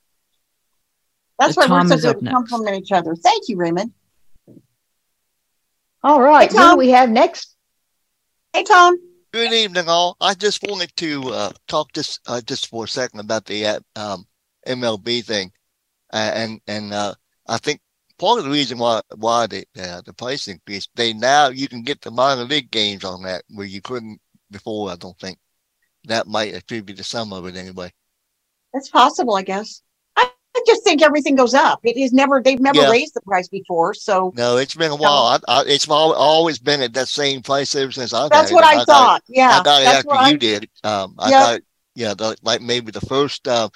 That's 1.38 1.56
why 1.56 1.66
Tom 1.66 1.88
we're 1.88 1.96
so 1.98 2.12
good 2.12 2.18
to 2.20 2.24
next. 2.24 2.34
compliment 2.34 2.76
each 2.76 2.92
other. 2.92 3.14
Thank 3.14 3.48
you, 3.48 3.56
Raymond. 3.56 3.92
All 6.02 6.20
right. 6.20 6.50
Hey, 6.50 6.56
Who 6.56 6.62
do 6.62 6.68
Tom. 6.70 6.78
we 6.78 6.90
have 6.90 7.08
next? 7.10 7.54
Hey, 8.52 8.64
Tom. 8.64 8.96
Good 9.34 9.52
evening, 9.52 9.88
all. 9.88 10.16
I 10.20 10.34
just 10.34 10.62
wanted 10.62 10.94
to 10.98 11.30
uh, 11.30 11.50
talk 11.66 11.92
just 11.92 12.20
uh, 12.28 12.40
just 12.40 12.68
for 12.68 12.84
a 12.84 12.88
second 12.88 13.18
about 13.18 13.46
the 13.46 13.66
uh, 13.66 13.80
um, 13.96 14.28
MLB 14.64 15.24
thing, 15.24 15.50
uh, 16.12 16.30
and 16.32 16.60
and 16.68 16.94
uh, 16.94 17.14
I 17.48 17.58
think 17.58 17.80
part 18.16 18.38
of 18.38 18.44
the 18.44 18.52
reason 18.52 18.78
why 18.78 19.00
why 19.16 19.48
the 19.48 19.64
uh, 19.76 20.02
the 20.02 20.12
price 20.12 20.46
increase 20.46 20.86
they 20.94 21.12
now 21.12 21.48
you 21.48 21.66
can 21.66 21.82
get 21.82 22.00
the 22.00 22.12
minor 22.12 22.44
league 22.44 22.70
games 22.70 23.02
on 23.02 23.24
that 23.24 23.42
where 23.48 23.66
you 23.66 23.82
couldn't 23.82 24.20
before. 24.52 24.92
I 24.92 24.94
don't 24.94 25.18
think 25.18 25.38
that 26.04 26.28
might 26.28 26.54
attribute 26.54 26.98
to 26.98 27.02
some 27.02 27.32
of 27.32 27.44
it 27.46 27.56
anyway. 27.56 27.92
That's 28.72 28.88
possible, 28.88 29.34
I 29.34 29.42
guess. 29.42 29.82
I, 30.54 30.58
I 30.58 30.62
just 30.66 30.84
think 30.84 31.02
everything 31.02 31.34
goes 31.34 31.54
up. 31.54 31.80
It 31.84 31.96
is 31.96 32.12
never, 32.12 32.42
they've 32.42 32.60
never 32.60 32.80
Yeah. 32.82 32.90
raised 32.90 33.14
the 33.14 33.20
price 33.20 33.48
before. 33.48 33.94
So 33.94 34.32
No, 34.36 34.56
it's 34.56 34.74
been 34.74 34.90
a 34.90 34.96
while. 34.96 35.38
I, 35.48 35.60
I, 35.60 35.64
it's 35.66 35.88
always 35.88 36.58
been 36.58 36.80
at 36.82 36.94
that 36.94 37.08
same 37.08 37.42
price 37.42 37.74
ever 37.74 37.92
since 37.92 38.12
I've 38.12 38.30
that's 38.30 38.50
had 38.50 38.52
it. 38.52 38.54
what 38.54 38.64
I 38.64 38.74
got 38.74 38.82
it- 38.82 38.86
thought. 38.86 39.22
Yeah. 39.28 39.58
I 39.60 39.62
got 39.62 39.80
it 39.82 39.84
that's 39.84 39.96
after 39.98 40.08
what 40.08 40.28
you 40.28 40.34
I, 40.34 40.36
did. 40.36 40.68
Um, 40.82 41.14
I 41.18 41.54
it, 41.56 41.64
yeah, 41.94 42.14
the, 42.14 42.36
like 42.42 42.60
maybe 42.60 42.90
the 42.90 43.00
first, 43.02 43.46
um, 43.48 43.70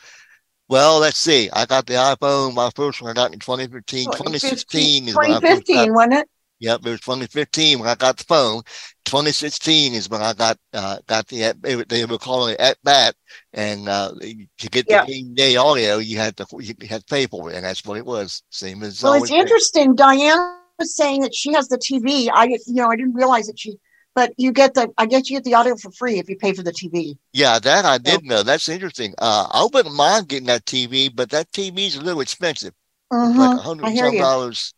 well, 0.69 0.99
let's 0.99 1.19
see. 1.19 1.49
I 1.53 1.67
got 1.67 1.87
the 1.87 1.95
iPhone, 1.95 2.55
my 2.55 2.71
first 2.77 3.01
one 3.01 3.11
I 3.11 3.15
got 3.15 3.33
in 3.33 3.39
2015. 3.39 4.07
2016 4.07 5.09
is 5.09 5.17
when 5.17 5.31
I 5.33 5.41
first 5.41 5.43
got 5.43 5.67
2015, 5.67 5.95
wasn't 5.95 6.15
it? 6.15 6.29
Yep, 6.61 6.81
it 6.87 6.91
was 6.91 7.01
2015 7.01 7.79
when 7.79 7.89
I 7.89 7.95
got 7.95 8.17
the 8.17 8.25
phone. 8.25 8.63
2016 9.05 9.95
is 9.95 10.09
when 10.09 10.21
I 10.23 10.33
got 10.33 10.59
uh, 10.73 10.99
got 11.07 11.27
the 11.29 11.45
at- 11.45 11.63
they 11.63 12.05
were- 12.05 12.19
calling 12.19 12.55
it 12.55 12.61
at 12.61 12.79
bat, 12.83 13.15
and 13.53 13.89
uh, 13.89 14.13
to 14.59 14.69
get 14.69 14.89
the 14.89 15.05
game 15.07 15.35
day 15.35 15.57
audio, 15.57 15.99
you 15.99 16.19
had 16.19 16.37
to 16.39 16.47
you 16.61 16.75
had 16.89 17.01
to 17.07 17.07
pay 17.15 17.27
for 17.27 17.51
it, 17.51 17.57
and 17.57 17.65
that's 17.65 17.85
what 17.85 17.97
it 17.97 18.05
was. 18.07 18.43
Same 18.51 18.83
as 18.83 19.03
Well, 19.03 19.15
it's 19.15 19.31
been. 19.31 19.41
interesting. 19.41 19.95
Diane 19.95 20.39
was 20.79 20.97
saying 20.97 21.21
that 21.23 21.35
she 21.35 21.53
has 21.53 21.69
the 21.69 21.79
TV. 21.79 22.29
I, 22.33 22.45
you 22.45 22.59
know, 22.75 22.91
I 22.91 22.97
didn't 22.97 23.15
realize 23.15 23.47
that 23.47 23.59
she, 23.59 23.79
but 24.15 24.33
you 24.37 24.53
get 24.53 24.75
the, 24.75 24.89
I 24.99 25.07
guess 25.07 25.31
you 25.31 25.37
get 25.37 25.45
the 25.45 25.55
audio 25.55 25.77
for 25.77 25.91
free 25.93 26.19
if 26.19 26.29
you 26.29 26.37
pay 26.37 26.53
for 26.53 26.63
the 26.63 26.73
TV. 26.73 27.17
Yeah, 27.33 27.59
that 27.61 27.85
I 27.85 27.99
did 27.99 28.25
know. 28.25 28.43
That's 28.43 28.69
interesting. 28.69 29.15
Uh, 29.19 29.47
I 29.51 29.67
wouldn't 29.73 29.95
mind 29.95 30.29
getting 30.29 30.47
that 30.47 30.65
TV, 30.65 31.09
but 31.15 31.31
that 31.31 31.51
TV 31.53 31.87
is 31.87 31.97
a 31.97 32.01
little 32.01 32.21
expensive. 32.21 32.75
It's 33.11 33.37
like 33.39 33.51
a 33.55 33.59
Mhm. 33.59 33.63
hundred 33.63 33.87
I 33.87 33.91
hear 33.91 34.11
you. 34.11 34.19
dollars. 34.19 34.75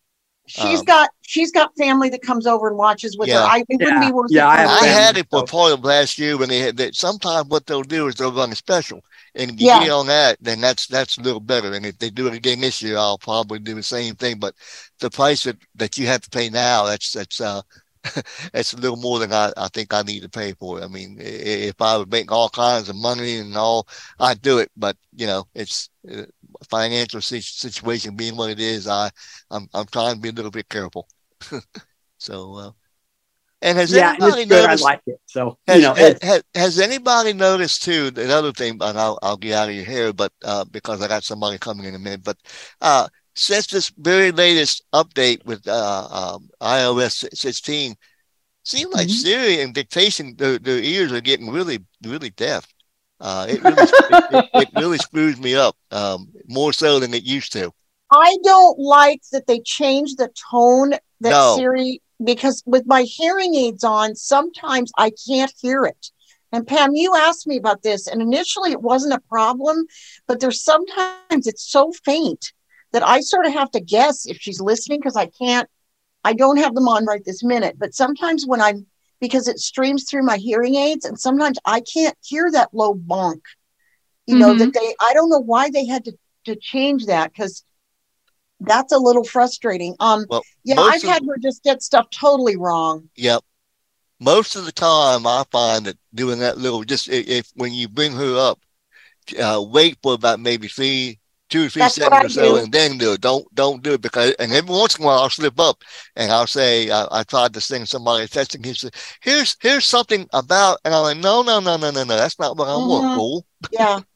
She's 0.51 0.81
Um, 0.81 0.85
got, 0.85 1.11
she's 1.23 1.53
got 1.53 1.71
family 1.79 2.09
that 2.11 2.23
comes 2.23 2.47
over 2.47 2.69
and 2.69 2.77
watches 2.77 3.17
with 3.17 3.29
her. 3.29 3.35
Yeah. 3.35 3.45
I, 3.45 3.59
it 3.69 3.79
wouldn't 3.79 4.03
Yeah. 4.03 4.09
be 4.09 4.13
worth 4.13 4.31
Yeah, 4.31 4.47
it. 4.47 4.51
I 4.51 4.57
for 4.65 4.71
have 4.71 4.81
her. 4.81 4.85
I 4.87 4.89
had 4.89 5.17
it 5.17 5.27
for 5.31 5.39
so- 5.41 5.45
part 5.47 5.73
of 5.73 5.85
last 5.85 6.19
year 6.19 6.37
when 6.37 6.49
they 6.49 6.59
had 6.59 6.77
that. 6.79 6.95
Sometimes 6.97 7.49
what 7.49 7.67
they'll 7.67 7.83
do 7.83 8.09
is 8.09 8.17
they'll 8.17 8.33
run 8.33 8.51
a 8.53 8.57
special, 8.57 9.01
and 9.35 9.53
if 9.53 9.61
you 9.61 9.69
Yeah. 9.69 9.81
get 9.85 9.91
on 9.91 10.07
that, 10.09 10.39
then 10.41 10.61
that's 10.61 10.87
that's 10.89 11.19
a 11.19 11.21
little 11.23 11.41
better. 11.41 11.73
And 11.73 11.87
if 11.87 11.99
they 11.99 12.11
do 12.11 12.27
it 12.27 12.35
again 12.35 12.61
this 12.61 12.83
year, 12.83 12.97
I'll 12.99 13.19
probably 13.19 13.61
do 13.61 13.75
the 13.75 13.83
same 13.83 14.17
thing. 14.17 14.39
But 14.39 14.55
the 14.99 15.09
price 15.11 15.45
that, 15.45 15.57
that 15.77 15.97
you 15.97 16.07
have 16.09 16.23
to 16.23 16.31
pay 16.31 16.51
now, 16.51 16.85
that's 16.87 17.13
that's 17.13 17.41
uh, 17.41 17.63
that's 18.53 18.73
a 18.73 18.77
little 18.79 18.97
more 18.97 19.19
than 19.19 19.33
I, 19.33 19.53
I 19.57 19.69
think 19.69 19.93
I 19.95 20.03
need 20.03 20.23
to 20.23 20.29
pay 20.29 20.53
for 20.55 20.81
it. 20.81 20.85
I 20.85 20.89
mean, 20.89 21.19
i- 21.21 21.25
i- 21.25 21.63
if 21.71 21.81
I 21.81 21.97
would 21.97 22.11
making 22.11 22.31
all 22.31 22.49
kinds 22.49 22.89
of 22.89 22.97
money 22.97 23.37
and 23.39 23.57
all, 23.57 23.87
I'd 24.19 24.43
do 24.43 24.59
it. 24.59 24.71
But 24.77 24.97
you 25.15 25.27
know, 25.27 25.47
it's 25.55 25.91
uh, 26.11 26.23
financial 26.69 27.21
situation 27.21 28.17
being 28.17 28.37
what 28.37 28.51
it 28.51 28.61
is. 28.61 28.87
I 28.89 29.11
I'm 29.51 29.69
I'm 29.75 29.87
trying 29.87 30.17
to 30.17 30.21
be 30.21 30.29
a 30.31 30.33
little 30.33 30.51
bit 30.51 30.69
careful. 30.69 31.09
so, 32.19 32.55
uh, 32.57 32.71
and 33.63 33.79
has 33.79 33.95
yeah, 33.95 34.15
anybody 34.19 34.47
good. 34.49 34.65
I 34.65 34.75
noticed? 34.75 34.85
like 34.85 35.03
it. 35.07 35.21
So 35.27 35.59
Has, 35.67 35.77
you 35.77 35.89
know, 35.89 35.95
has, 35.95 36.19
has, 36.23 36.43
has 36.55 36.81
anybody 36.81 37.33
noticed 37.33 37.83
too? 37.83 38.11
Another 38.17 38.53
thing, 38.53 38.79
and 38.81 38.99
I'll, 38.99 39.19
I'll 39.23 39.37
get 39.37 39.55
out 39.55 39.69
of 39.69 39.75
your 39.75 39.85
hair, 39.85 40.13
but 40.13 40.33
uh, 40.45 40.65
because 40.65 41.03
I 41.03 41.09
got 41.09 41.25
somebody 41.25 41.59
coming 41.59 41.87
in 41.87 41.95
a 41.95 41.99
minute. 41.99 42.25
But 42.25 42.39
uh, 42.81 43.09
since 43.35 43.67
this 43.69 43.91
very 43.99 44.33
latest 44.33 44.83
update 44.93 45.45
with 45.45 45.67
uh, 45.69 46.09
um, 46.11 46.51
iOS 46.61 47.27
16, 47.37 47.95
seems 48.65 48.93
like 48.95 49.09
Mhm. 49.09 49.11
Siri 49.11 49.61
and 49.61 49.75
dictation, 49.75 50.35
their, 50.37 50.59
their 50.59 50.79
ears 50.81 51.13
are 51.13 51.21
getting 51.21 51.51
really, 51.51 51.81
really 52.05 52.31
deaf. 52.31 52.67
Uh, 53.21 53.47
it 53.49 53.63
really, 53.63 53.83
it, 53.83 54.51
it, 54.55 54.69
really 54.75 54.99
screws 54.99 55.39
me 55.39 55.55
up 55.55 55.77
um, 55.91 56.29
more 56.49 56.73
so 56.73 56.99
than 56.99 57.13
it 57.13 57.23
used 57.23 57.53
to. 57.53 57.71
I 58.11 58.37
don't 58.43 58.79
like 58.79 59.21
that 59.33 59.47
they 59.47 59.61
changed 59.61 60.19
the 60.19 60.31
tone 60.51 60.93
that 61.21 61.31
No. 61.31 61.57
Siri 61.57 62.01
because 62.23 62.63
with 62.67 62.87
my 62.87 63.03
hearing 63.03 63.55
aids 63.55 63.85
on, 63.85 64.15
sometimes 64.15 64.91
I 64.97 65.13
can't 65.29 65.53
hear 65.61 65.85
it. 65.85 66.11
And 66.53 66.67
Pam, 66.67 66.95
you 66.95 67.15
asked 67.17 67.47
me 67.47 67.57
about 67.57 67.83
this, 67.83 68.07
and 68.07 68.21
initially 68.21 68.73
it 68.73 68.83
wasn't 68.83 69.15
a 69.15 69.21
problem, 69.29 69.87
but 70.27 70.41
there's 70.41 70.63
sometimes 70.63 71.47
it's 71.47 71.71
so 71.71 71.93
faint 72.05 72.53
that 72.93 73.07
I 73.07 73.21
sort 73.21 73.47
of 73.47 73.53
have 73.53 73.71
to 73.73 73.81
guess 73.81 74.27
if 74.27 74.39
she's 74.39 74.61
listening 74.61 74.99
because 74.99 75.17
I 75.17 75.27
can't, 75.27 75.69
I 76.25 76.33
don't 76.33 76.57
have 76.57 76.75
them 76.75 76.89
on 76.89 77.07
right 77.07 77.25
this 77.25 77.45
minute. 77.45 77.77
But 77.79 77.95
sometimes 77.95 78.47
when 78.47 78.61
I'm, 78.61 78.87
because 79.21 79.49
it 79.49 79.59
streams 79.59 80.05
through 80.09 80.25
my 80.25 80.37
hearing 80.37 80.75
aids, 80.77 81.05
and 81.05 81.19
sometimes 81.21 81.59
I 81.65 81.81
can't 81.81 82.17
hear 82.23 82.51
that 82.53 82.73
low 82.73 82.95
bonk. 82.95 83.43
You 84.27 84.37
know, 84.37 84.55
Mhm. 84.55 84.59
that 84.59 84.75
they, 84.75 84.95
I 85.01 85.13
don't 85.15 85.31
know 85.31 85.41
why 85.41 85.71
they 85.71 85.87
had 85.87 86.05
to, 86.05 86.13
to 86.45 86.57
change 86.57 87.07
that 87.07 87.33
because 87.33 87.65
that's 88.61 88.93
a 88.93 88.99
little 88.99 89.25
frustrating. 89.25 89.97
Um, 90.01 90.27
Well, 90.29 90.45
yeah, 90.65 90.81
I've 90.81 91.03
had 91.03 91.23
her 91.27 91.37
just 91.39 91.63
get 91.63 91.83
stuff 91.83 92.09
totally 92.11 92.57
wrong. 92.57 93.09
Yep. 93.17 93.43
Most 94.21 94.57
of 94.57 94.67
the 94.67 94.73
time, 94.73 95.27
I 95.27 95.45
find 95.51 95.87
that 95.87 95.99
doing 96.15 96.41
that 96.41 96.59
little 96.59 96.85
just 96.85 97.09
i- 97.09 97.13
if 97.13 97.51
when 97.55 97.73
you 97.73 97.89
bring 97.89 98.13
her 98.13 98.37
up, 98.37 98.61
uh, 99.39 99.63
wait 99.67 99.99
for 100.03 100.15
about 100.15 100.41
maybe 100.41 100.69
three, 100.69 101.20
two 101.51 101.67
or 101.67 101.69
three 101.69 101.83
That's 101.83 101.95
seconds 101.95 102.25
or 102.25 102.29
so, 102.31 102.57
do. 102.57 102.57
and 102.57 102.73
then 102.73 102.99
do 102.99 103.13
it. 103.13 103.21
Don't 103.21 103.53
don't 103.55 103.83
do 103.83 103.95
it 103.95 104.01
because 104.01 104.33
and 104.39 104.53
every 104.53 104.71
once 104.75 104.97
in 104.97 105.05
a 105.05 105.07
while 105.07 105.21
I'll 105.21 105.31
slip 105.31 105.61
up 105.61 105.83
and 106.17 106.33
I'll 106.33 106.47
say 106.47 106.91
I, 106.91 107.07
I 107.11 107.23
tried 107.25 107.55
to 107.55 107.61
sing 107.61 107.87
somebody 107.87 108.27
testing. 108.29 108.63
He 108.63 108.75
said, 108.75 108.95
"Here's 109.21 109.57
here's 109.61 109.87
something 109.87 110.29
about," 110.33 110.79
and 110.85 110.95
I'm 110.95 111.03
like, 111.03 111.19
"No, 111.19 111.43
no, 111.43 111.61
no, 111.61 111.77
no, 111.77 111.91
no, 111.91 112.05
no. 112.05 112.17
That's 112.17 112.39
not 112.39 112.57
what 112.57 112.69
I 112.69 112.73
Mhm. 112.73 112.89
want, 112.89 113.15
fool." 113.15 113.47
Yeah. 113.73 114.01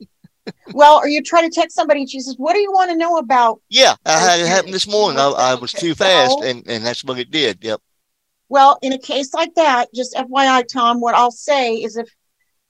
well, 0.72 0.96
or 0.96 1.08
you 1.08 1.22
try 1.22 1.42
to 1.42 1.50
text 1.50 1.76
somebody 1.76 2.00
and 2.00 2.10
she 2.10 2.20
says, 2.20 2.36
What 2.38 2.54
do 2.54 2.60
you 2.60 2.72
want 2.72 2.90
to 2.90 2.96
know 2.96 3.16
about? 3.18 3.60
Yeah, 3.70 3.94
I 4.04 4.18
had 4.18 4.40
it 4.40 4.46
happen 4.46 4.70
this 4.70 4.86
morning. 4.86 5.18
I, 5.18 5.28
I 5.28 5.54
was 5.54 5.72
too 5.72 5.94
fast, 5.94 6.40
and 6.40 6.62
and 6.66 6.84
that's 6.84 7.04
what 7.04 7.18
it 7.18 7.30
did. 7.30 7.58
Yep. 7.62 7.80
Well, 8.48 8.78
in 8.82 8.92
a 8.92 8.98
case 8.98 9.32
like 9.34 9.54
that, 9.54 9.92
just 9.94 10.14
FYI, 10.14 10.62
Tom, 10.62 11.00
what 11.00 11.14
I'll 11.14 11.30
say 11.30 11.74
is 11.74 11.96
if 11.96 12.08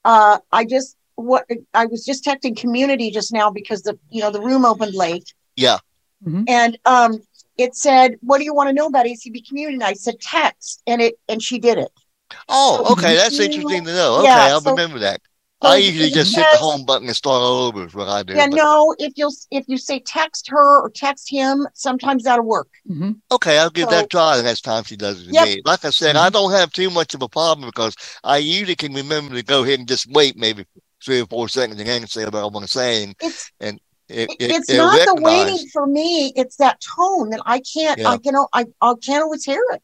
uh, 0.04 0.38
I 0.52 0.64
just 0.64 0.96
what 1.16 1.46
I 1.74 1.86
was 1.86 2.04
just 2.04 2.24
texting 2.24 2.56
community 2.56 3.10
just 3.10 3.32
now 3.32 3.50
because 3.50 3.82
the 3.82 3.98
you 4.10 4.20
know 4.20 4.30
the 4.30 4.40
room 4.40 4.64
opened 4.64 4.94
late 4.94 5.32
Yeah. 5.56 5.78
Mhm. 6.26 6.44
and 6.48 6.78
um 6.86 7.20
it 7.56 7.76
said, 7.76 8.16
What 8.20 8.38
do 8.38 8.44
you 8.44 8.52
want 8.54 8.68
to 8.68 8.72
know 8.72 8.86
about 8.86 9.06
ACB 9.06 9.46
community? 9.46 9.74
And 9.74 9.84
I 9.84 9.92
said 9.92 10.20
text 10.20 10.82
and 10.86 11.00
it 11.00 11.14
and 11.28 11.40
she 11.42 11.58
did 11.58 11.78
it. 11.78 11.88
Oh, 12.48 12.82
So 12.84 12.92
okay. 12.94 13.14
That's 13.14 13.38
you- 13.38 13.44
interesting 13.44 13.84
to 13.84 13.92
know. 13.94 14.14
Okay, 14.20 14.24
yeah, 14.28 14.48
I'll 14.48 14.60
so- 14.60 14.70
remember 14.70 14.98
that. 15.00 15.20
so 15.62 15.68
I 15.68 15.76
usually 15.76 16.08
it 16.08 16.14
just 16.14 16.34
hit 16.34 16.44
the 16.52 16.58
home 16.58 16.84
button 16.84 17.06
and 17.06 17.14
start 17.16 17.40
all 17.42 17.62
over. 17.68 17.86
Is 17.86 17.94
what 17.94 18.08
I 18.08 18.24
do. 18.24 18.34
Yeah, 18.34 18.48
but- 18.48 18.56
no, 18.56 18.94
if 18.98 19.12
you'll 19.16 19.32
if 19.52 19.64
you 19.68 19.78
say 19.78 20.00
text 20.00 20.48
her 20.48 20.80
or 20.82 20.90
text 20.90 21.30
him, 21.30 21.66
sometimes 21.74 22.24
that'll 22.24 22.44
work. 22.44 22.68
Mhm. 22.90 23.20
Okay, 23.30 23.58
I'll 23.58 23.70
give 23.70 23.88
that 23.90 24.06
a 24.06 24.08
try 24.08 24.36
the 24.36 24.42
next 24.42 24.62
time 24.62 24.82
she 24.82 24.96
does 24.96 25.20
it 25.22 25.26
to 25.26 25.32
Yep. 25.32 25.58
Like 25.64 25.84
I 25.84 25.90
said, 25.90 26.16
I 26.16 26.28
don't 26.30 26.50
have 26.50 26.72
too 26.72 26.90
much 26.90 27.14
of 27.14 27.22
a 27.22 27.28
problem 27.28 27.68
because 27.68 27.94
I 28.24 28.38
usually 28.38 28.74
can 28.74 28.92
remember 28.94 29.36
to 29.36 29.42
go 29.44 29.62
ahead 29.62 29.78
and 29.78 29.86
just 29.86 30.10
wait 30.10 30.36
maybe 30.36 30.64
three 31.04 31.20
or 31.20 31.26
four 31.26 31.48
seconds 31.48 31.80
again 31.80 31.96
and 31.96 32.02
then 32.02 32.08
say 32.08 32.24
what 32.24 32.34
I 32.36 32.46
want 32.46 32.64
to 32.64 32.70
say. 32.70 33.04
And, 33.04 33.14
It's 33.20 33.50
And- 33.60 33.80
It, 34.08 34.28
It- 34.30 34.36
it, 34.38 34.50
it's 34.56 34.70
it'll 34.70 34.86
not 34.86 35.16
the 35.16 35.22
waiting 35.22 35.66
for 35.72 35.86
me. 35.86 36.32
It's 36.36 36.56
that 36.56 36.78
tone 36.96 37.30
that 37.30 37.40
I 37.46 37.60
can't. 37.60 37.98
Yeah. 37.98 38.10
I 38.10 38.18
can. 38.18 38.34
I 38.52 38.66
I 38.82 38.94
can't 39.02 39.22
always 39.22 39.44
hear 39.44 39.64
it. 39.72 39.82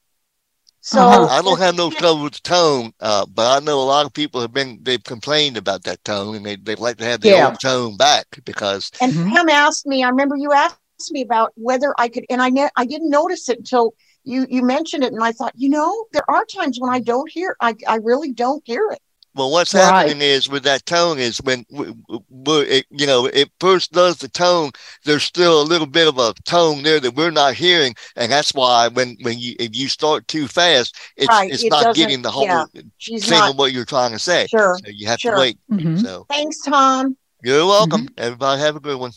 So 0.82 1.00
I, 1.00 1.38
I 1.38 1.42
don't 1.42 1.58
have 1.58 1.74
no 1.76 1.90
trouble 1.90 2.22
with 2.24 2.34
the 2.34 2.40
tone, 2.40 2.92
uh, 3.00 3.24
but 3.26 3.46
I 3.46 3.64
know 3.64 3.80
a 3.80 3.84
lot 3.94 4.04
of 4.06 4.12
people 4.12 4.40
have 4.42 4.52
been 4.52 4.78
they've 4.82 5.02
complained 5.02 5.56
about 5.56 5.84
that 5.84 6.02
tone, 6.04 6.36
and 6.36 6.44
they 6.44 6.56
they'd 6.56 6.78
like 6.78 6.98
to 6.98 7.04
have 7.04 7.20
the 7.22 7.30
Yeah. 7.30 7.48
old 7.48 7.60
tone 7.60 7.96
back 7.96 8.26
because 8.44 8.90
And 9.00 9.12
Pam 9.14 9.48
asked 9.48 9.86
me. 9.86 10.02
I 10.04 10.08
remember 10.10 10.36
you 10.36 10.52
asked 10.52 10.78
me 11.10 11.22
about 11.22 11.52
whether 11.56 11.94
I 11.98 12.08
could, 12.08 12.24
and 12.28 12.42
I 12.42 12.50
ne- 12.50 12.70
I 12.76 12.84
didn't 12.84 13.08
notice 13.10 13.48
it 13.48 13.58
until 13.58 13.94
you 14.24 14.46
you 14.50 14.62
mentioned 14.62 15.02
it, 15.04 15.12
and 15.14 15.22
I 15.24 15.32
thought, 15.32 15.52
you 15.56 15.70
know, 15.70 16.04
there 16.12 16.28
are 16.30 16.44
times 16.44 16.78
when 16.78 16.90
I 16.90 17.00
don't 17.00 17.30
hear. 17.30 17.56
I 17.60 17.74
I 17.88 17.96
really 17.96 18.32
don't 18.32 18.62
hear 18.66 18.86
it. 18.90 19.00
Well, 19.34 19.50
what's 19.52 19.72
Right. 19.72 19.82
happening 19.84 20.22
is 20.22 20.48
with 20.48 20.64
that 20.64 20.84
tone 20.86 21.20
is 21.20 21.38
when 21.38 21.64
w- 21.70 21.94
w- 22.08 22.24
w- 22.42 22.68
it, 22.68 22.86
you 22.90 23.06
know 23.06 23.26
it 23.26 23.48
first 23.60 23.92
does 23.92 24.16
the 24.16 24.28
tone. 24.28 24.72
There's 25.04 25.22
still 25.22 25.62
a 25.62 25.62
little 25.62 25.86
bit 25.86 26.08
of 26.08 26.18
a 26.18 26.34
tone 26.44 26.82
there 26.82 26.98
that 26.98 27.14
we're 27.14 27.30
not 27.30 27.54
hearing, 27.54 27.94
and 28.16 28.30
that's 28.32 28.52
why 28.52 28.88
when 28.88 29.16
when 29.22 29.38
you 29.38 29.54
if 29.60 29.70
you 29.76 29.88
start 29.88 30.26
too 30.26 30.48
fast, 30.48 30.96
it's 31.16 31.28
Right, 31.28 31.50
it's 31.50 31.62
it 31.62 31.70
not 31.70 31.94
getting 31.94 32.22
the 32.22 32.30
whole 32.30 32.42
yeah, 32.44 32.64
she's 32.98 33.24
thing 33.28 33.38
not- 33.38 33.50
of 33.50 33.56
what 33.58 33.72
you're 33.72 33.84
trying 33.84 34.10
to 34.10 34.18
say. 34.18 34.48
Sure, 34.48 34.76
So 34.84 34.90
you 34.90 35.06
have 35.06 35.20
sure. 35.20 35.34
to 35.36 35.38
wait. 35.40 35.58
Mhm. 35.70 36.02
So 36.02 36.26
Thanks, 36.28 36.60
Tom. 36.62 37.16
you're 37.44 37.64
welcome. 37.66 38.08
Everybody 38.18 38.60
have 38.62 38.74
a 38.74 38.80
good 38.80 38.98
one. 38.98 39.12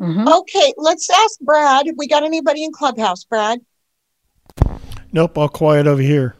Okay, 0.00 0.74
let's 0.76 1.08
ask 1.08 1.40
Brad. 1.40 1.86
We 1.96 2.06
got 2.06 2.22
anybody 2.22 2.64
in 2.64 2.72
Clubhouse, 2.72 3.24
Brad? 3.24 3.60
Nope, 5.12 5.38
all 5.38 5.48
quiet 5.48 5.86
over 5.86 6.02
here. 6.02 6.36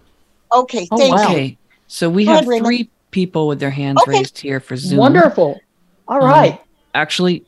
Okay, 0.52 0.86
thank 0.96 1.14
you. 1.18 1.24
Okay. 1.24 1.58
So 1.86 2.10
we 2.10 2.26
Go 2.26 2.32
have 2.32 2.40
ahead, 2.40 2.48
Raymond. 2.48 2.66
three 2.66 2.90
people 3.10 3.48
with 3.48 3.60
their 3.60 3.70
hands 3.70 4.00
Okay. 4.02 4.18
raised 4.18 4.38
here 4.38 4.60
for 4.60 4.76
Zoom. 4.76 4.98
Wonderful. 4.98 5.60
All 6.06 6.20
right. 6.20 6.52
Um. 6.54 6.58
Actually, 6.94 7.44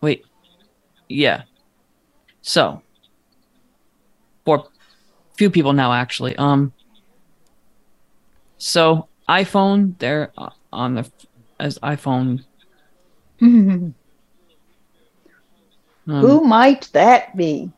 wait. 0.00 0.24
Yeah. 1.08 1.42
So, 2.42 2.82
for 4.44 4.66
few 5.36 5.50
people 5.50 5.72
now, 5.72 5.92
actually. 5.92 6.36
Um. 6.36 6.72
So 8.58 9.08
iPhone, 9.28 9.98
they're 9.98 10.32
uh, 10.38 10.50
on 10.72 10.94
the 10.94 11.10
as 11.58 11.78
iPhone. 11.80 12.44
Um, 16.08 16.20
Who 16.20 16.42
might 16.42 16.88
that 16.94 17.36
be? 17.36 17.70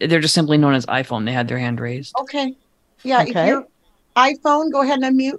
They're 0.00 0.20
just 0.20 0.34
simply 0.34 0.58
known 0.58 0.74
as 0.74 0.86
iPhone. 0.86 1.24
They 1.24 1.30
had 1.30 1.46
their 1.46 1.58
hand 1.58 1.78
raised. 1.80 2.12
Okay. 2.18 2.56
Yeah, 3.04 3.22
if 3.22 3.28
Okay. 3.28 3.46
your 3.46 3.66
iPhone, 4.16 4.72
go 4.72 4.82
ahead 4.82 4.98
and 5.00 5.16
unmute. 5.16 5.38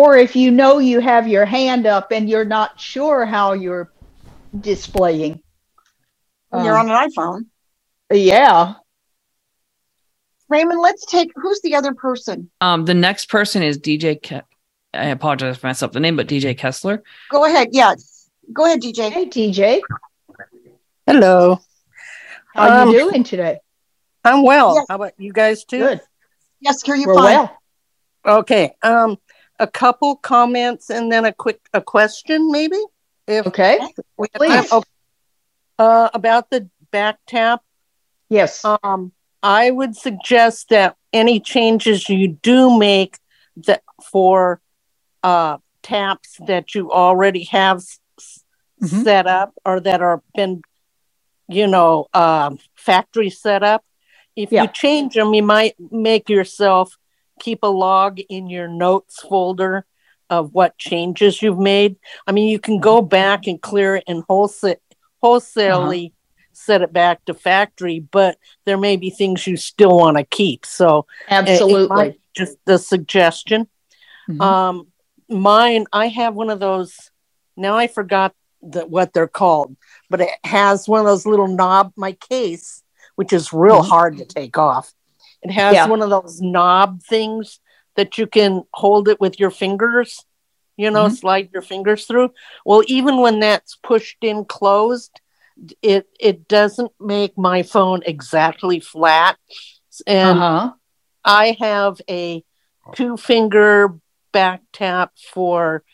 Or 0.00 0.16
if 0.16 0.34
you 0.34 0.50
know 0.50 0.78
you 0.78 1.00
have 1.00 1.28
your 1.28 1.44
hand 1.44 1.86
up 1.86 2.10
and 2.10 2.28
you're 2.28 2.44
not 2.44 2.80
sure 2.80 3.24
how 3.24 3.52
you're 3.52 3.92
displaying. 4.58 5.40
You're 6.52 6.76
Um, 6.78 6.90
on 6.90 7.02
an 7.04 7.10
iPhone. 7.10 7.46
Yeah. 8.12 8.74
Raymond, 10.48 10.80
let's 10.80 11.06
take 11.06 11.30
who's 11.36 11.60
the 11.62 11.74
other 11.74 11.94
person? 11.94 12.50
Um, 12.60 12.84
the 12.84 12.94
next 12.94 13.26
person 13.28 13.62
is 13.62 13.78
DJ. 13.78 14.16
Ke- 14.16 14.44
I 14.92 15.06
apologize 15.06 15.56
if 15.56 15.64
I 15.64 15.68
messed 15.68 15.82
up 15.82 15.92
the 15.92 16.00
name, 16.00 16.16
but 16.16 16.28
DJ 16.28 16.56
Kessler. 16.56 17.02
Go 17.30 17.44
ahead. 17.44 17.68
Yeah. 17.72 17.94
Go 18.52 18.66
ahead, 18.66 18.80
DJ. 18.82 19.10
Hey, 19.10 19.26
DJ. 19.26 19.80
Hello. 21.06 21.58
How 22.54 22.82
Um, 22.82 22.90
you 22.90 22.98
doing 22.98 23.24
today? 23.24 23.58
I'm 24.24 24.42
well. 24.44 24.74
Yes. 24.74 24.86
How 24.88 24.96
about 24.96 25.12
you 25.18 25.32
guys 25.32 25.64
too? 25.64 25.78
Good. 25.78 26.00
Yes, 26.60 26.82
hear 26.82 26.94
you 26.94 27.06
We're 27.06 27.14
fine. 27.14 27.24
well. 27.24 27.58
Okay. 28.38 28.74
Um, 28.82 29.18
a 29.58 29.66
couple 29.66 30.16
comments 30.16 30.90
and 30.90 31.10
then 31.12 31.24
a 31.24 31.32
quick 31.32 31.60
a 31.72 31.80
question, 31.80 32.50
maybe. 32.50 32.80
If 33.26 33.46
Okay. 33.46 33.78
we 34.16 34.28
Please. 34.34 34.68
time. 34.70 34.78
Okay. 34.78 34.88
Uh, 35.78 36.08
about 36.14 36.50
the 36.50 36.68
back 36.92 37.18
tap. 37.26 37.62
Yes. 38.28 38.64
Um, 38.64 39.12
I 39.42 39.70
would 39.70 39.96
suggest 39.96 40.68
that 40.68 40.96
any 41.12 41.40
changes 41.40 42.08
you 42.08 42.28
do 42.28 42.78
make 42.78 43.18
that 43.56 43.82
for 44.02 44.60
uh, 45.22 45.58
taps 45.82 46.36
that 46.46 46.74
you 46.74 46.92
already 46.92 47.44
have 47.44 47.82
Mhm. 48.82 49.02
set 49.04 49.26
up 49.26 49.52
or 49.64 49.80
that 49.80 50.00
are 50.02 50.22
been, 50.34 50.62
you 51.48 51.66
know, 51.66 52.06
um, 52.14 52.58
factory 52.74 53.30
set 53.30 53.62
up. 53.62 53.84
If 54.36 54.52
Yeah. 54.52 54.62
you 54.62 54.68
change 54.68 55.14
them, 55.14 55.34
you 55.34 55.42
might 55.42 55.74
make 55.78 56.28
yourself 56.28 56.96
keep 57.40 57.60
a 57.62 57.66
log 57.68 58.20
in 58.28 58.48
your 58.48 58.68
notes 58.68 59.20
folder 59.20 59.84
of 60.30 60.52
what 60.54 60.78
changes 60.78 61.42
you've 61.42 61.58
made. 61.58 61.96
I 62.26 62.32
mean, 62.32 62.48
you 62.48 62.58
can 62.58 62.80
go 62.80 63.02
back 63.02 63.46
and 63.46 63.60
clear 63.60 63.96
it 63.96 64.04
and 64.06 64.22
wholesale 64.28 64.76
wholesalely 65.22 66.12
set 66.52 66.82
it 66.82 66.92
back 66.92 67.24
to 67.24 67.32
factory, 67.34 67.98
but 67.98 68.36
there 68.66 68.76
may 68.76 68.96
be 68.96 69.08
things 69.10 69.46
you 69.46 69.56
still 69.56 69.96
want 69.96 70.16
to 70.18 70.24
keep. 70.24 70.66
So 70.66 70.98
it- 70.98 71.04
it 71.32 71.50
Absolutely. 71.50 72.20
just 72.36 72.58
the 72.66 72.78
suggestion. 72.78 73.66
Mhm. 74.28 74.40
Um, 74.40 74.86
mine, 75.28 75.86
I 75.92 76.08
have 76.08 76.34
one 76.34 76.50
of 76.50 76.60
those. 76.60 77.10
Now 77.56 77.76
I 77.76 77.86
forgot 77.86 78.34
the, 78.62 78.86
what 78.86 79.12
they're 79.12 79.26
called, 79.28 79.76
but 80.10 80.20
it 80.20 80.28
has 80.44 80.86
one 80.88 81.00
of 81.00 81.06
those 81.06 81.26
little 81.26 81.48
knob. 81.48 81.92
My 81.96 82.12
case, 82.12 82.82
which 83.16 83.32
is 83.32 83.52
real 83.52 83.82
Mhm. 83.82 83.88
hard 83.88 84.16
to 84.18 84.24
take 84.24 84.58
off, 84.58 84.92
it 85.44 85.50
has 85.50 85.74
Yeah. 85.74 85.86
one 85.86 86.02
of 86.02 86.10
those 86.10 86.40
knob 86.40 87.02
things 87.02 87.60
that 87.96 88.18
you 88.18 88.26
can 88.26 88.64
hold 88.72 89.08
it 89.08 89.20
with 89.20 89.38
your 89.38 89.50
fingers. 89.50 90.24
You 90.76 90.90
know, 90.90 91.06
Mhm. 91.06 91.16
slide 91.16 91.50
your 91.52 91.62
fingers 91.62 92.06
through. 92.06 92.32
Well, 92.64 92.82
even 92.88 93.18
when 93.18 93.38
that's 93.38 93.76
pushed 93.76 94.18
in 94.22 94.44
closed, 94.44 95.20
it 95.82 96.08
it 96.18 96.48
doesn't 96.48 96.90
make 96.98 97.38
my 97.38 97.62
phone 97.62 98.02
exactly 98.04 98.80
flat. 98.80 99.38
And 100.06 100.38
uh-huh. 100.38 100.72
I 101.24 101.56
have 101.60 102.00
a 102.10 102.42
two 102.94 103.16
finger 103.16 103.94
back 104.32 104.62
tap 104.72 105.12
for 105.32 105.84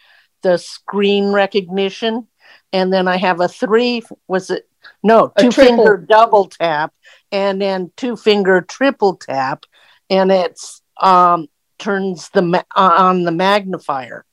the 0.43 0.57
screen 0.57 1.33
recognition. 1.33 2.29
And 2.73 2.91
then 2.91 3.07
I 3.07 3.19
have 3.19 3.41
a 3.41 3.49
three, 3.49 4.03
was 4.27 4.49
it? 4.49 4.67
No, 5.03 5.33
two 5.39 5.53
finger 5.53 5.99
double 5.99 6.47
tap 6.47 6.95
and 7.33 7.61
then 7.61 7.93
two 7.97 8.16
finger 8.16 8.61
triple 8.61 9.16
tap. 9.16 9.64
And 10.09 10.31
it's 10.33 10.83
um, 11.01 11.49
turns 11.79 12.29
the 12.31 12.43
ma- 12.43 12.62
uh, 12.77 12.95
on 12.99 13.25
the 13.25 13.33
magnifier. 13.33 14.25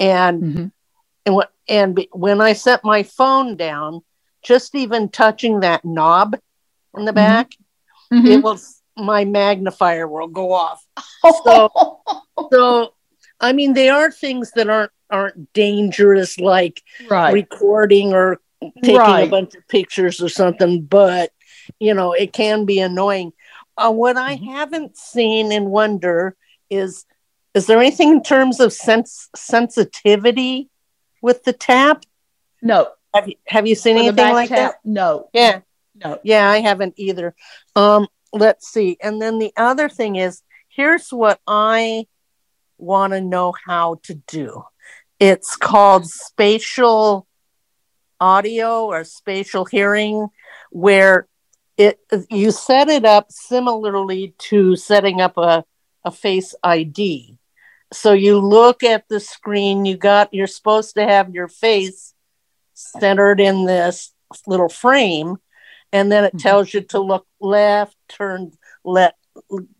And 0.00 0.42
Mhm. 0.42 0.72
and 1.26 1.34
what 1.34 1.52
and 1.68 2.06
when 2.12 2.40
I 2.40 2.52
set 2.52 2.84
my 2.84 3.02
phone 3.02 3.56
down, 3.56 4.02
just 4.42 4.74
even 4.74 5.08
touching 5.08 5.60
that 5.60 5.84
knob 5.84 6.36
in 6.96 7.04
the 7.04 7.12
back, 7.12 7.50
Mhm. 8.12 8.28
it 8.30 8.42
will 8.42 8.58
my 8.96 9.24
magnifier 9.24 10.08
will 10.08 10.28
go 10.28 10.52
off. 10.52 10.84
So 11.44 12.00
so 12.52 12.94
I 13.40 13.52
mean 13.52 13.74
they 13.74 13.88
are 13.88 14.10
things 14.10 14.52
that 14.52 14.68
aren't 14.70 14.92
aren't 15.10 15.52
dangerous 15.52 16.38
like 16.38 16.82
right. 17.08 17.32
recording 17.32 18.12
or 18.12 18.40
taking 18.82 18.96
Right. 18.98 19.26
a 19.26 19.30
bunch 19.30 19.54
of 19.54 19.66
pictures 19.68 20.20
or 20.20 20.28
something, 20.28 20.82
but 20.82 21.30
you 21.78 21.94
know, 21.94 22.12
it 22.12 22.32
can 22.32 22.64
be 22.64 22.80
annoying. 22.80 23.32
Uh, 23.76 23.92
what 23.92 24.16
I 24.16 24.36
Mm-hmm. 24.36 24.46
haven't 24.46 24.96
seen 24.96 25.52
and 25.52 25.66
wonder 25.70 26.36
is 26.70 27.04
is 27.54 27.66
there 27.66 27.78
anything 27.78 28.10
in 28.10 28.22
terms 28.22 28.60
of 28.60 28.72
sense 28.72 29.28
sensitivity 29.34 30.68
with 31.22 31.44
the 31.44 31.52
tap? 31.52 32.04
No. 32.62 32.88
Have 33.14 33.28
you 33.28 33.36
have 33.46 33.66
you 33.66 33.74
seen 33.74 33.96
anything 33.96 34.32
like 34.32 34.48
tap, 34.50 34.72
that? 34.72 34.80
No. 34.84 35.28
Yeah. 35.32 35.60
No. 36.04 36.18
Yeah, 36.22 36.50
I 36.50 36.60
haven't 36.60 36.94
either. 36.96 37.34
Um, 37.74 38.08
let's 38.32 38.68
see. 38.68 38.98
And 39.02 39.20
then 39.22 39.38
the 39.38 39.52
other 39.56 39.88
thing 39.88 40.16
is 40.16 40.42
here's 40.68 41.10
what 41.10 41.40
I 41.46 42.06
want 42.78 43.14
to 43.14 43.20
know 43.22 43.54
how 43.66 44.00
to 44.02 44.14
do. 44.26 44.64
It's 45.18 45.56
called 45.56 46.06
spatial 46.06 47.26
audio 48.20 48.84
or 48.84 49.04
spatial 49.04 49.64
hearing, 49.64 50.28
where 50.70 51.26
it 51.76 52.00
you 52.30 52.50
set 52.50 52.88
it 52.88 53.04
up 53.04 53.30
similarly 53.30 54.34
to 54.38 54.76
setting 54.76 55.20
up 55.20 55.36
a, 55.36 55.64
a 56.04 56.10
face 56.10 56.54
ID. 56.62 57.38
So 57.92 58.12
you 58.12 58.38
look 58.38 58.82
at 58.82 59.08
the 59.08 59.20
screen, 59.20 59.84
you 59.84 59.96
got 59.96 60.32
you're 60.32 60.46
supposed 60.46 60.94
to 60.96 61.04
have 61.04 61.34
your 61.34 61.48
face 61.48 62.14
centered 62.74 63.40
in 63.40 63.64
this 63.64 64.12
little 64.46 64.68
frame 64.68 65.36
and 65.92 66.10
then 66.10 66.24
it 66.24 66.28
mm-hmm. 66.28 66.38
tells 66.38 66.74
you 66.74 66.80
to 66.82 67.00
look 67.00 67.26
left 67.40 67.96
turn 68.08 68.52
let 68.84 69.14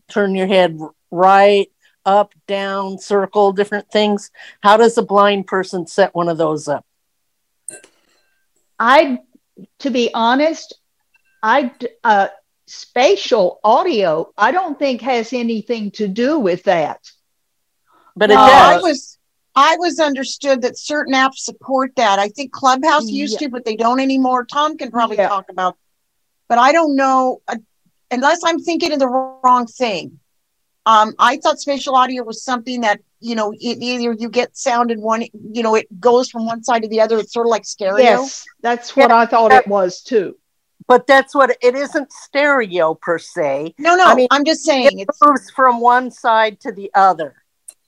turn 0.07 0.35
your 0.35 0.47
head 0.47 0.79
right 1.11 1.67
up 2.05 2.33
down 2.47 2.97
circle 2.97 3.51
different 3.51 3.89
things. 3.91 4.31
How 4.61 4.77
does 4.77 4.97
a 4.97 5.03
blind 5.03 5.47
person 5.47 5.85
set 5.87 6.15
one 6.15 6.29
of 6.29 6.37
those 6.37 6.67
up? 6.67 6.85
I, 8.79 9.19
to 9.79 9.89
be 9.89 10.11
honest, 10.13 10.79
I 11.47 11.71
uh, 12.03 12.27
spatial 12.65 13.61
audio. 13.63 14.33
I 14.37 14.51
don't 14.51 14.77
think 14.77 15.01
has 15.01 15.31
anything 15.31 15.91
to 15.91 16.07
do 16.09 16.37
with 16.37 16.63
that. 16.63 16.99
But 18.17 18.31
it 18.31 18.35
No, 18.35 18.41
I 18.41 18.75
does. 18.75 18.83
was 18.83 19.17
I 19.55 19.77
was 19.77 19.99
understood 19.99 20.61
that 20.63 20.77
certain 20.77 21.13
apps 21.13 21.37
support 21.37 21.95
that. 21.95 22.19
I 22.19 22.27
think 22.29 22.51
Clubhouse 22.51 23.09
used 23.09 23.39
Yeah. 23.39 23.47
to, 23.47 23.49
but 23.49 23.63
they 23.63 23.77
don't 23.77 24.01
anymore. 24.01 24.45
Tom 24.45 24.77
can 24.77 24.91
probably 24.91 25.17
Yeah. 25.17 25.29
talk 25.29 25.45
about, 25.49 25.77
but 26.49 26.57
I 26.57 26.73
don't 26.73 26.95
know 26.97 27.41
uh, 27.47 27.55
unless 28.11 28.41
I'm 28.43 28.59
thinking 28.59 28.91
of 28.91 28.99
the 28.99 29.07
wrong 29.07 29.67
thing. 29.67 30.19
Um, 30.85 31.13
I 31.17 31.37
thought 31.37 31.59
spatial 31.59 31.95
audio 31.95 32.23
was 32.23 32.43
something 32.43 32.81
that 32.81 32.99
you 33.21 33.35
know 33.35 33.53
it, 33.53 33.77
either 33.81 34.13
you 34.19 34.29
get 34.29 34.57
sound 34.57 34.91
in 34.91 34.99
one, 35.01 35.23
you 35.53 35.63
know, 35.63 35.75
it 35.75 35.87
goes 35.99 36.29
from 36.29 36.45
one 36.45 36.61
side 36.63 36.81
to 36.83 36.89
the 36.89 36.99
other. 36.99 37.19
It's 37.19 37.33
sort 37.33 37.47
of 37.47 37.51
like 37.51 37.65
stereo. 37.65 38.03
Yes, 38.03 38.45
that's 38.61 38.97
what 38.97 39.11
I 39.11 39.25
thought 39.25 39.53
it 39.53 39.67
was 39.67 40.01
too. 40.01 40.35
But 40.87 41.05
that's 41.05 41.35
what 41.35 41.55
it 41.61 41.75
isn't 41.75 42.11
stereo 42.11 42.93
per 42.95 43.17
se. 43.19 43.75
No, 43.77 43.95
no, 43.95 44.05
I 44.05 44.15
mean, 44.15 44.27
I'm 44.31 44.45
just 44.45 44.63
saying 44.63 44.85
It 44.99 45.07
it's. 45.09 45.19
moves 45.21 45.51
from 45.51 45.81
one 45.81 46.11
side 46.11 46.59
to 46.61 46.71
the 46.71 46.89
other. 46.93 47.35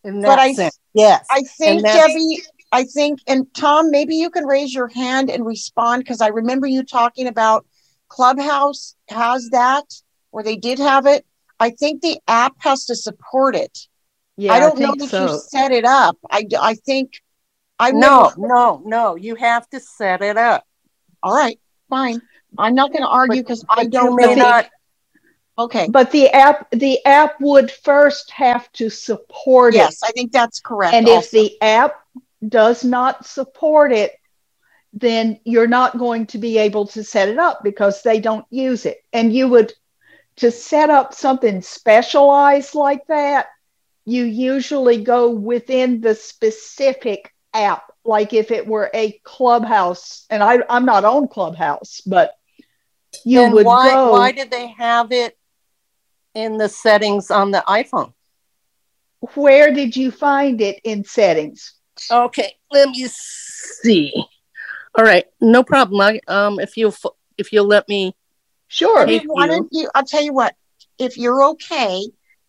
In 0.03 0.19
that 0.21 0.27
But 0.27 0.39
I- 0.39 0.53
sense, 0.53 0.79
yes. 0.93 1.25
I 1.31 1.41
think 1.43 1.85
And 1.85 1.93
Debbie, 1.93 2.41
I 2.71 2.83
think, 2.83 3.19
and 3.27 3.47
Tom, 3.53 3.89
maybe 3.89 4.15
you 4.15 4.29
can 4.29 4.45
raise 4.45 4.73
your 4.73 4.89
hand 4.89 5.29
and 5.29 5.45
respond 5.45 6.03
because 6.03 6.21
I 6.21 6.27
remember 6.27 6.67
you 6.67 6.83
talking 6.83 7.27
about 7.27 7.65
Clubhouse 8.09 8.95
has 9.09 9.49
that, 9.51 9.85
or 10.31 10.43
they 10.43 10.55
did 10.55 10.79
have 10.79 11.05
it. 11.05 11.25
I 11.59 11.69
think 11.71 12.01
the 12.01 12.19
app 12.27 12.55
has 12.59 12.85
to 12.85 12.95
support 12.95 13.55
it. 13.55 13.77
Yeah, 14.37 14.53
I 14.53 14.59
don't 14.59 14.79
know 14.79 14.87
think 14.93 14.99
that 15.01 15.09
so. 15.09 15.21
you 15.33 15.39
set 15.49 15.71
it 15.71 15.85
up. 15.85 16.17
I, 16.29 16.45
I 16.59 16.75
think 16.75 17.13
I 17.77 17.91
no, 17.91 18.31
no, 18.37 18.81
no. 18.85 19.15
You 19.15 19.35
have 19.35 19.69
to 19.69 19.79
set 19.79 20.21
it 20.21 20.37
up. 20.37 20.65
All 21.21 21.35
right, 21.35 21.59
fine. 21.89 22.21
I'm 22.57 22.75
not 22.75 22.91
going 22.91 23.03
to 23.03 23.09
argue 23.09 23.41
because 23.41 23.63
I 23.69 23.85
don't 23.85 24.15
may 24.15 24.35
know. 24.35 24.41
not. 24.41 24.67
Okay. 25.57 25.87
But 25.89 26.11
the 26.11 26.29
app, 26.29 26.69
the 26.71 27.05
app 27.05 27.39
would 27.41 27.69
first 27.69 28.31
have 28.31 28.71
to 28.73 28.89
support 28.89 29.73
it. 29.73 29.77
Yes, 29.77 30.01
I 30.03 30.11
think 30.11 30.31
that's 30.31 30.61
correct. 30.61 30.93
And 30.93 31.07
if 31.07 31.31
the 31.31 31.61
app 31.61 31.95
does 32.47 32.85
not 32.85 33.25
support 33.25 33.91
it, 33.91 34.13
then 34.93 35.39
you're 35.43 35.67
not 35.67 35.97
going 35.97 36.25
to 36.27 36.37
be 36.37 36.57
able 36.57 36.87
to 36.87 37.03
set 37.03 37.29
it 37.29 37.37
up 37.37 37.61
because 37.63 38.01
they 38.01 38.19
don't 38.19 38.45
use 38.49 38.85
it. 38.85 39.03
And 39.13 39.33
you 39.33 39.49
would, 39.49 39.73
to 40.37 40.49
set 40.49 40.89
up 40.89 41.13
something 41.13 41.61
specialized 41.61 42.73
like 42.73 43.05
that, 43.07 43.47
you 44.05 44.23
usually 44.23 45.03
go 45.03 45.29
within 45.29 46.01
the 46.01 46.15
specific 46.15 47.33
app. 47.53 47.83
Like 48.05 48.33
if 48.33 48.49
it 48.49 48.65
were 48.65 48.89
a 48.93 49.19
clubhouse, 49.23 50.25
and 50.29 50.41
I, 50.41 50.59
I'm 50.69 50.85
not 50.85 51.05
on 51.05 51.27
Clubhouse, 51.27 52.01
but 52.05 52.31
you 53.25 53.39
then 53.39 53.53
would 53.53 53.65
why 53.65 53.93
go. 53.93 54.11
why 54.11 54.31
did 54.31 54.51
they 54.51 54.67
have 54.67 55.11
it 55.11 55.37
in 56.35 56.57
the 56.57 56.69
settings 56.69 57.31
on 57.31 57.51
the 57.51 57.63
iPhone? 57.67 58.13
where 59.35 59.73
did 59.73 59.95
you 59.97 60.11
find 60.11 60.61
it 60.61 60.79
in 60.85 61.03
settings? 61.03 61.73
Okay, 62.09 62.53
let 62.71 62.89
me 62.89 63.05
see. 63.09 64.13
All 64.95 65.03
right, 65.03 65.25
no 65.41 65.61
problem. 65.63 65.99
I, 66.01 66.19
um, 66.27 66.59
if 66.59 66.77
you 66.77 66.93
if 67.37 67.51
you'll 67.51 67.67
let 67.67 67.87
me, 67.89 68.15
Sure. 68.69 69.05
Maybe 69.05 69.19
Thank 69.19 69.31
why 69.31 69.45
you. 69.45 69.51
don't 69.51 69.67
you? 69.71 69.89
I'll 69.95 70.05
tell 70.05 70.23
you 70.23 70.33
what. 70.33 70.55
If 70.99 71.17
you're 71.17 71.43
okay, 71.43 72.03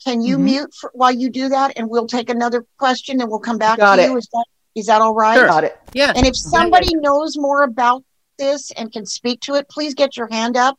can 0.05 0.20
you 0.20 0.37
Mhm. 0.38 0.42
mute 0.42 0.75
for, 0.75 0.90
while 0.94 1.12
you 1.12 1.31
do 1.31 1.49
that, 1.49 1.73
and 1.77 1.88
we'll 1.88 2.07
take 2.07 2.29
another 2.31 2.66
question, 2.79 3.20
and 3.20 3.31
we'll 3.31 3.40
come 3.40 3.59
back 3.59 3.79
Got 3.79 3.96
to 3.96 4.03
it. 4.03 4.07
you. 4.07 4.16
Is 4.16 4.29
that 4.33 4.44
is 4.77 4.87
that 4.87 5.01
all 5.03 5.14
right? 5.14 5.37
Sure. 5.37 5.46
Got 5.46 5.64
it. 5.64 5.79
yeah, 5.94 6.12
And 6.14 6.27
if 6.27 6.37
somebody 6.37 6.94
knows 6.94 7.37
more 7.37 7.62
about 7.64 8.05
this 8.40 8.72
and 8.72 8.90
can 8.92 9.07
speak 9.07 9.40
to 9.42 9.55
it, 9.55 9.68
please 9.68 9.94
get 9.94 10.16
your 10.16 10.26
hand 10.29 10.57
up 10.57 10.76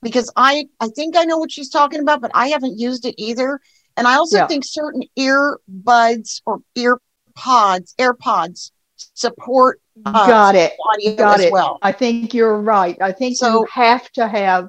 because 0.00 0.32
I 0.36 0.66
I 0.80 0.88
think 0.88 1.16
I 1.16 1.24
know 1.24 1.36
what 1.36 1.52
she's 1.52 1.68
talking 1.68 2.00
about, 2.00 2.20
but 2.22 2.30
I 2.32 2.48
haven't 2.48 2.78
used 2.78 3.04
it 3.04 3.14
either. 3.18 3.60
And 3.96 4.06
I 4.08 4.14
also 4.14 4.38
Yeah. 4.38 4.46
think 4.46 4.64
certain 4.64 5.02
earbuds 5.18 6.40
or 6.46 6.60
ear 6.76 6.98
pods, 7.34 7.94
AirPods 7.98 8.70
support 8.96 9.80
uh, 10.06 10.26
Got 10.26 10.54
it. 10.54 10.72
audio 10.94 11.16
Got 11.16 11.40
as 11.40 11.46
it. 11.46 11.52
well. 11.52 11.78
I 11.82 11.92
think 11.92 12.32
you're 12.32 12.56
right. 12.58 12.96
I 13.02 13.12
think 13.12 13.36
So- 13.36 13.60
you 13.60 13.66
have 13.72 14.10
to 14.12 14.26
have 14.26 14.68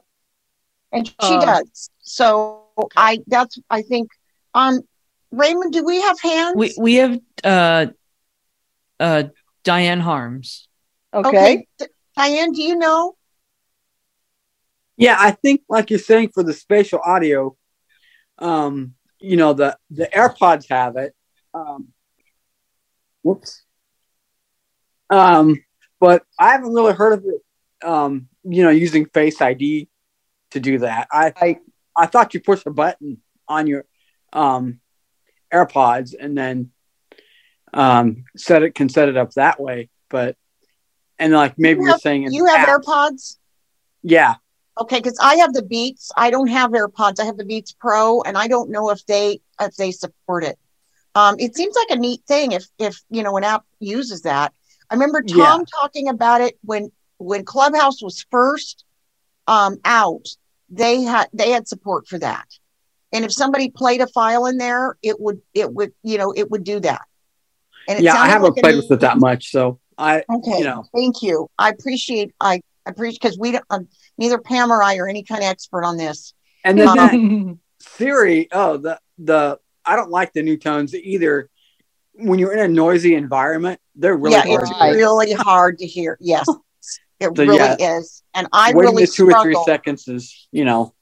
and 0.91 1.08
she 1.08 1.13
Uh, 1.19 1.39
does. 1.45 1.89
So 2.01 2.65
I 2.97 3.19
that's 3.27 3.58
I 3.69 3.82
think 3.84 4.10
um 4.54 4.82
Raymond, 5.32 5.71
do 5.71 5.86
we 5.86 6.01
have 6.01 6.19
hands? 6.19 6.56
We 6.58 6.73
we 6.77 6.95
have 6.95 7.19
uh 7.45 7.86
uh 8.99 9.23
Diane 9.63 9.99
Harms. 10.01 10.67
okay. 11.13 11.67
D- 11.77 11.86
Diane, 12.15 12.52
do 12.52 12.62
you 12.62 12.76
know? 12.76 13.15
Yeah, 14.97 15.15
I 15.17 15.32
think 15.32 15.62
like 15.69 15.89
you're 15.89 16.00
saying 16.00 16.30
for 16.34 16.43
the 16.43 16.54
spatial 16.54 17.00
audio, 17.04 17.56
um, 18.38 18.93
you 19.19 19.38
know, 19.38 19.54
the 19.54 19.78
the 19.89 20.08
AirPods 20.13 20.69
have 20.69 20.95
it. 20.97 21.15
Um, 21.54 21.89
whoops. 23.24 23.63
Um, 25.10 25.63
but 26.00 26.24
I 26.39 26.52
haven't 26.52 26.74
really 26.74 26.93
heard 26.93 27.13
of 27.13 27.26
it. 27.26 27.88
Um, 27.88 28.28
you 28.43 28.63
know, 28.63 28.69
using 28.69 29.06
Face 29.06 29.41
ID 29.41 29.89
to 30.52 30.60
do 30.60 30.80
that. 30.80 31.08
I 31.12 31.34
I 31.36 31.60
I 31.95 32.06
thought 32.06 32.34
you 32.34 32.39
push 32.39 32.63
a 32.65 32.71
button 32.71 33.21
on 33.47 33.67
your 33.67 33.86
um 34.34 34.80
AirPods 35.54 36.13
and 36.19 36.38
then 36.38 36.71
um 37.74 38.26
set 38.36 38.63
it 38.63 38.76
can 38.76 38.89
set 38.89 39.10
it 39.10 39.17
up 39.17 39.32
that 39.32 39.60
way. 39.60 39.89
But 40.10 40.36
and 41.21 41.31
like 41.34 41.53
maybe 41.57 41.81
You 41.81 41.91
are 41.91 41.99
saying 41.99 42.27
You 42.31 42.45
have 42.47 42.67
apps. 42.67 42.84
AirPods? 42.84 43.38
Yeah. 44.01 44.36
Okay, 44.79 44.97
because 44.97 45.17
I 45.21 45.36
have 45.36 45.53
the 45.53 45.62
Beats. 45.62 46.12
I 46.17 46.31
don't 46.31 46.47
have 46.47 46.71
AirPods. 46.71 47.19
I 47.19 47.25
have 47.25 47.38
the 47.38 47.45
Beats 47.45 47.73
Pro, 47.73 48.21
and 48.23 48.38
I 48.38 48.47
don't 48.47 48.71
know 48.71 48.89
if 48.89 49.05
they 49.05 49.39
if 49.60 49.75
they 49.75 49.91
support 49.91 50.43
it. 50.43 50.57
Um, 51.13 51.36
it 51.39 51.55
seems 51.55 51.75
like 51.75 51.97
a 51.97 51.99
neat 52.01 52.21
thing 52.27 52.53
if 52.53 52.65
if 52.79 52.99
you 53.10 53.21
know 53.21 53.38
an 53.38 53.43
app 53.43 53.63
uses 53.79 54.23
that. 54.23 54.53
I 54.89 54.95
remember 54.95 55.21
Tom 55.21 55.65
talking 55.65 56.10
about 56.10 56.41
it 56.41 56.57
when 56.63 56.91
when 57.17 57.45
Clubhouse 57.45 58.01
was 58.01 58.25
first 58.31 58.84
um, 59.47 59.77
out. 59.86 60.27
They 60.69 61.01
had 61.03 61.27
they 61.34 61.51
had 61.51 61.67
support 61.67 62.07
for 62.07 62.17
that, 62.19 62.47
and 63.12 63.23
if 63.25 63.31
somebody 63.31 63.69
played 63.69 64.01
a 64.01 64.07
file 64.07 64.45
in 64.47 64.57
there, 64.57 64.97
it 65.03 65.19
would 65.19 65.41
it 65.53 65.71
would 65.71 65.91
you 66.01 66.17
know 66.17 66.31
it 66.31 66.49
would 66.49 66.63
do 66.63 66.79
that. 66.79 67.01
And 67.88 67.99
it 67.99 68.03
Yeah, 68.03 68.15
I 68.15 68.29
haven't 68.29 68.55
like 68.55 68.63
played 68.63 68.77
with 68.77 68.89
it 68.89 69.01
that 69.01 69.17
much, 69.17 69.51
so 69.51 69.79
I 70.01 70.23
Okay. 70.29 70.57
you 70.59 70.63
know 70.63 70.83
Thank 70.95 71.21
you. 71.21 71.47
I 71.57 71.69
appreciate. 71.69 72.33
I 72.41 72.61
appreciate 72.85 73.21
because 73.21 73.37
we 73.39 73.51
don't. 73.53 73.63
Um, 73.69 73.87
neither 74.17 74.39
Pam 74.39 74.71
or 74.71 74.81
I 74.83 74.97
are 74.97 75.07
any 75.07 75.23
kind 75.23 75.41
of 75.43 75.47
expert 75.49 75.83
on 75.85 75.97
this. 75.97 76.33
and 76.65 76.77
then 76.79 76.89
Um, 76.99 77.59
Siri, 77.79 78.47
oh 78.51 78.77
the 78.77 78.99
the 79.17 79.59
I 79.85 79.95
don't 79.95 80.09
like 80.11 80.33
the 80.33 80.41
new 80.43 80.57
tones 80.57 80.93
either. 80.95 81.49
When 82.13 82.39
you're 82.39 82.53
in 82.53 82.59
a 82.59 82.67
noisy 82.67 83.15
environment, 83.15 83.79
they're 83.95 84.15
really 84.17 84.35
yeah, 84.35 84.45
hard 84.45 84.61
it's 84.63 84.69
to 84.71 84.75
hear. 84.85 84.95
really 84.95 85.31
hard 85.33 85.77
to 85.79 85.87
hear. 85.87 86.17
Yes, 86.19 86.45
it 87.19 87.35
So, 87.35 87.43
really 87.43 87.55
yeah. 87.57 87.97
is. 87.97 88.21
And 88.33 88.47
I 88.51 88.73
Waiting 88.73 88.93
really 88.95 89.07
two 89.07 89.25
or 89.29 89.41
three 89.41 89.53
struggle. 89.53 89.65
seconds 89.65 90.07
is, 90.07 90.47
you 90.51 90.65
know, 90.65 90.93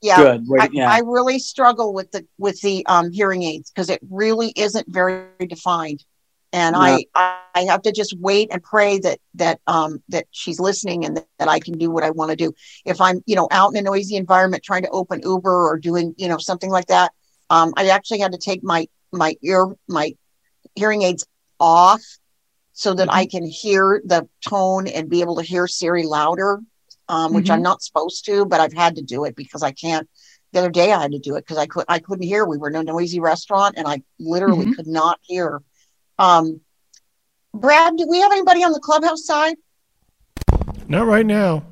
Yeah, 0.00 0.16
good. 0.16 0.44
Wait, 0.46 0.62
I, 0.62 0.68
yeah. 0.72 0.90
I 0.90 0.98
really 1.00 1.38
struggle 1.38 1.92
with 1.92 2.10
the 2.12 2.26
with 2.38 2.60
the 2.62 2.84
um, 2.86 3.10
hearing 3.12 3.42
aids 3.42 3.70
because 3.70 3.90
it 3.90 4.00
really 4.10 4.52
isn't 4.56 4.86
very 4.88 5.26
defined, 5.46 6.04
and 6.54 6.76
I, 6.76 7.06
I 7.16 7.42
I 7.56 7.62
have 7.64 7.82
to 7.82 7.92
just 7.92 8.16
wait 8.20 8.48
and 8.52 8.62
pray 8.62 8.98
that 9.00 9.18
that 9.34 9.60
um 9.68 10.02
that 10.10 10.26
she's 10.32 10.60
listening 10.60 11.04
and 11.06 11.18
that, 11.18 11.28
that 11.40 11.48
I 11.48 11.60
can 11.60 11.78
do 11.78 11.90
what 11.90 12.04
I 12.04 12.10
want 12.10 12.30
to 12.32 12.36
do. 12.36 12.52
If 12.86 13.00
I'm 13.00 13.22
you 13.26 13.36
know 13.36 13.48
out 13.52 13.72
in 13.74 13.78
a 13.78 13.82
noisy 13.82 14.16
environment 14.16 14.62
trying 14.64 14.82
to 14.84 14.90
open 14.90 15.20
Uber 15.24 15.68
or 15.68 15.78
doing 15.78 16.14
you 16.18 16.28
know 16.28 16.38
something 16.38 16.70
like 16.70 16.86
that, 16.88 17.12
um, 17.50 17.72
I 17.76 17.88
actually 17.88 18.20
had 18.20 18.32
to 18.32 18.38
take 18.38 18.64
my 18.64 18.88
my 19.12 19.36
ear 19.42 19.66
my 19.88 20.14
hearing 20.76 21.02
aids 21.02 21.26
off 21.60 22.02
so 22.72 22.94
that 22.94 23.12
I 23.12 23.26
can 23.26 23.46
hear 23.46 24.02
the 24.04 24.28
tone 24.48 24.86
and 24.88 25.08
be 25.08 25.20
able 25.20 25.36
to 25.36 25.42
hear 25.42 25.66
Siri 25.66 26.04
louder, 26.04 26.60
um, 27.08 27.32
which 27.32 27.50
I'm 27.50 27.62
not 27.62 27.82
supposed 27.82 28.24
to, 28.26 28.44
but 28.46 28.60
I've 28.60 28.72
had 28.72 28.96
to 28.96 29.02
do 29.02 29.24
it 29.24 29.36
because 29.36 29.62
I 29.62 29.72
can't. 29.72 30.08
The 30.52 30.60
other 30.60 30.70
day 30.70 30.92
I 30.92 31.02
had 31.02 31.12
to 31.12 31.18
do 31.18 31.36
it 31.36 31.42
because 31.42 31.58
I 31.58 31.66
could 31.66 31.84
I 31.88 31.98
couldn't 32.00 32.26
hear. 32.26 32.44
We 32.46 32.58
were 32.58 32.68
in 32.70 32.76
a 32.76 32.84
noisy 32.84 33.20
restaurant 33.20 33.74
and 33.78 33.86
I 33.88 34.02
literally 34.18 34.66
Mhm. 34.66 34.74
could 34.74 34.86
not 34.86 35.18
hear. 35.22 35.62
Um, 36.18 36.60
Brad, 37.52 37.96
do 37.96 38.06
we 38.08 38.18
have 38.20 38.32
anybody 38.32 38.62
on 38.64 38.72
the 38.72 38.80
clubhouse 38.80 39.24
side? 39.24 39.56
Not 40.88 41.06
right 41.06 41.26
now. 41.26 41.64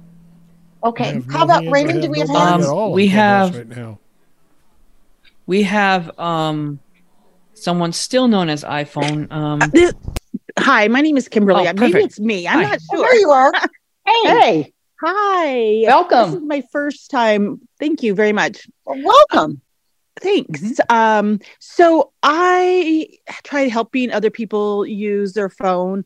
Okay. 0.85 1.21
How 1.31 1.39
no 1.39 1.45
about 1.45 1.63
hands. 1.63 1.73
Raymond? 1.73 2.03
Do 2.03 2.11
we 2.11 2.19
have 2.21 2.29
nobody 2.29 2.51
hands? 2.51 2.65
at 2.67 2.71
all 2.71 2.87
on 2.89 2.93
we 2.93 3.09
have- 3.09 3.57
right 3.57 3.69
now. 3.69 3.99
We 5.47 5.63
have 5.65 6.19
um 6.19 6.79
someone 7.55 7.93
still 7.93 8.29
known 8.29 8.49
as 8.49 8.65
iPhone. 8.65 9.31
Um 9.33 9.59
This- 9.73 9.93
hi, 10.59 10.89
my 10.89 11.01
name 11.01 11.17
is 11.17 11.29
Kimberly. 11.29 11.69
Oh, 11.69 11.73
Maybe 11.75 11.99
it's 12.01 12.19
me. 12.21 12.47
I'm 12.49 12.63
Hi. 12.63 12.71
not 12.71 12.79
Oh, 12.93 12.97
sure. 12.97 13.05
there 13.07 13.17
you 13.21 13.31
are. 13.31 13.53
Hey, 14.05 14.23
Hey, 14.25 14.73
Hi. 15.01 15.83
Welcome. 15.87 16.31
This 16.33 16.41
is 16.41 16.47
my 16.47 16.63
first 16.73 17.11
time. 17.11 17.61
Thank 17.79 18.03
you 18.03 18.15
very 18.15 18.33
much. 18.33 18.67
welcome. 18.85 19.61
Thanks. 20.23 20.81
Um, 20.89 21.41
so 21.59 22.13
I 22.23 23.09
tried 23.43 23.71
helping 23.71 24.13
other 24.13 24.31
people 24.31 24.87
use 24.87 25.33
their 25.33 25.49
phone, 25.49 26.05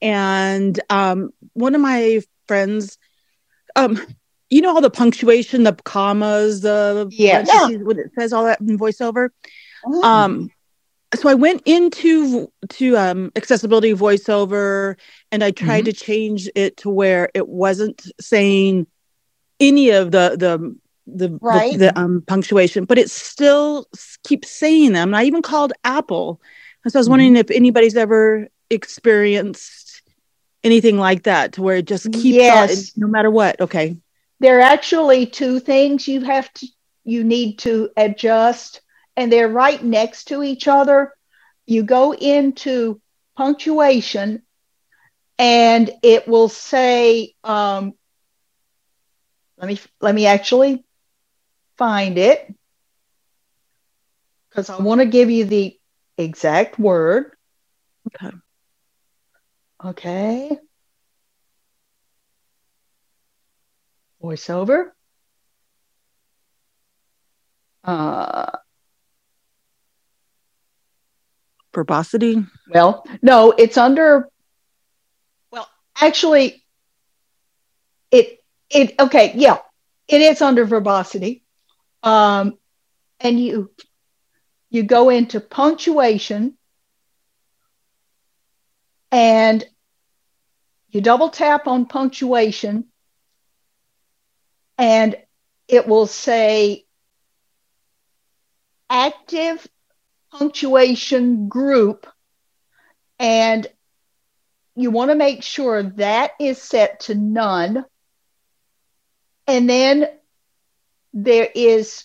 and 0.00 0.78
um, 0.90 1.30
one 1.52 1.74
of 1.74 1.80
my 1.80 2.20
friends, 2.48 2.98
um, 3.76 4.00
you 4.50 4.60
know 4.60 4.74
all 4.74 4.80
the 4.80 4.90
punctuation, 4.90 5.62
the 5.62 5.74
commas, 5.74 6.60
the 6.62 7.08
yeah, 7.10 7.44
when 7.78 7.98
it 7.98 8.10
says 8.18 8.32
all 8.32 8.44
that 8.44 8.60
in 8.60 8.78
voiceover. 8.78 9.28
Mhm. 9.86 10.04
Um, 10.04 10.50
so 11.14 11.28
I 11.28 11.34
went 11.34 11.62
into 11.66 12.50
to 12.70 12.96
um, 12.96 13.32
accessibility 13.36 13.92
voiceover 13.92 14.96
and 15.30 15.44
I 15.44 15.50
tried 15.50 15.84
to 15.84 15.92
change 15.92 16.48
it 16.54 16.78
to 16.78 16.90
where 16.90 17.30
it 17.34 17.48
wasn't 17.48 18.02
saying 18.20 18.86
any 19.60 19.90
of 19.90 20.10
the 20.10 20.36
the 20.38 20.76
the, 21.06 21.38
Right. 21.40 21.72
the, 21.72 21.78
the 21.78 21.98
um, 21.98 22.22
punctuation, 22.26 22.84
but 22.84 22.98
it 22.98 23.10
still 23.10 23.86
keeps 24.24 24.50
saying 24.50 24.92
them. 24.92 25.14
I 25.14 25.24
even 25.24 25.42
called 25.42 25.72
Apple, 25.84 26.40
and 26.84 26.92
so 26.92 26.98
I 26.98 27.00
was 27.00 27.08
wondering 27.08 27.36
if 27.36 27.50
anybody's 27.50 27.96
ever 27.96 28.48
experienced 28.70 30.02
anything 30.64 30.98
like 30.98 31.24
that, 31.24 31.54
to 31.54 31.62
where 31.62 31.76
it 31.76 31.86
just 31.86 32.12
keeps 32.12 32.48
on, 32.48 32.68
no 32.96 33.06
matter 33.08 33.30
what. 33.30 33.60
Okay, 33.60 33.96
There 34.40 34.58
are 34.58 34.62
actually 34.62 35.26
two 35.26 35.60
things 35.60 36.06
you 36.06 36.20
have 36.22 36.52
to 36.54 36.66
you 37.04 37.24
need 37.24 37.58
to 37.58 37.90
adjust, 37.96 38.80
and 39.16 39.30
they're 39.32 39.48
right 39.48 39.82
next 39.82 40.26
to 40.26 40.42
each 40.42 40.68
other. 40.68 41.12
You 41.66 41.82
go 41.82 42.14
into 42.14 43.00
punctuation, 43.36 44.42
and 45.38 45.90
it 46.02 46.28
will 46.28 46.48
say, 46.48 47.34
um, 47.42 47.94
"Let 49.58 49.68
me 49.68 49.80
let 50.00 50.14
me 50.14 50.26
actually 50.26 50.84
find 51.76 52.18
it 52.18 52.52
because 54.48 54.70
I 54.70 54.80
want 54.80 55.00
to 55.00 55.06
give 55.06 55.30
you 55.30 55.44
the 55.44 55.78
exact 56.18 56.78
word." 56.78 57.32
Okay. 58.08 58.36
Okay. 59.84 60.58
Voiceover. 64.22 64.92
Uh, 67.84 68.50
verbosity. 71.74 72.44
well, 72.68 73.04
no, 73.22 73.52
it's 73.52 73.76
under. 73.76 74.28
Well, 75.50 75.68
actually, 76.00 76.62
it 78.10 78.38
it 78.70 78.94
okay, 79.00 79.32
yeah, 79.34 79.58
it 80.06 80.20
is 80.20 80.40
under 80.40 80.64
verbosity, 80.64 81.41
um, 82.02 82.58
and 83.20 83.38
you 83.38 83.70
you 84.70 84.82
go 84.82 85.10
into 85.10 85.40
punctuation, 85.40 86.56
and 89.10 89.64
you 90.88 91.00
double 91.00 91.28
tap 91.30 91.66
on 91.66 91.86
punctuation, 91.86 92.86
and 94.78 95.16
it 95.68 95.86
will 95.86 96.06
say 96.06 96.84
active 98.88 99.66
punctuation 100.30 101.48
group. 101.48 102.06
And 103.18 103.66
you 104.74 104.90
want 104.90 105.10
to 105.10 105.14
make 105.14 105.42
sure 105.42 105.82
that 105.82 106.32
is 106.40 106.60
set 106.60 107.00
to 107.00 107.14
none. 107.14 107.84
And 109.46 109.68
then 109.68 110.08
there 111.12 111.48
is 111.54 112.04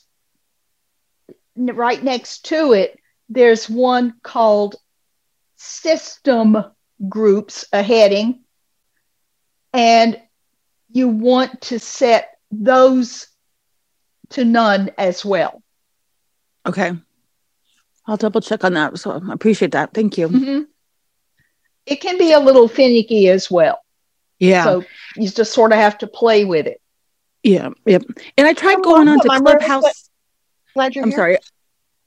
right 1.56 2.04
next 2.04 2.46
to 2.46 2.74
it 2.74 3.00
there's 3.30 3.70
one 3.70 4.14
called 4.24 4.76
system 5.56 6.64
groups 7.10 7.66
a 7.74 7.82
heading 7.82 8.42
and 9.74 10.20
you 10.90 11.08
want 11.08 11.62
to 11.62 11.80
set 11.80 12.38
those 12.52 13.28
to 14.30 14.44
none 14.46 14.92
as 14.98 15.26
well 15.26 15.62
Okay, 16.68 16.92
I'll 18.06 18.18
double 18.18 18.42
check 18.42 18.66
on 18.66 18.74
that. 18.74 18.98
So 18.98 19.12
I 19.12 19.34
appreciate 19.34 19.72
that. 19.72 19.94
Thank 19.94 20.18
you. 20.18 20.28
Mhm. 20.28 20.68
It 21.86 22.02
can 22.02 22.18
be 22.18 22.34
a 22.34 22.40
little 22.42 22.68
finicky 22.68 23.30
as 23.30 23.50
well. 23.50 23.80
Yeah. 24.38 24.66
So 24.66 24.84
you 25.16 25.30
just 25.30 25.54
sort 25.54 25.72
of 25.72 25.78
have 25.78 25.98
to 26.00 26.08
play 26.08 26.44
with 26.44 26.68
it. 26.68 26.82
Yeah, 27.48 27.70
yep. 27.86 28.04
And 28.38 28.46
I 28.46 28.52
tried 28.54 28.74
You're 28.74 28.82
going 28.82 29.08
on 29.08 29.20
to 29.22 29.32
I'm 29.32 29.42
Clubhouse. 29.42 29.82
glad- 29.84 29.94
Glad 30.74 30.96
you're 30.96 31.04
I'm 31.06 31.10
here. 31.12 31.18
sorry. 31.18 31.38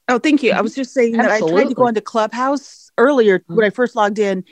Oh, 0.08 0.18
thank 0.18 0.42
you. 0.42 0.52
I 0.52 0.60
was 0.60 0.74
just 0.74 0.92
saying 0.92 1.12
that 1.16 1.30
I 1.30 1.40
tried 1.40 1.68
to 1.68 1.74
go 1.74 1.86
into 1.86 2.00
Clubhouse 2.02 2.90
earlier 2.98 3.42
when 3.46 3.64
I 3.64 3.70
first 3.70 3.96
logged 3.96 4.18
in, 4.18 4.44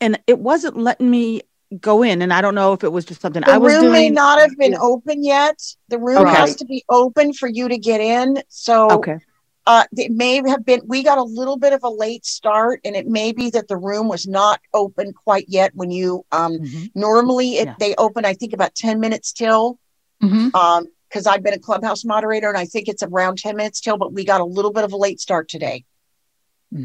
and 0.00 0.20
it 0.26 0.38
wasn't 0.38 0.76
letting 0.76 1.10
me 1.10 1.40
go 1.80 2.02
in. 2.02 2.20
And 2.20 2.32
I 2.32 2.40
don't 2.42 2.54
know 2.54 2.72
if 2.74 2.84
it 2.84 2.92
was 2.92 3.04
just 3.06 3.20
something 3.22 3.42
The 3.42 3.50
I 3.52 3.58
was 3.58 3.72
room 3.72 3.80
doing. 3.82 3.92
may 3.92 4.10
not 4.10 4.38
have 4.38 4.56
been 4.58 4.74
open 4.76 5.24
yet. 5.24 5.58
The 5.88 5.98
room 5.98 6.26
Okay. 6.26 6.36
has 6.36 6.56
to 6.56 6.64
be 6.66 6.84
open 6.90 7.32
for 7.32 7.48
you 7.48 7.68
to 7.68 7.78
get 7.78 8.00
in. 8.00 8.42
So 8.48 8.90
Okay. 8.90 9.18
uh, 9.66 9.84
it 9.96 10.12
may 10.12 10.42
have 10.46 10.64
been, 10.64 10.82
we 10.86 11.02
got 11.02 11.16
a 11.18 11.22
little 11.22 11.56
bit 11.56 11.72
of 11.72 11.82
a 11.84 11.88
late 11.88 12.26
start 12.26 12.80
and 12.84 12.94
it 12.94 13.06
may 13.06 13.32
be 13.32 13.48
that 13.50 13.66
the 13.66 13.78
room 13.78 14.08
was 14.08 14.26
not 14.26 14.60
open 14.74 15.12
quite 15.14 15.46
yet 15.48 15.72
when 15.74 15.90
you, 15.90 16.24
um, 16.32 16.58
normally 16.94 17.56
it, 17.56 17.66
Yeah. 17.66 17.74
they 17.78 17.94
open, 17.96 18.24
I 18.26 18.34
think 18.34 18.52
about 18.52 18.74
10 18.74 19.00
minutes 19.00 19.32
till, 19.32 19.78
Mhm. 20.24 20.54
um, 20.54 20.86
cause 21.12 21.26
I've 21.26 21.42
been 21.42 21.54
a 21.54 21.58
clubhouse 21.58 22.04
moderator 22.04 22.48
and 22.48 22.58
I 22.58 22.64
think 22.64 22.88
it's 22.88 23.02
around 23.02 23.38
10 23.38 23.56
minutes 23.56 23.80
till, 23.80 23.96
but 23.96 24.12
we 24.12 24.24
got 24.24 24.40
a 24.40 24.44
little 24.44 24.72
bit 24.72 24.84
of 24.84 24.92
a 24.92 24.96
late 24.96 25.20
start 25.20 25.48
today. 25.48 25.84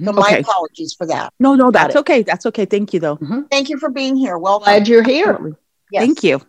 So 0.05 0.11
my 0.11 0.21
Okay. 0.21 0.39
apologies 0.41 0.93
for 0.93 1.07
that. 1.07 1.33
No, 1.39 1.55
no, 1.55 1.71
that's 1.71 1.95
okay. 1.95 2.21
That's 2.21 2.45
okay. 2.45 2.65
Thank 2.65 2.93
you, 2.93 2.99
though. 2.99 3.17
Thank 3.49 3.69
you 3.69 3.79
for 3.79 3.89
being 3.89 4.15
here. 4.15 4.37
Well, 4.37 4.59
Glad 4.59 4.87
you're 4.87 5.01
here. 5.03 5.55
Yes. 5.91 6.01
Thank 6.05 6.23
you. 6.23 6.41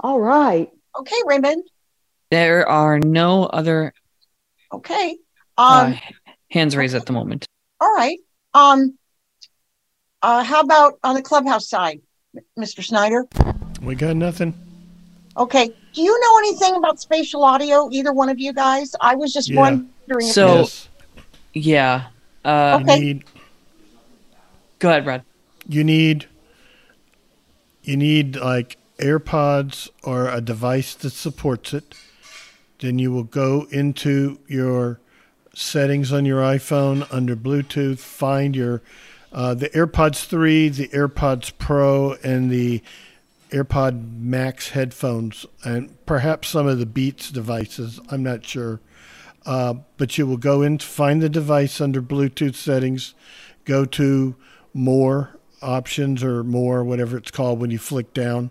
All 0.00 0.18
right. 0.20 0.68
Okay, 0.98 1.16
Raymond. 1.26 1.62
There 2.30 2.68
are 2.68 2.98
no 2.98 3.44
other 3.44 3.92
Okay. 4.72 5.18
uh, 5.56 5.92
Um, 5.94 5.98
hands 6.50 6.76
raised 6.76 6.94
at 6.96 7.06
the 7.06 7.12
moment. 7.12 7.46
all 7.80 7.92
right. 7.94 8.18
Um, 8.54 8.98
uh, 10.22 10.42
how 10.42 10.60
about 10.60 10.98
on 11.04 11.14
the 11.14 11.22
clubhouse 11.22 11.68
side, 11.68 12.00
Mr. 12.58 12.82
Snyder? 12.84 13.26
We 13.82 13.94
got 13.94 14.16
nothing. 14.16 14.52
Okay. 15.38 15.70
Do 15.94 16.02
you 16.02 16.20
know 16.20 16.38
anything 16.38 16.74
about 16.76 17.00
spatial 17.00 17.44
audio, 17.44 17.88
either 17.92 18.12
one 18.12 18.28
of 18.28 18.38
you 18.38 18.52
guys? 18.52 18.94
I 19.00 19.14
was 19.14 19.32
just 19.32 19.48
Yeah. 19.48 19.60
wondering. 19.60 20.26
if- 20.26 20.32
So, 20.32 20.54
Yes. 20.58 20.88
yeah. 21.54 22.02
Uh, 22.44 22.78
Okay. 22.82 22.94
You 22.98 23.04
need 23.14 23.24
Go 24.80 24.88
ahead, 24.90 25.04
Brad. 25.04 25.22
you 25.68 25.84
need 25.84 26.26
you 27.82 27.96
need 27.96 28.36
like 28.36 28.76
AirPods 28.98 29.88
or 30.02 30.28
a 30.28 30.40
device 30.42 30.94
that 30.94 31.10
supports 31.10 31.72
it. 31.72 31.94
Then 32.80 32.98
you 32.98 33.10
will 33.12 33.22
go 33.24 33.66
into 33.70 34.38
your 34.46 35.00
settings 35.54 36.12
on 36.12 36.24
your 36.26 36.40
iPhone 36.42 37.06
under 37.12 37.34
Bluetooth, 37.34 37.98
find 37.98 38.54
your 38.54 38.82
uh, 39.32 39.54
the 39.54 39.68
AirPods 39.70 40.24
3, 40.24 40.68
the 40.70 40.88
AirPods 40.88 41.52
Pro, 41.58 42.14
and 42.22 42.50
the 42.50 42.82
AirPod 43.50 44.18
Max 44.20 44.70
headphones, 44.70 45.46
and 45.64 45.96
perhaps 46.06 46.48
some 46.48 46.66
of 46.66 46.78
the 46.78 46.86
Beats 46.86 47.30
devices. 47.30 48.00
I'm 48.10 48.22
not 48.22 48.44
sure. 48.44 48.80
Uh, 49.46 49.74
but 49.96 50.18
you 50.18 50.26
will 50.26 50.36
go 50.36 50.62
in 50.62 50.78
to 50.78 50.86
find 50.86 51.22
the 51.22 51.28
device 51.28 51.80
under 51.80 52.02
Bluetooth 52.02 52.54
settings, 52.54 53.14
go 53.64 53.84
to 53.86 54.36
more 54.74 55.38
options 55.62 56.22
or 56.22 56.44
more, 56.44 56.84
whatever 56.84 57.16
it's 57.16 57.30
called 57.30 57.58
when 57.60 57.70
you 57.70 57.78
flick 57.78 58.12
down. 58.12 58.50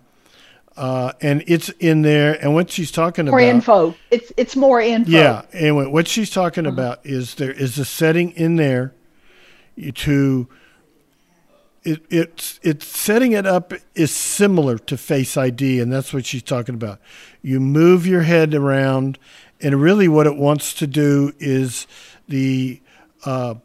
Uh, 0.75 1.11
and 1.21 1.43
it's 1.47 1.69
in 1.79 2.03
there. 2.03 2.33
And 2.41 2.53
what 2.53 2.69
she's 2.69 2.91
talking 2.91 3.25
More 3.25 3.39
about. 3.39 3.49
info. 3.49 3.95
It's 4.11 4.31
it's 4.37 4.55
more 4.55 4.79
info. 4.79 5.09
Yeah. 5.11 5.41
Anyway, 5.51 5.87
what 5.87 6.07
she's 6.07 6.29
talking 6.29 6.65
about 6.67 6.99
is 7.03 7.35
there 7.35 7.51
is 7.51 7.77
a 7.79 7.85
setting 7.85 8.31
in 8.31 8.57
there 8.57 8.93
to 9.95 10.47
it, 11.87 12.05
it's 12.09 12.59
it's 12.63 12.85
setting 12.85 13.31
it 13.31 13.47
up 13.47 13.71
is 13.95 14.11
similar 14.11 14.77
to 14.77 14.97
Face 14.97 15.37
ID, 15.37 15.79
and 15.79 15.91
that's 15.91 16.13
what 16.13 16.25
she's 16.25 16.43
talking 16.43 16.75
about. 16.75 16.99
You 17.41 17.61
move 17.61 18.05
your 18.05 18.23
head 18.23 18.53
around, 18.53 19.17
and 19.61 19.81
really 19.81 20.09
what 20.09 20.27
it 20.27 20.35
wants 20.35 20.73
to 20.73 20.87
do 20.87 21.31
is 21.39 21.87
the 22.27 22.81
uh, 23.23 23.55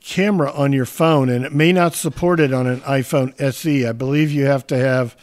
camera 0.00 0.52
on 0.52 0.72
your 0.72 0.86
phone, 0.86 1.28
and 1.28 1.44
it 1.44 1.52
may 1.52 1.72
not 1.72 1.94
support 1.94 2.38
it 2.38 2.52
on 2.52 2.68
an 2.68 2.82
iPhone 2.82 3.34
SE. 3.40 3.84
I 3.84 3.92
believe 3.92 4.30
you 4.30 4.44
have 4.46 4.64
to 4.68 4.78
have 4.78 5.16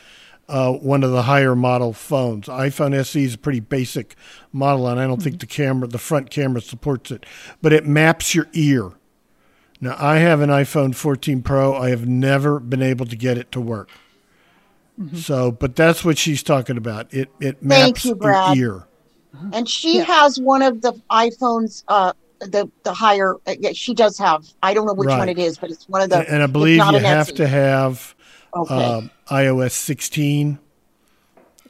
uh, 0.49 0.73
one 0.73 1.03
of 1.03 1.11
the 1.11 1.23
higher 1.23 1.55
model 1.55 1.93
phones. 1.93 2.47
iPhone 2.47 2.93
SE 2.93 3.23
is 3.23 3.35
a 3.35 3.37
pretty 3.37 3.61
basic 3.61 4.17
model, 4.51 4.85
and 4.89 4.99
I 4.99 5.07
don't 5.07 5.21
think 5.21 5.39
the 5.39 5.45
camera, 5.45 5.87
the 5.87 5.97
front 5.97 6.29
camera, 6.29 6.59
supports 6.59 7.09
it. 7.09 7.25
But 7.61 7.71
it 7.71 7.85
maps 7.85 8.35
your 8.35 8.47
ear. 8.51 8.91
Now 9.81 9.95
I 9.97 10.17
have 10.17 10.41
an 10.41 10.49
iPhone 10.49 10.93
14 10.95 11.41
Pro. 11.41 11.75
I 11.75 11.89
have 11.89 12.07
never 12.07 12.59
been 12.59 12.81
able 12.81 13.05
to 13.05 13.15
get 13.15 13.37
it 13.37 13.51
to 13.53 13.61
work. 13.61 13.89
So, 15.15 15.49
but 15.51 15.77
that's 15.77 16.03
what 16.03 16.17
she's 16.17 16.43
talking 16.43 16.75
about. 16.75 17.13
It 17.13 17.29
it 17.39 17.63
maps 17.63 18.03
you, 18.03 18.15
Brad. 18.15 18.57
your 18.57 18.75
ear. 18.75 18.85
And 19.53 19.69
she 19.69 19.97
has 19.99 20.37
one 20.41 20.61
of 20.61 20.81
the 20.81 20.91
iPhones, 21.09 21.85
uh, 21.87 22.11
the 22.41 22.69
the 22.83 22.93
higher. 22.93 23.35
Uh, 23.47 23.55
yeah, 23.57 23.71
she 23.71 23.93
does 23.93 24.17
have. 24.17 24.45
I 24.61 24.73
don't 24.73 24.85
know 24.85 24.93
which 24.93 25.07
one 25.07 25.29
it 25.29 25.39
is, 25.39 25.57
but 25.57 25.71
it's 25.71 25.87
one 25.87 26.01
of 26.01 26.09
the. 26.09 26.17
and, 26.17 26.27
and 26.27 26.43
I 26.43 26.47
believe 26.47 26.83
you 26.91 26.97
have 26.99 27.29
SE. 27.29 27.35
to 27.35 27.47
have 27.47 28.13
Okay. 28.53 28.73
um, 28.73 29.09
iOS 29.27 29.71
16, 29.71 30.59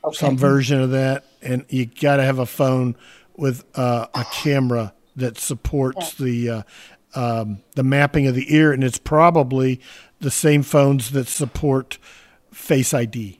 Okay. 0.03 0.15
some 0.17 0.35
version 0.37 0.81
of 0.81 0.89
that, 0.91 1.25
and 1.43 1.65
you 1.69 1.85
got 1.85 2.15
to 2.17 2.23
have 2.23 2.39
a 2.39 2.45
phone 2.47 2.95
with 3.37 3.63
uh, 3.75 4.07
a 4.15 4.23
camera 4.33 4.93
that 5.17 5.37
supports 5.37 6.13
the 6.15 6.49
uh, 6.49 6.61
um, 7.15 7.59
the 7.75 7.83
mapping 7.83 8.27
of 8.27 8.35
the 8.35 8.53
ear, 8.55 8.71
and 8.71 8.83
it's 8.83 8.97
probably 8.97 9.79
the 10.19 10.31
same 10.31 10.63
phones 10.63 11.11
that 11.11 11.27
support 11.27 11.97
Face 12.51 12.93
ID. 12.93 13.39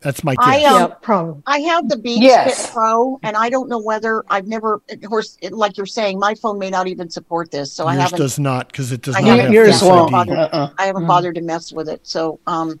That's 0.00 0.22
my 0.22 0.34
guess. 0.34 0.44
I 0.46 0.64
um, 0.64 0.94
probably. 1.00 1.42
I 1.46 1.60
have 1.60 1.88
the 1.88 1.96
Beats 1.96 2.20
Yes. 2.22 2.66
Fit 2.66 2.74
Pro, 2.74 3.18
and 3.22 3.36
I 3.36 3.48
don't 3.48 3.68
know 3.70 3.78
whether 3.78 4.22
I've 4.28 4.46
never. 4.46 4.80
Of 4.90 5.00
course, 5.02 5.38
like 5.50 5.76
you're 5.78 5.86
saying, 5.86 6.18
my 6.18 6.34
phone 6.34 6.58
may 6.58 6.68
not 6.70 6.86
even 6.88 7.08
support 7.08 7.50
this, 7.50 7.72
so 7.72 7.86
I 7.86 7.94
haven't. 7.94 8.18
does 8.18 8.38
not 8.38 8.68
because 8.68 8.92
it 8.92 9.00
does 9.02 9.16
I 9.16 9.20
not 9.20 9.28
haven't, 9.28 9.44
have 9.46 9.54
Yours 9.54 9.82
I 9.82 9.86
haven't 9.86 9.88
won't. 9.88 10.02
ID. 10.06 10.12
bothered. 10.30 10.38
Uh-uh. 10.38 10.70
I 10.78 10.86
haven't 10.86 11.04
Mm. 11.04 11.08
bothered 11.08 11.34
to 11.36 11.40
mess 11.40 11.72
with 11.72 11.88
it. 11.88 12.00
So, 12.06 12.38
um, 12.46 12.78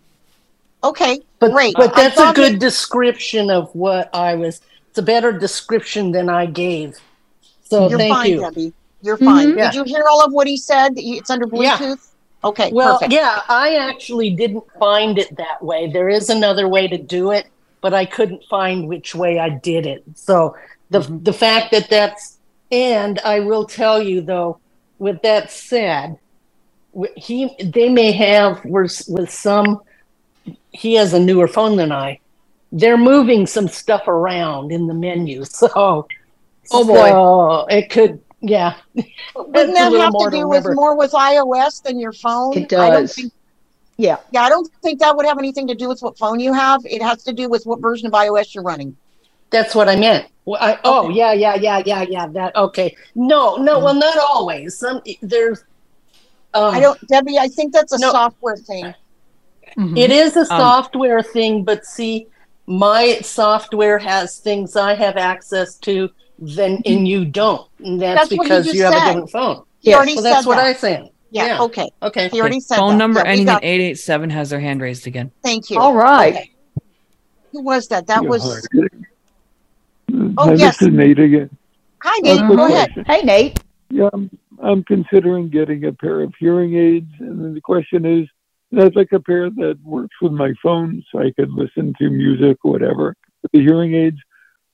okay, 0.82 1.20
But 1.38 1.52
great. 1.52 1.74
but 1.76 1.94
that's 1.94 2.18
a 2.20 2.32
good 2.34 2.54
it- 2.54 2.58
description 2.60 3.50
of 3.50 3.74
what 3.74 4.14
I 4.14 4.34
was. 4.34 4.60
It's 4.90 4.98
a 4.98 5.02
better 5.02 5.32
description 5.32 6.12
than 6.12 6.28
I 6.28 6.46
gave. 6.46 6.96
So 7.64 7.88
You're 7.88 7.98
thank 7.98 8.14
fine, 8.14 8.30
you. 8.32 8.40
Debbie. 8.40 8.72
You're 9.04 9.18
fine. 9.18 9.52
Mhm. 9.52 9.56
Yeah. 9.58 9.70
Did 9.70 9.76
you 9.76 9.84
hear 9.84 10.04
all 10.08 10.24
of 10.24 10.32
what 10.32 10.46
he 10.46 10.56
said? 10.56 10.94
It's 10.96 11.28
under 11.30 11.46
Yeah. 11.52 11.76
Bluetooth. 11.76 12.08
Okay, 12.42 12.70
Well, 12.72 12.94
perfect. 12.94 13.12
yeah, 13.12 13.40
I 13.48 13.74
actually 13.76 14.30
didn't 14.30 14.64
find 14.78 15.18
it 15.18 15.34
that 15.36 15.62
way. 15.62 15.86
There 15.90 16.08
is 16.08 16.28
another 16.30 16.68
way 16.68 16.86
to 16.88 16.98
do 16.98 17.30
it, 17.30 17.46
but 17.80 17.94
I 17.94 18.04
couldn't 18.06 18.42
find 18.44 18.88
which 18.88 19.14
way 19.14 19.38
I 19.38 19.48
did 19.50 19.86
it. 19.86 20.02
So 20.14 20.54
the 20.90 21.00
the 21.00 21.32
fact 21.32 21.70
that 21.72 21.88
that's 21.90 22.38
and 22.72 23.18
I 23.24 23.40
will 23.40 23.64
tell 23.64 24.02
you 24.02 24.20
though, 24.20 24.58
with 24.98 25.20
that 25.22 25.50
said, 25.50 26.18
he 27.16 27.54
they 27.62 27.88
may 27.88 28.12
have 28.12 28.64
with 28.64 29.02
with 29.08 29.30
some. 29.30 29.80
He 30.72 30.94
has 30.94 31.12
a 31.14 31.20
newer 31.20 31.48
phone 31.48 31.76
than 31.76 31.92
I. 31.92 32.18
They're 32.72 32.96
moving 32.98 33.46
some 33.46 33.68
stuff 33.68 34.08
around 34.08 34.72
in 34.72 34.86
the 34.86 34.94
menu, 34.94 35.44
so 35.60 36.06
Oh, 36.72 36.84
boy. 36.84 37.08
so 37.10 37.66
it 37.70 37.88
could 37.90 38.20
yeah. 38.48 38.76
Wouldn't 39.34 39.74
that 39.74 39.92
have 39.92 40.12
more 40.12 40.30
to 40.30 40.36
to 40.36 40.42
do 40.42 40.48
with 40.48 40.66
more 40.74 40.96
with 40.96 41.12
iOS 41.12 41.82
than 41.82 41.98
your 41.98 42.12
phone? 42.12 42.56
It 42.56 42.72
I 42.72 42.90
don't 42.90 43.02
does. 43.02 43.14
think, 43.14 43.32
Yeah. 43.96 44.18
yeah, 44.32 44.42
I 44.42 44.48
don't 44.48 44.70
think 44.82 45.00
that 45.00 45.16
would 45.16 45.26
have 45.26 45.38
anything 45.38 45.66
to 45.68 45.74
do 45.74 45.88
with 45.88 46.00
what 46.02 46.18
phone 46.18 46.40
you 46.40 46.52
have. 46.52 46.80
It 46.84 47.02
has 47.02 47.22
to 47.24 47.32
do 47.32 47.48
with 47.48 47.64
what 47.64 47.80
version 47.80 48.06
of 48.06 48.12
iOS 48.12 48.54
you're 48.54 48.64
running. 48.64 48.96
That's 49.50 49.74
what 49.74 49.88
I 49.88 49.96
meant. 49.96 50.26
Well, 50.46 50.60
I, 50.60 50.78
oh, 50.84 51.08
yeah, 51.08 51.32
yeah, 51.32 51.54
yeah, 51.54 51.82
yeah, 51.86 52.02
yeah. 52.02 52.26
That 52.26 52.54
okay. 52.56 52.94
No, 53.14 53.56
no. 53.56 53.78
Well, 53.78 53.94
not 53.94 54.18
always. 54.18 54.78
Some 54.78 55.00
there's. 55.22 55.64
Um, 56.52 56.74
I 56.74 56.80
don't, 56.80 56.98
Debbie. 57.08 57.38
I 57.38 57.48
think 57.48 57.72
that's 57.72 57.92
a 57.92 57.98
No. 57.98 58.10
software 58.10 58.56
thing. 58.56 58.94
It 59.96 60.10
is 60.12 60.36
a 60.36 60.40
Um, 60.40 60.46
software 60.46 61.22
thing, 61.22 61.64
but 61.64 61.84
see, 61.84 62.28
my 62.66 63.18
software 63.22 63.98
has 63.98 64.38
things 64.38 64.76
I 64.76 64.94
have 64.94 65.16
access 65.16 65.76
to, 65.78 66.10
then 66.38 66.82
and 66.84 67.06
you 67.08 67.24
don't. 67.24 67.68
And 67.78 68.00
that's, 68.00 68.28
That's 68.28 68.42
because 68.42 68.64
just 68.64 68.76
you 68.76 68.84
have 68.84 68.94
a 68.94 69.06
different 69.06 69.30
phone. 69.30 69.62
Yeah, 69.80 69.90
Yes, 69.90 69.96
already 69.96 70.14
well, 70.14 70.22
that's 70.24 70.46
what 70.46 70.56
that. 70.56 70.66
I 70.66 70.72
said. 70.72 71.10
Yeah. 71.30 71.46
Yeah. 71.46 71.62
Okay. 71.62 71.90
Okay. 72.02 72.28
He 72.28 72.40
already 72.40 72.60
said 72.60 72.76
Phone 72.76 72.90
that. 72.90 72.96
number 72.96 73.20
Yeah, 73.20 73.30
ending 73.30 73.46
got- 73.46 73.62
in 73.64 73.68
887 73.68 74.30
has 74.30 74.50
their 74.50 74.60
hand 74.60 74.80
raised 74.80 75.06
again. 75.06 75.30
Thank 75.42 75.68
you. 75.70 75.78
All 75.78 75.94
right. 75.94 76.34
Okay. 76.34 76.50
Who 77.52 77.62
was 77.62 77.88
that? 77.88 78.06
That 78.06 78.22
Yeah, 78.22 78.28
was. 78.28 78.68
hi. 78.72 78.88
Oh, 80.38 80.46
Hi, 80.48 80.54
yes. 80.54 80.78
This 80.78 80.88
is 80.88 80.94
Nate 80.94 81.18
again. 81.18 81.50
Hi, 82.02 82.18
Nate. 82.20 82.38
quick 82.46 82.56
Go 82.56 82.66
ahead. 82.66 82.90
Hey, 83.06 83.22
Nate. 83.22 83.60
Yeah, 83.90 84.08
I'm, 84.12 84.30
I'm 84.62 84.84
considering 84.84 85.48
getting 85.48 85.84
a 85.84 85.92
pair 85.92 86.20
of 86.20 86.32
hearing 86.38 86.76
aids, 86.76 87.10
and 87.20 87.42
then 87.42 87.54
the 87.54 87.60
question 87.60 88.04
is, 88.04 88.28
I'd 88.78 88.96
like 88.96 89.12
a 89.12 89.20
pair 89.20 89.50
that 89.50 89.78
works 89.84 90.16
with 90.20 90.32
my 90.32 90.52
phone, 90.62 91.04
so 91.10 91.20
I 91.20 91.30
could 91.32 91.50
listen 91.52 91.94
to 91.98 92.10
music 92.10 92.58
whatever. 92.62 93.16
With 93.42 93.52
the 93.52 93.60
hearing 93.60 93.94
aids, 93.94 94.18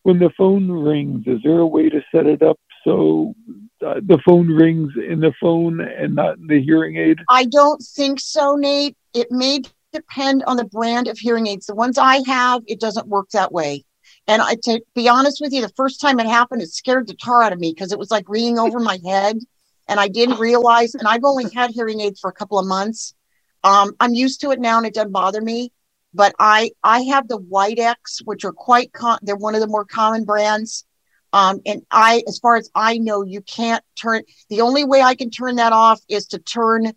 when 0.02 0.18
the 0.18 0.30
phone 0.36 0.70
rings, 0.70 1.26
is 1.26 1.40
there 1.44 1.58
a 1.58 1.66
way 1.66 1.88
to 1.88 2.00
set 2.14 2.26
it 2.26 2.42
up 2.42 2.58
so 2.84 3.34
uh, 3.86 3.94
the 4.02 4.18
phone 4.24 4.48
rings 4.48 4.92
in 4.96 5.20
the 5.20 5.32
phone 5.40 5.80
and 5.80 6.14
not 6.14 6.38
in 6.38 6.46
the 6.46 6.62
hearing 6.62 6.96
aid? 6.96 7.18
I 7.28 7.44
don't 7.44 7.82
think 7.82 8.20
so, 8.20 8.56
Nate. 8.56 8.96
It 9.14 9.30
may 9.30 9.62
depend 9.92 10.44
on 10.44 10.56
the 10.56 10.64
brand 10.64 11.08
of 11.08 11.18
hearing 11.18 11.46
aids. 11.46 11.66
The 11.66 11.74
ones 11.74 11.98
I 11.98 12.22
have, 12.26 12.62
it 12.66 12.80
doesn't 12.80 13.08
work 13.08 13.30
that 13.30 13.52
way. 13.52 13.84
And 14.26 14.40
I, 14.40 14.54
to 14.64 14.80
be 14.94 15.08
honest 15.08 15.40
with 15.40 15.52
you, 15.52 15.60
the 15.60 15.72
first 15.76 16.00
time 16.00 16.20
it 16.20 16.26
happened, 16.26 16.62
it 16.62 16.70
scared 16.70 17.06
the 17.06 17.14
tar 17.14 17.42
out 17.42 17.52
of 17.52 17.58
me 17.58 17.72
because 17.72 17.92
it 17.92 17.98
was 17.98 18.10
like 18.10 18.28
ringing 18.28 18.58
over 18.58 18.78
my 18.78 18.98
head, 19.04 19.38
and 19.88 19.98
I 19.98 20.08
didn't 20.08 20.38
realize. 20.38 20.94
And 20.94 21.06
I've 21.08 21.24
only 21.24 21.46
had 21.54 21.70
hearing 21.70 22.00
aids 22.00 22.20
for 22.20 22.30
a 22.30 22.32
couple 22.32 22.58
of 22.58 22.66
months. 22.66 23.14
Um, 23.64 23.92
I'm 24.00 24.14
used 24.14 24.40
to 24.42 24.50
it 24.52 24.60
now, 24.60 24.78
and 24.78 24.86
it 24.86 24.94
doesn't 24.94 25.12
bother 25.12 25.40
me. 25.40 25.72
But 26.12 26.34
I 26.38 26.70
I 26.82 27.02
have 27.02 27.28
the 27.28 27.38
Widex, 27.38 28.20
which 28.24 28.44
are 28.44 28.52
quite 28.52 28.92
con- 28.92 29.20
they're 29.22 29.36
one 29.36 29.54
of 29.54 29.60
the 29.60 29.66
more 29.66 29.84
common 29.84 30.24
brands. 30.24 30.84
Um, 31.32 31.60
and 31.64 31.82
I, 31.92 32.24
as 32.26 32.40
far 32.40 32.56
as 32.56 32.68
I 32.74 32.98
know, 32.98 33.22
you 33.22 33.40
can't 33.40 33.84
turn. 33.94 34.22
The 34.48 34.62
only 34.62 34.84
way 34.84 35.00
I 35.00 35.14
can 35.14 35.30
turn 35.30 35.56
that 35.56 35.72
off 35.72 36.00
is 36.08 36.26
to 36.28 36.38
turn 36.40 36.92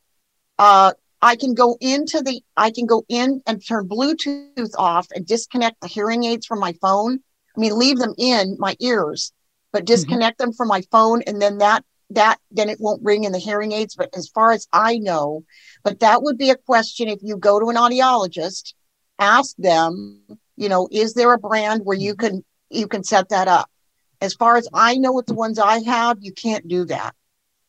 uh, 0.58 0.94
I 1.22 1.38
can 1.38 1.54
go 1.54 1.78
into 1.80 2.22
the, 2.22 2.42
I 2.58 2.70
can 2.72 2.86
go 2.86 3.06
in 3.08 3.42
and 3.48 3.66
turn 3.66 3.88
Bluetooth 3.88 4.74
off 4.78 5.08
and 5.16 5.26
disconnect 5.26 5.80
the 5.80 5.88
hearing 5.88 6.26
aids 6.26 6.46
from 6.46 6.60
my 6.60 6.74
phone. 6.82 7.20
I 7.56 7.60
mean, 7.60 7.78
leave 7.78 7.98
them 7.98 8.14
in 8.18 8.58
my 8.60 8.76
ears, 8.82 9.32
but 9.72 9.86
disconnect 9.86 10.38
them 10.38 10.52
from 10.52 10.68
my 10.68 10.82
phone. 10.92 11.22
And 11.26 11.42
then 11.42 11.60
that, 11.60 11.86
that, 12.10 12.40
then 12.52 12.70
it 12.70 12.82
won't 12.82 13.04
ring 13.04 13.24
in 13.24 13.32
the 13.32 13.40
hearing 13.40 13.72
aids. 13.72 13.96
But 13.96 14.10
as 14.18 14.28
far 14.28 14.52
as 14.52 14.68
I 14.74 14.98
know, 14.98 15.46
but 15.84 16.02
that 16.02 16.24
would 16.24 16.38
be 16.38 16.50
a 16.50 16.58
question 16.58 17.08
if 17.08 17.20
you 17.22 17.38
go 17.38 17.58
to 17.58 17.70
an 17.70 17.78
audiologist, 17.78 18.74
ask 19.24 19.56
them, 19.58 20.22
you 20.56 20.70
know, 20.70 20.88
is 20.92 21.14
there 21.14 21.34
a 21.34 21.38
brand 21.38 21.82
where 21.84 21.98
you 21.98 22.16
can, 22.16 22.44
you 22.70 22.88
can 22.88 23.04
set 23.04 23.30
that 23.30 23.48
up? 23.48 23.70
As 24.22 24.34
far 24.34 24.58
as 24.58 24.68
I 24.74 24.96
know, 24.96 25.14
with 25.14 25.26
the 25.26 25.34
ones 25.34 25.60
I 25.60 25.80
have, 25.80 26.18
you 26.22 26.32
can't 26.32 26.68
do 26.68 26.86
that. 26.86 27.16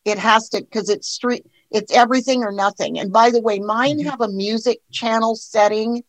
It 0.04 0.18
has 0.18 0.48
to, 0.50 0.60
because 0.60 0.90
it's 0.90 1.08
street, 1.08 1.46
it's 1.70 1.92
everything 1.92 2.44
or 2.44 2.52
nothing. 2.52 2.98
And 2.98 3.12
by 3.12 3.30
the 3.30 3.40
way, 3.40 3.58
mine 3.58 3.98
have 4.00 4.20
a 4.20 4.28
music 4.28 4.78
channel 4.90 5.34
setting, 5.34 6.02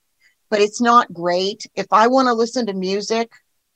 but 0.50 0.60
it's 0.62 0.82
not 0.82 1.14
great. 1.14 1.66
If 1.76 1.88
I 1.92 2.08
want 2.08 2.28
to 2.28 2.34
listen 2.34 2.66
to 2.66 2.74
music, 2.74 3.32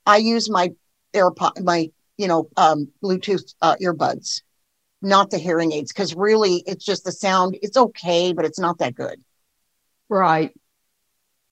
I 0.05 0.17
use 0.17 0.49
my 0.49 0.71
AirPod, 1.13 1.63
my 1.63 1.89
you 2.19 2.27
know, 2.27 2.49
um, 2.57 2.89
Bluetooth 3.01 3.55
uh, 3.61 3.77
earbuds, 3.81 4.41
not 5.01 5.29
the 5.29 5.37
hearing 5.37 5.71
aids, 5.71 5.93
because 5.93 6.13
really, 6.13 6.61
it's 6.67 6.83
just 6.83 7.05
the 7.05 7.13
sound. 7.13 7.57
It's 7.61 7.77
okay, 7.77 8.33
but 8.33 8.43
it's 8.43 8.59
not 8.59 8.79
that 8.79 8.93
good. 8.93 9.23
Right. 10.09 10.51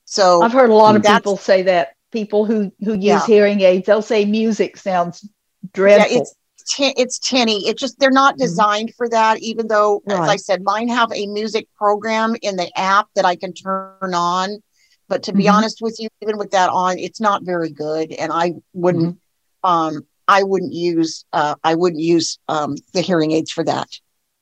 So 0.07 0.41
I've 0.41 0.53
heard 0.53 0.69
a 0.69 0.73
lot 0.73 0.95
of 0.95 1.03
people 1.03 1.37
say 1.37 1.63
that. 1.63 1.89
People 2.09 2.45
who 2.45 2.71
who 2.85 2.93
use 2.93 3.03
Yeah. 3.03 3.25
hearing 3.25 3.59
aids, 3.59 3.85
they'll 3.85 4.01
say 4.01 4.23
music 4.23 4.77
sounds 4.77 5.23
Yeah, 5.23 5.69
dreadful. 5.73 6.21
it's 6.21 6.35
tin- 6.73 6.93
it's 6.95 7.19
tinny. 7.19 7.67
It 7.67 7.77
just 7.77 7.99
they're 7.99 8.11
not 8.11 8.37
designed 8.37 8.93
for 8.95 9.09
that. 9.09 9.39
Even 9.41 9.67
though, 9.67 10.01
as 10.07 10.29
I 10.29 10.37
said, 10.37 10.63
mine 10.63 10.87
have 10.87 11.11
a 11.11 11.27
music 11.27 11.67
program 11.75 12.37
in 12.41 12.55
the 12.55 12.71
app 12.79 13.07
that 13.15 13.25
I 13.25 13.35
can 13.35 13.51
turn 13.51 14.13
on. 14.13 14.63
But 15.09 15.23
to 15.23 15.33
be 15.33 15.43
Mhm. 15.45 15.53
honest 15.53 15.81
with 15.81 15.99
you, 15.99 16.07
even 16.21 16.37
with 16.37 16.51
that 16.51 16.69
on, 16.69 16.97
it's 16.97 17.19
not 17.19 17.43
very 17.43 17.69
good, 17.69 18.13
and 18.13 18.31
I 18.31 18.53
wouldn't. 18.73 19.19
Um, 19.65 20.07
I 20.29 20.43
wouldn't 20.43 20.73
use. 20.73 21.25
Uh, 21.33 21.55
I 21.61 21.75
wouldn't 21.75 22.01
use 22.01 22.39
um, 22.47 22.75
the 22.93 23.01
hearing 23.01 23.33
aids 23.33 23.51
for 23.51 23.65
that. 23.65 23.89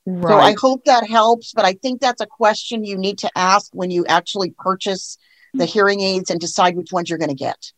So 0.06 0.40
I 0.40 0.54
hope 0.54 0.86
that 0.86 1.08
helps. 1.10 1.52
But 1.52 1.66
I 1.66 1.74
think 1.74 2.00
that's 2.00 2.22
a 2.22 2.28
question 2.28 2.84
you 2.84 2.96
need 2.96 3.18
to 3.20 3.30
ask 3.36 3.72
when 3.74 3.90
you 3.90 4.06
actually 4.06 4.52
purchase 4.52 5.18
the 5.58 5.66
hearing 5.66 6.02
aids 6.02 6.30
and 6.30 6.40
decide 6.40 6.76
which 6.76 6.92
ones 6.92 7.10
you're 7.10 7.20
going 7.20 7.30
to 7.30 7.36
get. 7.36 7.72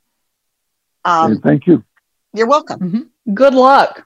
Um, 1.06 1.40
thank 1.42 1.68
you. 1.68 1.84
you're 2.34 2.48
welcome. 2.48 2.80
Mhm. 2.80 3.34
Good 3.34 3.54
luck. 3.54 4.06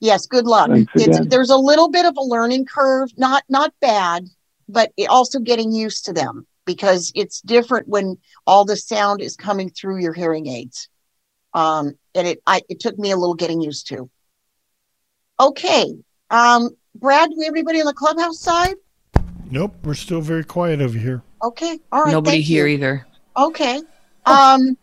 Yes, 0.00 0.26
good 0.26 0.46
luck. 0.46 0.70
It's, 0.94 1.26
there's 1.26 1.50
a 1.50 1.56
little 1.56 1.90
bit 1.90 2.06
of 2.06 2.16
a 2.16 2.22
learning 2.22 2.64
curve, 2.64 3.10
not 3.18 3.44
not 3.48 3.72
bad, 3.80 4.28
but 4.68 4.92
also 5.08 5.38
getting 5.38 5.72
used 5.72 6.06
to 6.06 6.12
them 6.12 6.46
because 6.64 7.12
it's 7.14 7.40
different 7.42 7.86
when 7.88 8.16
all 8.46 8.64
the 8.64 8.76
sound 8.76 9.20
is 9.20 9.36
coming 9.36 9.68
through 9.70 9.98
your 9.98 10.14
hearing 10.14 10.46
aids. 10.46 10.88
Um, 11.52 11.98
and 12.14 12.26
it 12.26 12.42
I 12.46 12.62
it 12.68 12.80
took 12.80 12.98
me 12.98 13.10
a 13.10 13.16
little 13.16 13.34
getting 13.34 13.60
used 13.60 13.88
to. 13.88 14.08
Okay, 15.38 15.94
um, 16.30 16.70
Brad, 16.94 17.30
do 17.30 17.36
we 17.38 17.44
have 17.44 17.54
anybody 17.54 17.80
on 17.80 17.86
the 17.86 17.94
clubhouse 17.94 18.40
side? 18.40 18.74
Nope, 19.50 19.74
we're 19.84 19.94
still 19.94 20.20
very 20.20 20.44
quiet 20.44 20.80
over 20.80 20.96
here. 20.96 21.22
Okay, 21.42 21.78
all 21.90 22.04
right. 22.04 22.12
Nobody 22.12 22.36
thank 22.38 22.46
here 22.46 22.66
you. 22.66 22.74
either. 22.74 23.06
Okay, 23.36 23.80
um, 24.26 24.76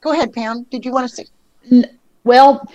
go 0.00 0.12
ahead, 0.12 0.32
Pam. 0.32 0.64
Did 0.70 0.84
you 0.84 0.92
want 0.92 1.08
to 1.10 1.14
say? 1.14 1.84
Well, 2.24 2.70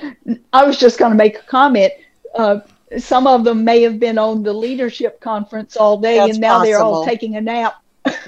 I 0.53 0.66
was 0.66 0.80
just 0.80 0.99
going 0.99 1.11
to 1.11 1.18
make 1.18 1.38
a 1.38 1.43
comment. 1.43 1.93
Uh, 2.34 2.59
some 2.97 3.28
of 3.28 3.43
them 3.43 3.63
may 3.63 3.82
have 3.82 3.99
been 3.99 4.18
on 4.18 4.43
the 4.43 4.53
leadership 4.53 5.20
conference 5.20 5.76
all 5.76 5.97
day, 5.99 6.18
That's 6.18 6.32
and 6.32 6.41
now 6.41 6.63
they're 6.63 6.80
all 6.80 7.05
taking 7.05 7.36
a 7.36 7.41
nap. 7.41 7.76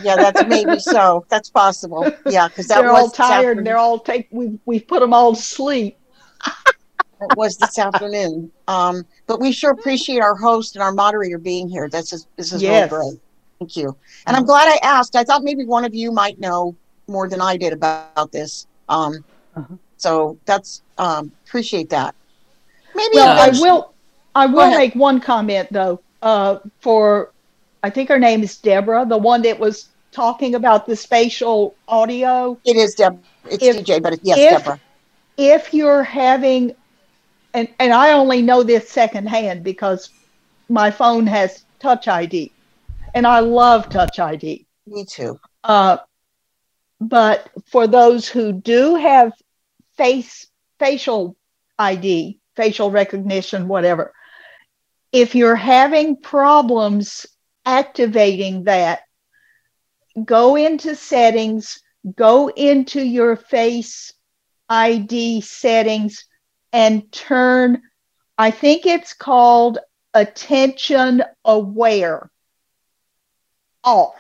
Yeah, 0.01 0.15
that's 0.15 0.43
maybe 0.45 0.79
so. 0.79 1.25
That's 1.29 1.49
possible. 1.49 2.11
Yeah, 2.25 2.47
because 2.47 2.67
they're 2.67 2.89
all 2.89 3.09
tired, 3.09 3.57
and 3.57 3.65
they're 3.65 3.77
all 3.77 3.99
take. 3.99 4.27
We 4.31 4.59
we 4.65 4.79
put 4.79 4.99
them 4.99 5.13
all 5.13 5.35
to 5.35 5.41
sleep. 5.41 5.97
it 7.21 7.35
was 7.35 7.57
this 7.57 7.77
afternoon. 7.77 8.51
Um, 8.67 9.05
but 9.27 9.39
we 9.39 9.51
sure 9.51 9.71
appreciate 9.71 10.19
our 10.19 10.35
host 10.35 10.75
and 10.75 10.83
our 10.83 10.91
moderator 10.91 11.38
being 11.38 11.67
here. 11.69 11.89
This 11.89 12.13
is 12.13 12.27
this 12.38 12.51
is 12.51 12.61
Yes. 12.61 12.91
really 12.91 13.03
great. 13.03 13.21
Thank 13.59 13.75
you. 13.75 13.95
And 14.25 14.35
I'm 14.35 14.45
glad 14.45 14.67
I 14.67 14.79
asked. 14.85 15.15
I 15.15 15.23
thought 15.23 15.43
maybe 15.43 15.65
one 15.65 15.83
of 15.85 15.95
you 15.95 16.11
might 16.11 16.39
know 16.39 16.75
more 17.07 17.27
than 17.27 17.41
I 17.41 17.57
did 17.57 17.73
about 17.73 18.31
this. 18.31 18.67
Um, 18.89 19.23
Uh-huh. 19.55 19.75
so 19.97 20.37
that's 20.45 20.83
um, 20.99 21.31
appreciate 21.47 21.89
that. 21.89 22.13
Maybe 22.95 23.15
Well, 23.15 23.39
I 23.39 23.49
will. 23.59 23.93
I 24.35 24.45
will 24.45 24.69
make 24.69 24.93
one 24.93 25.19
comment 25.19 25.67
though. 25.71 25.99
uh, 26.21 26.59
for, 26.79 27.31
I 27.83 27.89
think 27.89 28.09
her 28.09 28.19
name 28.19 28.43
is 28.43 28.57
Deborah, 28.57 29.05
the 29.05 29.17
one 29.17 29.41
that 29.43 29.59
was 29.59 29.87
talking 30.11 30.53
about 30.55 30.85
the 30.85 30.95
spatial 30.95 31.73
audio. 31.87 32.57
It 32.65 32.75
is 32.75 32.93
Deb. 32.95 33.19
It's 33.49 33.63
If- 33.63 33.77
DJ, 33.85 33.99
but 34.01 34.13
it, 34.13 34.19
yes, 34.23 34.37
if- 34.37 34.63
Deborah. 34.63 34.79
If 35.37 35.71
you're 35.73 36.01
having, 36.03 36.73
and, 37.53 37.67
and 37.79 37.93
I 37.93 38.13
only 38.13 38.41
know 38.41 38.63
this 38.63 38.89
secondhand 38.89 39.63
because 39.63 40.09
my 40.69 40.89
phone 40.89 41.27
has 41.27 41.63
Touch 41.79 42.07
ID, 42.07 42.51
and 43.18 43.26
I 43.26 43.39
love 43.39 43.89
Touch 43.89 44.20
ID. 44.20 44.68
Me 44.86 45.03
too. 45.03 45.39
Uh, 45.63 45.97
but 47.01 47.49
for 47.65 47.88
those 47.88 48.28
who 48.28 48.53
do 48.53 48.93
have 48.93 49.34
face 49.97 50.45
facial 50.78 51.36
ID, 51.80 52.39
facial 52.55 52.91
recognition, 52.91 53.68
whatever, 53.68 54.13
if 55.11 55.34
you're 55.34 55.55
having 55.55 56.18
problems 56.18 57.26
activating 57.65 58.65
that, 58.65 59.01
go 60.24 60.55
into 60.55 60.95
settings, 60.95 61.82
go 62.15 62.49
into 62.49 63.01
your 63.01 63.36
face 63.36 64.13
ID 64.70 65.41
settings, 65.41 66.26
and 66.72 67.11
turn, 67.11 67.82
I 68.38 68.51
think 68.51 68.86
it's 68.86 69.13
called 69.13 69.80
attention 70.13 71.24
aware 71.43 72.30
off. 73.88 74.15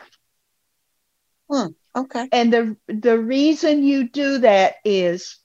Hmm, 1.49 1.67
okay. 1.95 2.31
And 2.31 2.53
the 2.53 2.77
the 2.87 3.17
reason 3.19 3.83
you 3.83 4.09
do 4.09 4.39
that 4.39 4.75
is 4.85 5.37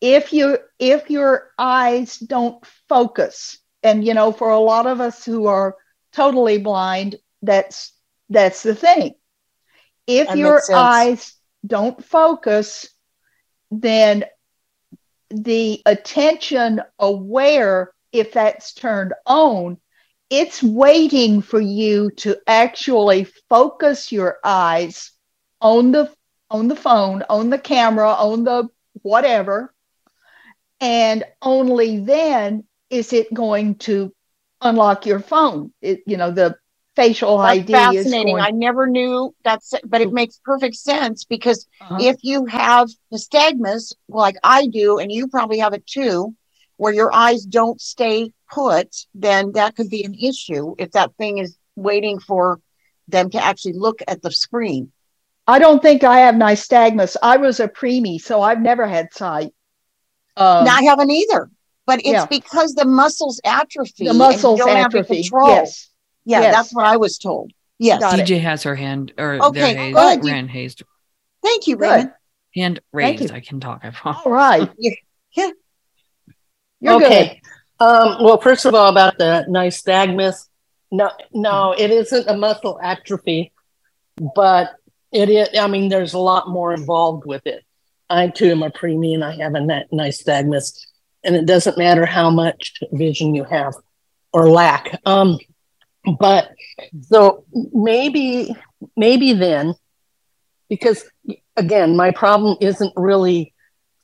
if 0.00 0.32
you 0.32 0.58
if 0.78 1.10
your 1.10 1.50
eyes 1.58 2.18
don't 2.18 2.64
focus, 2.88 3.58
and 3.82 4.04
you 4.04 4.14
know, 4.14 4.32
for 4.32 4.50
a 4.50 4.58
lot 4.60 4.86
of 4.86 5.00
us 5.00 5.24
who 5.24 5.46
are 5.46 5.76
totally 6.12 6.58
blind, 6.58 7.16
that's 7.42 7.92
that's 8.30 8.62
the 8.62 8.74
thing. 8.74 9.14
If 10.06 10.28
That 10.28 10.38
your 10.38 10.62
eyes 10.74 11.34
don't 11.66 12.02
focus, 12.04 12.88
then 13.70 14.24
the 15.30 15.82
attention 15.86 16.82
aware, 16.98 17.92
if 18.12 18.32
that's 18.32 18.74
turned 18.74 19.14
on, 19.26 19.79
it's 20.30 20.62
waiting 20.62 21.42
for 21.42 21.60
you 21.60 22.10
to 22.18 22.36
actually 22.46 23.24
focus 23.48 24.12
your 24.12 24.38
eyes 24.44 25.12
on 25.60 25.92
the 25.92 26.10
on 26.50 26.68
the 26.68 26.76
phone, 26.76 27.22
on 27.30 27.50
the 27.50 27.58
camera, 27.58 28.10
on 28.10 28.44
the 28.44 28.68
whatever, 29.02 29.74
and 30.80 31.24
only 31.42 31.98
then 31.98 32.64
is 32.90 33.12
it 33.12 33.32
going 33.34 33.76
to 33.76 34.12
unlock 34.62 35.06
your 35.06 35.20
phone. 35.20 35.72
It, 35.80 36.02
you 36.06 36.16
know, 36.16 36.30
the 36.30 36.56
facial 36.96 37.38
That's 37.42 37.60
ID 37.60 37.96
is 37.96 38.14
fascinating. 38.14 38.16
going. 38.16 38.46
I 38.46 38.50
never 38.50 38.86
knew 38.86 39.34
that's, 39.44 39.74
but 39.84 40.00
it 40.00 40.12
makes 40.12 40.40
perfect 40.44 40.76
sense 40.76 41.24
because 41.24 41.66
Uh-huh. 41.80 42.06
if 42.06 42.16
you 42.22 42.46
have 42.46 42.88
nystagmus 43.12 43.92
like 44.08 44.36
I 44.42 44.66
do, 44.66 44.98
and 44.98 45.10
you 45.10 45.28
probably 45.28 45.58
have 45.58 45.72
it 45.74 45.86
too, 45.86 46.34
where 46.76 46.92
your 46.92 47.12
eyes 47.14 47.44
don't 47.44 47.80
stay 47.80 48.32
put, 48.52 48.94
then 49.14 49.52
that 49.52 49.76
could 49.76 49.88
be 49.90 50.04
an 50.04 50.14
issue 50.14 50.74
if 50.78 50.92
that 50.92 51.14
thing 51.16 51.38
is 51.38 51.56
waiting 51.76 52.18
for 52.18 52.60
them 53.08 53.30
to 53.30 53.42
actually 53.42 53.74
look 53.74 54.00
at 54.08 54.22
the 54.22 54.30
screen. 54.30 54.92
I 55.46 55.58
don't 55.58 55.82
think 55.82 56.04
I 56.04 56.20
have 56.20 56.34
nystagmus. 56.36 57.16
I 57.22 57.36
was 57.38 57.58
a 57.60 57.68
preemie, 57.68 58.20
so 58.20 58.40
I've 58.42 58.60
never 58.60 58.86
had 58.86 59.12
sight. 59.12 59.52
Um, 60.36 60.64
now 60.64 60.76
I 60.76 60.82
haven't 60.84 61.10
either, 61.10 61.50
but 61.86 61.98
it's 62.00 62.08
yeah. 62.08 62.26
because 62.26 62.74
the 62.74 62.84
muscles 62.84 63.40
atrophy. 63.44 64.04
The 64.04 64.10
and 64.10 64.18
muscles 64.18 64.58
you 64.60 64.66
don't 64.66 64.76
have 64.76 64.92
the 64.92 64.98
atrophy, 65.00 65.22
control. 65.22 65.48
yes. 65.48 65.88
Yeah, 66.24 66.42
Yes. 66.42 66.54
that's 66.54 66.74
what 66.74 66.84
I 66.86 66.96
was 66.98 67.18
told. 67.18 67.50
Yes. 67.78 68.02
DJ 68.02 68.40
has 68.40 68.62
her 68.64 68.76
hand 68.76 69.12
or 69.18 69.42
Okay, 69.42 69.60
their 69.60 69.92
good. 69.92 69.96
hand, 69.96 70.24
hand 70.28 70.50
raised. 70.54 70.82
Thank 71.42 71.66
you, 71.66 71.76
Good. 71.76 72.12
Hand 72.54 72.80
raised. 72.92 73.30
you. 73.30 73.34
I 73.34 73.40
can 73.40 73.58
talk. 73.58 73.80
I 73.84 73.90
promise. 73.90 74.22
All 74.24 74.32
right. 74.32 74.68
Yeah. 75.32 75.50
You're 76.80 76.94
okay. 76.94 77.40
Um, 77.80 78.22
well, 78.22 78.38
first 78.38 78.66
of 78.66 78.74
all, 78.74 78.90
about 78.90 79.16
the 79.16 79.46
nystagmus, 79.48 80.46
no, 80.92 81.10
no, 81.32 81.72
it 81.72 81.90
isn't 81.90 82.28
a 82.28 82.36
muscle 82.36 82.78
atrophy, 82.82 83.52
but 84.34 84.72
it 85.12 85.30
is. 85.30 85.48
I 85.58 85.66
mean, 85.66 85.88
there's 85.88 86.12
a 86.12 86.18
lot 86.18 86.48
more 86.48 86.74
involved 86.74 87.24
with 87.24 87.46
it. 87.46 87.64
I 88.10 88.28
too 88.28 88.50
am 88.50 88.62
a 88.62 88.70
preemie, 88.70 89.14
and 89.14 89.24
I 89.24 89.36
have 89.36 89.54
a 89.54 89.58
nystagmus, 89.58 90.86
and 91.24 91.34
it 91.34 91.46
doesn't 91.46 91.78
matter 91.78 92.04
how 92.04 92.28
much 92.28 92.74
vision 92.92 93.34
you 93.34 93.44
have 93.44 93.74
or 94.32 94.50
lack. 94.50 95.00
Um, 95.06 95.38
but 96.18 96.52
so 97.02 97.44
maybe, 97.72 98.54
maybe 98.96 99.32
then, 99.32 99.74
because 100.68 101.04
again, 101.56 101.96
my 101.96 102.10
problem 102.10 102.56
isn't 102.60 102.92
really 102.96 103.54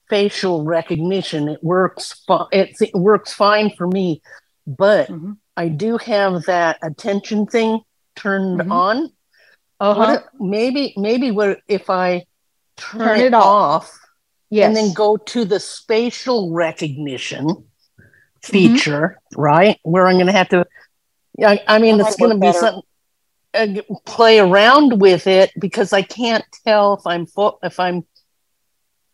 facial 0.08 0.64
recognition. 0.64 1.48
It 1.48 1.62
works. 1.62 2.24
It's, 2.52 2.80
it 2.82 2.94
works 2.94 3.32
fine 3.32 3.70
for 3.76 3.86
me, 3.86 4.22
but 4.66 5.08
Mm-hmm. 5.08 5.32
I 5.58 5.68
do 5.68 5.96
have 5.98 6.42
that 6.44 6.78
attention 6.82 7.46
thing 7.46 7.80
turned 8.14 8.60
Mhm. 8.60 8.70
on. 8.70 9.10
Uh-huh. 9.80 10.18
If- 10.20 10.40
maybe 10.40 10.92
maybe 10.96 11.30
what 11.30 11.60
if 11.68 11.88
I 11.88 12.24
turn, 12.76 13.00
Turn 13.00 13.20
it, 13.20 13.26
it 13.26 13.34
off, 13.34 13.84
off. 13.84 13.98
Yes. 14.50 14.66
and 14.68 14.76
then 14.76 14.92
go 14.92 15.16
to 15.16 15.44
the 15.46 15.58
spatial 15.58 16.52
recognition 16.52 17.64
feature, 18.42 19.18
right? 19.36 19.78
Where 19.82 20.06
I'm 20.06 20.14
going 20.16 20.26
to 20.26 20.32
have 20.32 20.48
to. 20.50 20.66
I, 21.44 21.62
I 21.66 21.78
mean, 21.78 21.98
That 21.98 22.08
it's 22.08 22.16
going 22.16 22.30
to 22.32 22.36
be 22.36 22.46
better. 22.48 22.58
something. 22.58 22.82
Uh, 23.54 23.94
play 24.04 24.38
around 24.38 25.00
with 25.00 25.26
it 25.26 25.50
because 25.58 25.94
I 25.94 26.02
can't 26.02 26.44
tell 26.66 26.94
if 26.94 27.06
I'm 27.06 27.24
fo- 27.26 27.58
if 27.62 27.80
I'm 27.80 28.04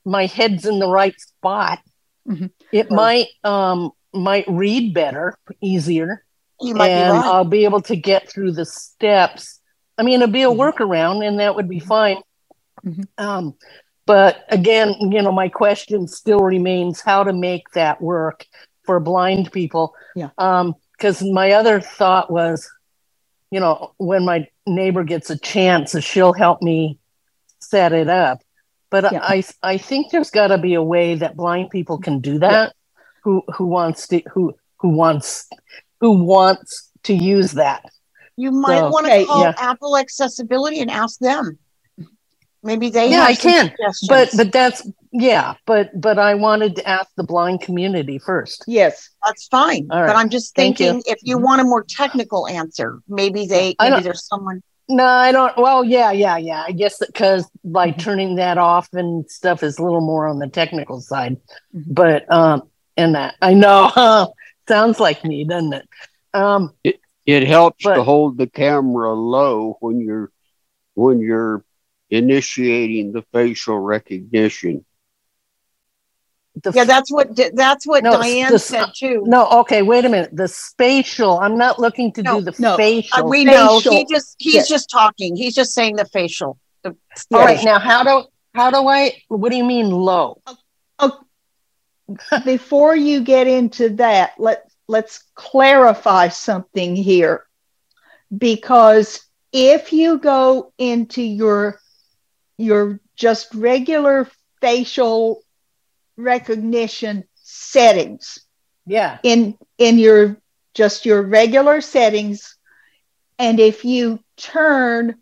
my 0.04 0.26
head's 0.26 0.66
in 0.66 0.78
the 0.78 0.88
right 0.88 1.18
spot. 1.20 1.80
Mhm. 2.28 2.50
It 2.72 2.90
might 2.90 3.28
um 3.44 3.90
might 4.14 4.44
read 4.48 4.92
better, 4.94 5.36
easier, 5.60 6.24
You 6.60 6.74
might 6.74 6.88
be 6.88 6.92
and 6.92 7.12
right. 7.12 7.24
I'll 7.24 7.44
be 7.44 7.64
able 7.64 7.80
to 7.82 7.96
get 7.96 8.28
through 8.28 8.52
the 8.52 8.66
steps. 8.66 9.60
I 9.96 10.02
mean, 10.02 10.20
it'd 10.20 10.32
be 10.32 10.42
a 10.42 10.48
Mm-hmm. 10.48 10.60
workaround, 10.60 11.26
and 11.26 11.40
that 11.40 11.54
would 11.56 11.68
be 11.68 11.78
fine. 11.80 12.18
Mhm. 12.84 13.06
Um, 13.18 13.54
but 14.04 14.44
again, 14.50 14.94
you 15.00 15.22
know, 15.22 15.32
my 15.32 15.48
question 15.48 16.06
still 16.08 16.40
remains 16.40 17.00
how 17.00 17.24
to 17.24 17.32
make 17.32 17.70
that 17.70 18.00
work 18.02 18.46
for 18.84 19.00
blind 19.00 19.52
people. 19.52 19.94
Yeah. 20.14 20.30
Um, 20.38 20.74
because 20.92 21.22
my 21.22 21.52
other 21.52 21.80
thought 21.80 22.30
was, 22.30 22.70
you 23.50 23.58
know, 23.60 23.92
when 23.98 24.24
my 24.24 24.46
neighbor 24.66 25.02
gets 25.04 25.30
a 25.30 25.38
chance, 25.38 25.98
she'll 26.04 26.32
help 26.32 26.62
me 26.62 26.98
set 27.60 27.92
it 27.92 28.08
up. 28.08 28.40
But 28.92 29.10
Yeah. 29.12 29.20
I, 29.22 29.42
I 29.64 29.78
think 29.78 30.12
there's 30.12 30.30
got 30.30 30.48
to 30.48 30.58
be 30.58 30.74
a 30.74 30.82
way 30.82 31.16
that 31.16 31.34
blind 31.34 31.70
people 31.70 31.98
can 31.98 32.20
do 32.20 32.38
that. 32.38 32.74
Who, 33.24 33.42
who 33.54 33.66
wants 33.66 34.06
to, 34.08 34.22
who, 34.32 34.54
who 34.80 34.90
wants, 34.90 35.48
who 36.00 36.12
wants 36.12 36.90
to 37.04 37.14
use 37.14 37.52
that? 37.52 37.82
You 38.36 38.50
might 38.52 38.78
So- 38.78 38.90
want 38.90 39.06
to 39.06 39.12
Okay, 39.12 39.24
call 39.24 39.42
yeah. 39.42 39.54
Apple 39.58 39.96
Accessibility 39.96 40.80
and 40.80 40.90
ask 40.90 41.18
them. 41.18 41.58
Maybe 42.64 42.90
they 42.90 43.10
yeah, 43.10 43.22
have 43.22 43.28
I 43.30 43.34
some 43.34 43.50
can, 43.50 43.74
but 43.78 43.94
suggestions. 43.96 44.36
but 44.36 44.52
that's 44.52 44.88
yeah, 45.10 45.54
but 45.66 46.00
but 46.00 46.16
I 46.20 46.34
wanted 46.34 46.76
to 46.76 46.88
ask 46.88 47.10
the 47.16 47.24
blind 47.24 47.60
community 47.60 48.20
first. 48.20 48.62
Yes. 48.68 49.10
that's 49.26 49.48
fine. 49.48 49.88
All 49.90 50.00
right. 50.00 50.06
But 50.06 50.14
I'm 50.14 50.28
just 50.28 50.54
Thank 50.54 50.78
you. 50.78 50.86
thinking 50.92 51.12
if 51.12 51.18
you 51.24 51.36
mm-hmm. 51.36 51.44
want 51.44 51.60
a 51.60 51.64
more 51.64 51.82
technical 51.82 52.46
answer, 52.46 53.00
maybe 53.08 53.46
they 53.46 53.74
I 53.80 53.86
maybe 53.90 53.94
don't- 53.94 54.02
there's 54.04 54.24
someone. 54.26 54.62
No, 54.88 55.04
I 55.04 55.32
don't. 55.32 55.56
Well, 55.56 55.84
yeah, 55.84 56.10
yeah, 56.12 56.36
yeah. 56.36 56.64
I 56.66 56.72
guess 56.72 56.98
because 56.98 57.48
like 57.64 57.94
Mm-hmm. 57.96 58.00
turning 58.02 58.34
that 58.36 58.58
off 58.58 58.88
and 58.92 59.28
stuff 59.30 59.62
is 59.62 59.78
a 59.78 59.82
little 59.82 60.00
more 60.00 60.26
on 60.28 60.38
the 60.38 60.48
technical 60.48 61.00
side, 61.00 61.36
Mm-hmm. 61.74 61.78
Mhm. 61.90 61.94
but 61.94 62.32
um, 62.32 62.62
and 62.96 63.14
that 63.14 63.36
I 63.40 63.54
know 63.54 64.32
sounds 64.68 65.00
like 65.00 65.24
me, 65.24 65.44
doesn't 65.44 65.72
it? 65.72 65.88
Um, 66.34 66.72
It 67.24 67.46
helps 67.46 67.84
But- 67.84 67.94
to 67.94 68.02
hold 68.02 68.36
the 68.38 68.48
camera 68.48 69.12
low 69.14 69.76
when 69.80 70.00
you're 70.00 70.30
when 70.94 71.20
you're 71.20 71.64
initiating 72.10 73.12
the 73.12 73.22
facial 73.32 73.78
recognition. 73.78 74.84
The 76.62 76.72
Yeah, 76.74 76.84
that's 76.84 77.10
what 77.10 77.34
that's 77.54 77.86
what 77.86 78.02
No, 78.04 78.12
Diane 78.12 78.52
the- 78.52 78.58
said 78.58 78.86
too. 78.94 79.22
no. 79.26 79.48
Okay, 79.60 79.82
wait 79.82 80.04
a 80.04 80.08
minute. 80.08 80.30
The 80.32 80.48
spatial. 80.48 81.38
I'm 81.40 81.56
not 81.56 81.78
looking 81.78 82.12
to 82.12 82.22
No, 82.22 82.40
do 82.40 82.50
the 82.50 82.54
no. 82.58 82.76
facial. 82.76 83.26
Uh, 83.26 83.28
we 83.28 83.44
know 83.44 83.78
he 83.80 84.04
just 84.10 84.36
he's 84.38 84.54
Yes. 84.54 84.68
just 84.68 84.90
talking. 84.90 85.34
He's 85.36 85.54
just 85.54 85.72
saying 85.72 85.96
the 85.96 86.04
facial. 86.04 86.58
The, 86.82 86.94
All 87.32 87.40
right, 87.40 87.62
now 87.64 87.78
how 87.78 88.02
do 88.04 88.24
how 88.54 88.70
do 88.70 88.86
I? 88.88 89.16
What 89.28 89.50
do 89.50 89.56
you 89.56 89.64
mean 89.64 89.90
low? 89.90 90.42
Before 92.44 92.94
you 92.94 93.22
get 93.22 93.46
into 93.46 93.90
that, 93.96 94.32
let 94.38 94.70
let's 94.88 95.22
clarify 95.34 96.28
something 96.28 96.94
here. 96.96 97.46
Because 98.36 99.20
if 99.52 99.92
you 99.92 100.18
go 100.18 100.72
into 100.78 101.22
your 101.22 101.80
your 102.58 103.00
just 103.16 103.54
regular 103.54 104.28
facial 104.60 105.42
recognition 106.16 107.24
settings 107.34 108.38
Yeah. 108.86 109.18
in 109.22 109.56
in 109.78 109.98
your 109.98 110.36
just 110.74 111.04
your 111.06 111.22
regular 111.22 111.80
settings. 111.80 112.56
And 113.38 113.58
if 113.60 113.84
you 113.84 114.20
turn 114.36 115.16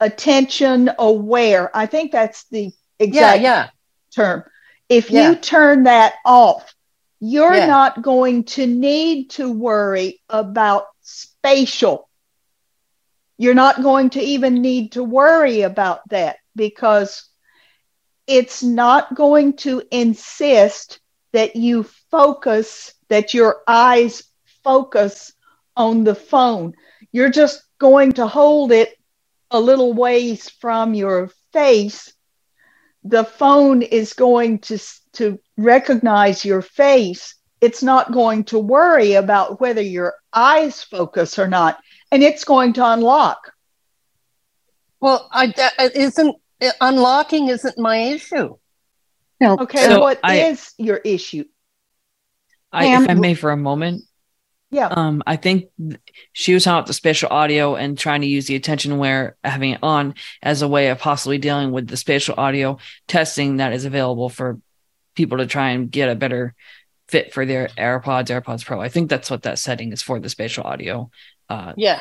attention 0.00 0.90
aware, 0.98 1.74
I 1.76 1.86
think 1.86 2.12
that's 2.12 2.44
the 2.48 2.72
exact 2.98 3.42
yeah. 3.42 3.68
term. 4.14 4.44
If 4.88 5.10
Yeah. 5.10 5.30
you 5.30 5.36
turn 5.36 5.84
that 5.84 6.14
off, 6.24 6.74
you're 7.20 7.54
Yeah. 7.56 7.66
not 7.66 8.02
going 8.02 8.44
to 8.44 8.66
need 8.66 9.30
to 9.30 9.50
worry 9.50 10.20
about 10.28 10.86
spatial. 11.02 12.08
You're 13.38 13.54
not 13.54 13.82
going 13.82 14.10
to 14.10 14.20
even 14.20 14.62
need 14.62 14.92
to 14.92 15.02
worry 15.02 15.62
about 15.62 16.08
that 16.10 16.36
because 16.54 17.24
it's 18.26 18.62
not 18.62 19.14
going 19.14 19.54
to 19.58 19.82
insist 19.90 21.00
that 21.32 21.56
you 21.56 21.82
focus, 22.10 22.94
that 23.08 23.34
your 23.34 23.62
eyes 23.66 24.22
focus 24.62 25.32
on 25.76 26.04
the 26.04 26.14
phone. 26.14 26.74
You're 27.12 27.30
just 27.30 27.62
going 27.78 28.12
to 28.14 28.26
hold 28.26 28.72
it 28.72 28.96
a 29.50 29.60
little 29.60 29.92
ways 29.92 30.48
from 30.48 30.94
your 30.94 31.30
face. 31.52 32.12
The 33.04 33.24
phone 33.24 33.82
is 33.82 34.14
going 34.14 34.60
to, 34.60 34.78
to 35.14 35.38
recognize 35.56 36.44
your 36.44 36.62
face. 36.62 37.34
It's 37.60 37.82
not 37.82 38.12
going 38.12 38.44
to 38.44 38.58
worry 38.58 39.14
about 39.14 39.60
whether 39.60 39.82
your 39.82 40.14
eyes 40.32 40.82
focus 40.82 41.38
or 41.38 41.48
not, 41.48 41.78
and 42.10 42.22
it's 42.22 42.44
going 42.44 42.74
to 42.74 42.86
unlock. 42.86 43.52
Well, 45.00 45.28
I 45.30 45.48
that 45.48 45.74
uh, 45.78 45.90
isn't 46.64 46.76
unlocking 46.80 47.48
isn't 47.48 47.78
my 47.78 47.96
issue. 47.96 48.56
Okay, 49.42 49.84
So 49.86 50.00
what 50.00 50.18
is 50.24 50.74
I- 50.78 50.82
your 50.82 50.96
issue? 50.98 51.44
I, 52.72 52.86
Pam? 52.86 53.04
if 53.04 53.10
I 53.10 53.14
may, 53.14 53.34
for 53.34 53.50
a 53.50 53.56
moment, 53.56 54.02
Yeah. 54.70 54.88
um, 54.88 55.22
I 55.26 55.36
think 55.36 55.66
she 56.32 56.54
was 56.54 56.64
talking 56.64 56.78
about 56.78 56.86
the 56.86 56.92
spatial 56.94 57.28
audio 57.30 57.76
and 57.76 57.96
trying 57.98 58.22
to 58.22 58.26
use 58.26 58.46
the 58.46 58.56
attention 58.56 58.90
aware, 58.92 59.36
having 59.44 59.70
it 59.72 59.80
on 59.82 60.14
as 60.42 60.62
a 60.62 60.68
way 60.68 60.88
of 60.88 60.98
possibly 60.98 61.38
dealing 61.38 61.72
with 61.72 61.86
the 61.88 61.96
spatial 61.96 62.34
audio 62.38 62.78
testing 63.06 63.58
that 63.58 63.72
is 63.72 63.84
available 63.84 64.28
for 64.28 64.58
people 65.14 65.38
to 65.38 65.46
try 65.46 65.70
and 65.70 65.90
get 65.90 66.08
a 66.08 66.14
better 66.16 66.54
fit 67.08 67.32
for 67.34 67.44
their 67.46 67.68
AirPods, 67.78 68.26
AirPods 68.28 68.64
Pro. 68.64 68.80
I 68.80 68.88
think 68.88 69.10
that's 69.10 69.30
what 69.30 69.42
that 69.42 69.58
setting 69.58 69.92
is 69.92 70.02
for 70.02 70.18
the 70.18 70.28
spatial 70.30 70.64
audio 70.64 71.10
uh, 71.50 71.74
Yeah. 71.76 72.00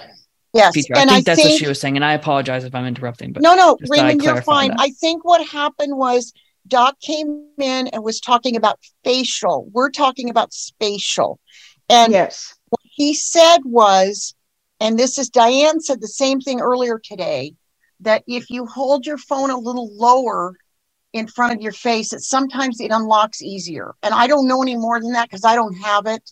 Yes, 0.53 0.73
feature. 0.73 0.93
I 0.95 1.01
and 1.01 1.09
think 1.09 1.27
I 1.27 1.35
that's 1.35 1.43
what 1.43 1.57
she 1.57 1.67
was 1.67 1.79
saying, 1.79 1.95
and 1.95 2.05
I 2.05 2.13
apologize 2.13 2.63
if 2.63 2.75
I'm 2.75 2.85
interrupting. 2.85 3.33
But 3.33 3.41
no, 3.41 3.55
no, 3.55 3.77
just 3.79 3.91
thought 3.91 3.99
I'd 3.99 4.07
Raymond, 4.07 4.23
you're 4.23 4.41
fine. 4.41 4.69
that. 4.69 4.79
I 4.79 4.89
think 4.89 5.25
what 5.25 5.45
happened 5.45 5.97
was 5.97 6.31
Doc 6.67 6.99
came 6.99 7.47
in 7.59 7.87
and 7.87 8.03
was 8.03 8.19
talking 8.19 8.55
about 8.55 8.79
facial. 9.03 9.67
We're 9.71 9.89
talking 9.89 10.29
about 10.29 10.53
spatial. 10.53 11.39
And 11.89 12.13
yes. 12.13 12.53
what 12.69 12.81
he 12.83 13.13
said 13.13 13.59
was, 13.65 14.35
and 14.79 14.97
this 14.97 15.17
is 15.17 15.29
Diane 15.29 15.81
said 15.81 16.01
the 16.01 16.07
same 16.07 16.39
thing 16.39 16.61
earlier 16.61 16.99
today, 17.03 17.55
that 17.99 18.23
if 18.27 18.49
you 18.49 18.65
hold 18.65 19.05
your 19.05 19.17
phone 19.17 19.49
a 19.49 19.57
little 19.57 19.89
lower 19.95 20.55
in 21.13 21.27
front 21.27 21.53
of 21.53 21.61
your 21.61 21.71
face, 21.71 22.13
it 22.13 22.21
sometimes 22.21 22.79
it 22.79 22.91
unlocks 22.91 23.41
easier. 23.41 23.93
And 24.01 24.13
I 24.13 24.27
don't 24.27 24.47
know 24.47 24.61
any 24.61 24.75
more 24.75 24.99
than 24.99 25.13
that 25.13 25.29
because 25.29 25.45
I 25.45 25.55
don't 25.55 25.75
have 25.75 26.05
it. 26.05 26.31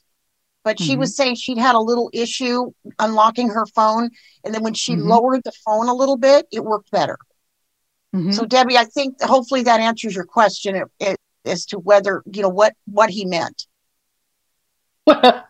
But 0.63 0.79
she 0.79 0.95
was 0.95 1.15
saying 1.15 1.35
she'd 1.35 1.57
had 1.57 1.73
a 1.73 1.79
little 1.79 2.09
issue 2.13 2.71
unlocking 2.99 3.49
her 3.49 3.65
phone. 3.65 4.11
And 4.43 4.53
then 4.53 4.61
when 4.61 4.75
she 4.75 4.93
Mhm. 4.95 5.07
lowered 5.07 5.41
the 5.43 5.51
phone 5.65 5.89
a 5.89 5.93
little 5.93 6.17
bit, 6.17 6.47
it 6.51 6.63
worked 6.63 6.91
better. 6.91 7.17
Mhm. 8.15 8.33
So 8.33 8.45
Debbie, 8.45 8.77
I 8.77 8.85
think 8.85 9.19
hopefully 9.21 9.63
that 9.63 9.79
answers 9.79 10.13
your 10.13 10.25
question 10.25 10.75
it, 10.75 10.87
it, 10.99 11.17
as 11.45 11.65
to 11.67 11.79
whether 11.79 12.21
you 12.31 12.43
know 12.43 12.49
what 12.49 12.73
what 12.85 13.09
he 13.09 13.25
meant. 13.25 13.65
It, 15.07 15.43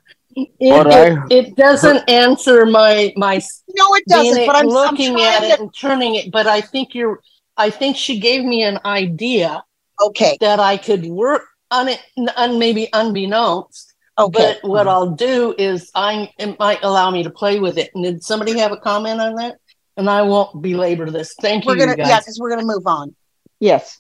it, 0.62 0.88
I- 0.88 1.26
it 1.30 1.56
doesn't 1.58 2.10
answer 2.10 2.66
my 2.66 3.12
my 3.18 3.42
No, 3.76 3.94
it 3.96 4.04
doesn't. 4.08 4.46
But 4.46 4.56
I'm, 4.56 4.68
I'm 4.68 4.68
looking 4.70 5.16
at 5.16 5.40
trying 5.40 5.52
it 5.52 5.56
to. 5.58 5.62
and 5.64 5.76
turning 5.78 6.16
it. 6.16 6.32
But 6.32 6.48
I 6.48 6.62
think 6.62 6.96
you're. 6.96 7.20
I 7.58 7.70
think 7.70 7.98
she 7.98 8.18
gave 8.20 8.46
me 8.46 8.64
an 8.64 8.80
idea 8.86 9.62
Okay. 10.02 10.38
that 10.40 10.60
I 10.62 10.78
could 10.78 11.06
work 11.06 11.44
on 11.70 11.90
it, 11.90 12.00
un, 12.38 12.58
maybe 12.58 12.88
unbeknownst. 12.94 13.91
Okay. 14.22 14.58
But 14.62 14.70
what 14.70 14.88
I'll 14.88 15.10
do 15.12 15.56
is 15.58 15.90
I 15.96 16.30
it 16.38 16.60
might 16.60 16.84
allow 16.84 17.10
me 17.10 17.24
to 17.24 17.30
play 17.32 17.60
with 17.60 17.78
it. 17.78 17.90
And 17.96 18.04
did 18.04 18.24
somebody 18.24 18.58
have 18.60 18.72
a 18.72 18.78
comment 18.78 19.20
on 19.20 19.36
that? 19.36 19.58
And 19.98 20.10
I 20.10 20.22
won't 20.22 20.62
belabor 20.62 21.10
this. 21.10 21.34
Thank 21.42 21.66
We're 21.66 21.74
you, 21.74 21.80
gonna 21.80 21.92
you 21.92 21.98
guys. 21.98 22.08
yeah, 22.10 22.20
because 22.20 22.40
we're 22.40 22.52
gonna 22.52 22.66
move 22.66 22.86
on. 22.86 23.16
Yes. 23.60 24.00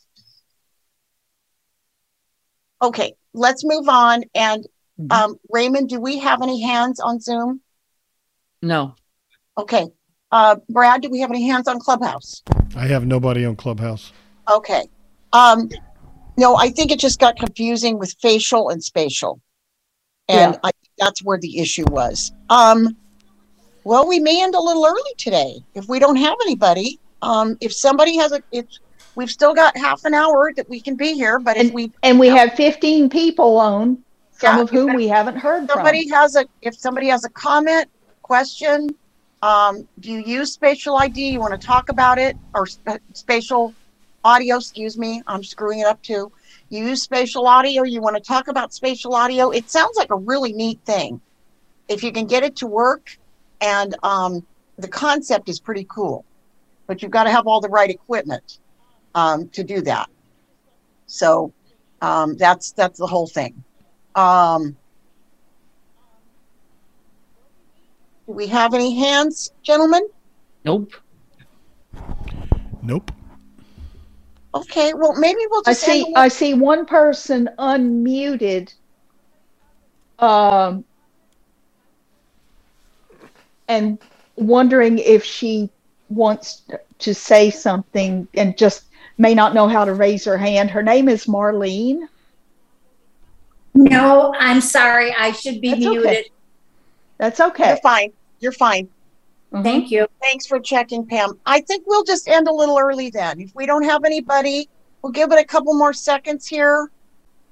Okay, 2.82 3.14
let's 3.34 3.64
move 3.66 3.88
on. 3.90 4.24
And 4.36 4.66
Mhm. 5.00 5.12
um, 5.12 5.36
Raymond, 5.50 5.90
do 5.90 6.00
we 6.00 6.20
have 6.20 6.42
any 6.42 6.62
hands 6.62 7.00
on 7.00 7.20
Zoom? 7.20 7.62
no, 8.62 8.96
Okay. 9.58 9.88
Uh, 10.32 10.56
Brad, 10.70 11.02
do 11.02 11.10
we 11.10 11.20
have 11.20 11.30
any 11.32 11.46
hands 11.48 11.68
on 11.68 11.80
Clubhouse? 11.80 12.42
I 12.76 12.86
have 12.88 13.06
nobody 13.06 13.44
on 13.44 13.56
Clubhouse. 13.56 14.14
Okay. 14.50 14.88
Um, 15.34 15.68
no, 16.38 16.56
I 16.56 16.70
think 16.70 16.92
it 16.92 17.00
just 17.00 17.20
got 17.20 17.36
confusing 17.38 17.98
with 18.00 18.16
facial 18.22 18.70
and 18.70 18.82
spatial. 18.84 19.42
And 20.28 20.54
Yeah. 20.54 20.60
I 20.64 20.72
that's 20.98 21.24
where 21.24 21.40
the 21.40 21.60
issue 21.60 21.86
was. 21.90 22.32
Um, 22.50 22.96
well, 23.84 24.08
we 24.08 24.20
may 24.20 24.44
end 24.44 24.54
a 24.54 24.60
little 24.60 24.86
early 24.86 25.02
today 25.18 25.64
if 25.74 25.88
we 25.88 25.98
don't 26.00 26.18
have 26.18 26.38
anybody. 26.44 27.00
Um, 27.24 27.58
if 27.60 27.74
somebody 27.74 28.18
has 28.18 28.32
a, 28.32 28.42
if 28.52 28.66
we've 29.16 29.32
still 29.32 29.54
got 29.54 29.76
half 29.78 30.02
an 30.06 30.14
hour 30.14 30.52
that 30.56 30.70
we 30.70 30.80
can 30.82 30.96
be 30.96 31.14
here, 31.14 31.40
but 31.40 31.58
if 31.58 31.72
we 31.74 31.92
And 32.04 32.20
we 32.20 32.28
have 32.30 32.54
15 32.54 33.10
people 33.10 33.60
on, 33.60 34.04
some 34.32 34.58
Yeah, 34.58 34.64
of 34.64 34.70
whom 34.70 34.94
we 34.94 35.08
haven't 35.08 35.38
heard 35.38 35.68
from. 35.68 35.78
somebody 35.78 36.08
has 36.10 36.36
a 36.36 36.46
if 36.62 36.76
somebody 36.76 37.08
has 37.08 37.24
a 37.26 37.30
comment 37.30 37.88
question 38.22 38.88
um, 39.44 39.88
do 40.00 40.12
you 40.12 40.20
use 40.20 40.54
spatial 40.54 40.98
id 40.98 41.20
you 41.20 41.40
want 41.40 41.52
to 41.60 41.64
talk 41.68 41.90
about 41.90 42.18
it 42.18 42.36
or 42.56 42.66
sp- 42.66 43.02
spatial 43.14 43.76
audio 44.24 44.58
excuse 44.58 44.98
me 44.98 45.22
i'm 45.28 45.44
screwing 45.44 45.80
it 45.80 45.86
up 45.86 46.02
too 46.02 46.32
use 46.80 47.04
spatial 47.04 47.48
audio 47.48 47.84
you 47.84 48.02
want 48.02 48.16
to 48.16 48.22
talk 48.22 48.48
about 48.48 48.74
spatial 48.74 49.14
audio 49.14 49.52
it 49.52 49.70
sounds 49.70 49.96
like 49.98 50.10
a 50.12 50.16
really 50.16 50.54
neat 50.54 50.80
thing 50.86 51.22
if 51.88 52.04
you 52.04 52.12
can 52.12 52.26
get 52.26 52.44
it 52.44 52.56
to 52.56 52.68
work 52.68 53.18
and 53.60 53.96
um, 54.04 54.46
the 54.78 54.88
concept 54.88 55.50
is 55.50 55.60
pretty 55.60 55.86
cool 55.90 56.26
but 56.88 57.02
you've 57.02 57.12
got 57.12 57.26
to 57.26 57.32
have 57.32 57.46
all 57.46 57.62
the 57.62 57.70
right 57.70 57.90
equipment 57.90 58.60
um, 59.16 59.50
to 59.50 59.64
do 59.64 59.82
that 59.82 60.10
so 61.06 61.54
um, 62.02 62.38
that's 62.38 62.72
that's 62.72 62.98
the 62.98 63.08
whole 63.08 63.28
thing 63.28 63.64
um, 64.16 64.76
do 68.28 68.34
we 68.34 68.48
have 68.48 68.74
any 68.74 68.96
hands, 68.96 69.52
gentlemen? 69.64 70.08
nope. 70.64 70.94
Nope. 72.82 73.12
Okay, 74.54 74.94
well, 74.94 75.14
maybe 75.14 75.40
we'll 75.50 75.64
I 75.66 75.72
just 75.72 75.88
end 75.88 76.06
see 76.06 76.12
the- 76.14 76.20
I 76.20 76.28
see 76.28 76.54
one 76.54 76.86
person 76.86 77.50
unmuted. 77.58 78.74
Um 80.20 80.84
and 83.68 83.98
wondering 84.36 85.00
if 85.00 85.24
she 85.24 85.70
wants 86.10 86.64
to 87.00 87.14
say 87.14 87.50
something 87.50 88.28
and 88.34 88.58
just 88.58 88.84
may 89.18 89.34
not 89.34 89.54
know 89.54 89.68
how 89.68 89.86
to 89.86 89.94
raise 89.94 90.26
her 90.26 90.38
hand. 90.38 90.70
Her 90.70 90.84
name 90.84 91.08
is 91.08 91.26
Marlene. 91.26 92.08
No, 93.74 94.34
I'm 94.38 94.60
sorry. 94.60 95.14
I 95.14 95.32
should 95.32 95.62
be 95.62 95.70
That's 95.70 95.86
okay. 95.86 95.98
muted. 96.00 96.26
That's 97.18 97.40
okay. 97.40 97.68
You're 97.70 97.78
fine. 97.78 98.12
You're 98.40 98.52
fine. 98.52 98.90
Mhm. 99.54 99.64
Thank 99.64 99.92
you. 99.92 100.08
Thanks 100.22 100.46
for 100.46 100.60
checking, 100.60 101.06
Pam. 101.06 101.40
I 101.46 101.62
think 101.62 101.84
we'll 101.86 102.04
just 102.04 102.28
end 102.28 102.48
a 102.48 102.54
little 102.54 102.80
early 102.80 103.10
then. 103.10 103.40
If 103.42 103.54
we 103.54 103.66
don't 103.66 103.84
have 103.84 104.06
anybody, 104.06 104.70
we'll 105.02 105.12
give 105.12 105.32
it 105.32 105.40
a 105.40 105.44
couple 105.44 105.74
more 105.74 105.94
seconds 105.94 106.48
here. 106.48 106.90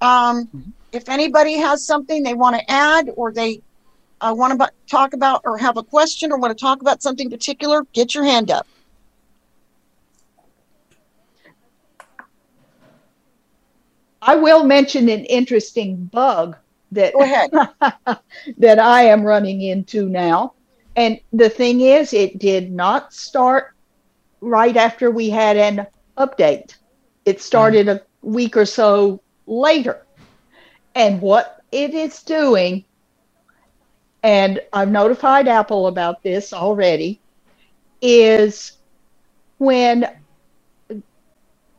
Um, 0.02 0.74
if 0.92 1.10
anybody 1.10 1.54
has 1.56 1.86
something 1.86 2.24
they 2.24 2.34
want 2.34 2.56
to 2.56 2.72
add 2.72 3.10
or 3.16 3.34
they 3.34 3.62
uh, 4.22 4.34
want 4.36 4.58
to 4.58 4.72
talk 4.90 5.14
about 5.14 5.42
or 5.44 5.58
have 5.58 5.78
a 5.78 5.84
question 5.84 6.32
or 6.32 6.38
want 6.38 6.58
to 6.58 6.62
talk 6.62 6.82
about 6.82 7.02
something 7.02 7.30
particular, 7.30 7.84
get 7.94 8.16
your 8.16 8.24
hand 8.24 8.50
up. 8.50 8.66
I 14.22 14.36
will 14.36 14.64
mention 14.64 15.10
an 15.10 15.26
interesting 15.26 16.06
bug 16.06 16.58
that 16.92 17.14
Go 17.14 17.22
ahead. 17.22 17.52
that 18.58 18.80
I 18.80 19.04
am 19.04 19.24
running 19.24 19.62
into 19.62 20.10
now. 20.10 20.54
And 21.00 21.22
the 21.32 21.50
thing 21.50 21.80
is, 21.80 22.14
it 22.14 22.40
did 22.40 22.74
not 22.74 23.14
start 23.14 23.74
right 24.42 24.76
after 24.76 25.10
we 25.10 25.30
had 25.30 25.56
an 25.56 25.88
update. 26.18 26.76
It 27.24 27.42
started 27.42 27.88
a 27.88 28.02
week 28.22 28.58
or 28.58 28.66
so 28.66 29.22
later. 29.48 30.06
And 30.96 31.22
what 31.22 31.64
it 31.72 31.94
is 31.94 32.22
doing, 32.22 32.84
and 34.24 34.60
I've 34.74 34.92
notified 34.92 35.48
Apple 35.48 35.88
about 35.88 36.22
this 36.22 36.52
already, 36.52 37.22
is 38.02 38.74
when 39.58 40.06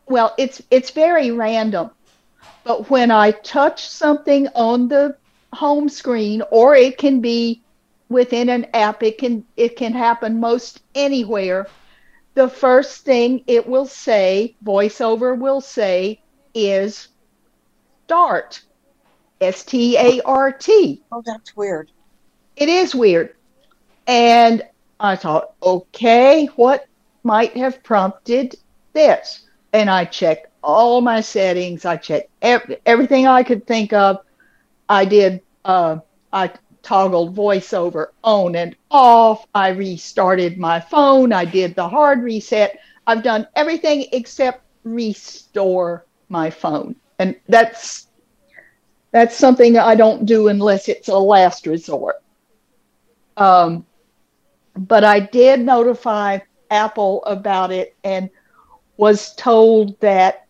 well, 0.07 0.35
it's 0.39 0.63
it's 0.71 0.93
very 0.93 1.31
random. 1.31 1.91
But 2.65 2.89
when 2.89 3.11
I 3.11 3.33
touch 3.33 3.87
something 3.87 4.49
on 4.55 4.89
the 4.89 5.19
home 5.53 5.91
screen 5.91 6.43
or 6.51 6.75
it 6.75 6.97
can 6.97 7.21
be 7.21 7.63
within 8.11 8.51
an 8.51 8.67
app. 8.75 9.03
It 9.03 9.17
can 9.17 9.47
it 9.57 9.77
can 9.77 9.95
happen 9.95 10.41
most 10.41 10.83
anywhere. 10.95 11.67
The 12.35 12.49
first 12.49 13.05
thing 13.05 13.43
it 13.47 13.67
will 13.67 13.87
say, 13.87 14.57
voiceover 14.63 15.39
will 15.39 15.63
say, 15.63 16.21
is 16.55 17.09
start. 18.05 18.63
S 19.41 19.65
T 19.65 19.97
A 19.97 20.21
R 20.27 20.53
T. 20.53 21.03
Oh, 21.11 21.23
that's 21.25 21.57
weird. 21.57 21.91
It 22.57 22.69
is 22.69 22.95
weird. 22.95 23.35
And 24.07 24.63
I 24.99 25.17
thought, 25.17 25.55
okay, 25.63 26.47
what 26.57 26.87
might 27.23 27.57
have 27.57 27.83
prompted 27.83 28.57
this? 28.93 29.47
And 29.73 29.89
I 29.89 30.05
checked 30.05 30.49
all 30.63 31.01
my 31.01 31.23
settings. 31.23 31.85
I 31.87 31.97
checked 31.97 32.29
ev- 32.43 32.77
everything 32.85 33.27
I 33.27 33.43
could 33.45 33.67
think 33.67 33.93
of. 33.95 34.19
I 34.89 35.05
did, 35.07 35.41
uh, 35.65 35.99
I 36.33 36.51
toggled 36.83 37.35
voiceover 37.35 38.09
on 38.25 38.57
and 38.57 38.77
off. 38.91 39.47
I 39.55 39.69
restarted 39.69 40.59
my 40.59 40.81
phone. 40.81 41.33
I 41.33 41.45
did 41.45 41.75
the 41.75 41.89
hard 41.89 42.23
reset. 42.23 42.79
I've 43.07 43.23
done 43.23 43.47
everything 43.57 44.07
except 44.13 44.65
restore 44.85 46.07
my 46.29 46.51
phone. 46.51 46.97
And 47.19 47.37
that's 47.49 48.09
that's 49.13 49.37
something 49.37 49.77
I 49.77 49.95
don't 49.97 50.25
do 50.25 50.49
unless 50.49 50.89
it's 50.89 51.09
a 51.09 51.19
last 51.19 51.67
resort. 51.67 52.17
Um, 53.37 53.85
but 54.77 55.03
I 55.03 55.21
did 55.21 55.61
notify 55.61 56.39
Apple 56.71 57.25
about 57.25 57.73
it 57.73 57.97
and 58.05 58.31
was 58.97 59.35
told 59.35 59.99
that 60.01 60.47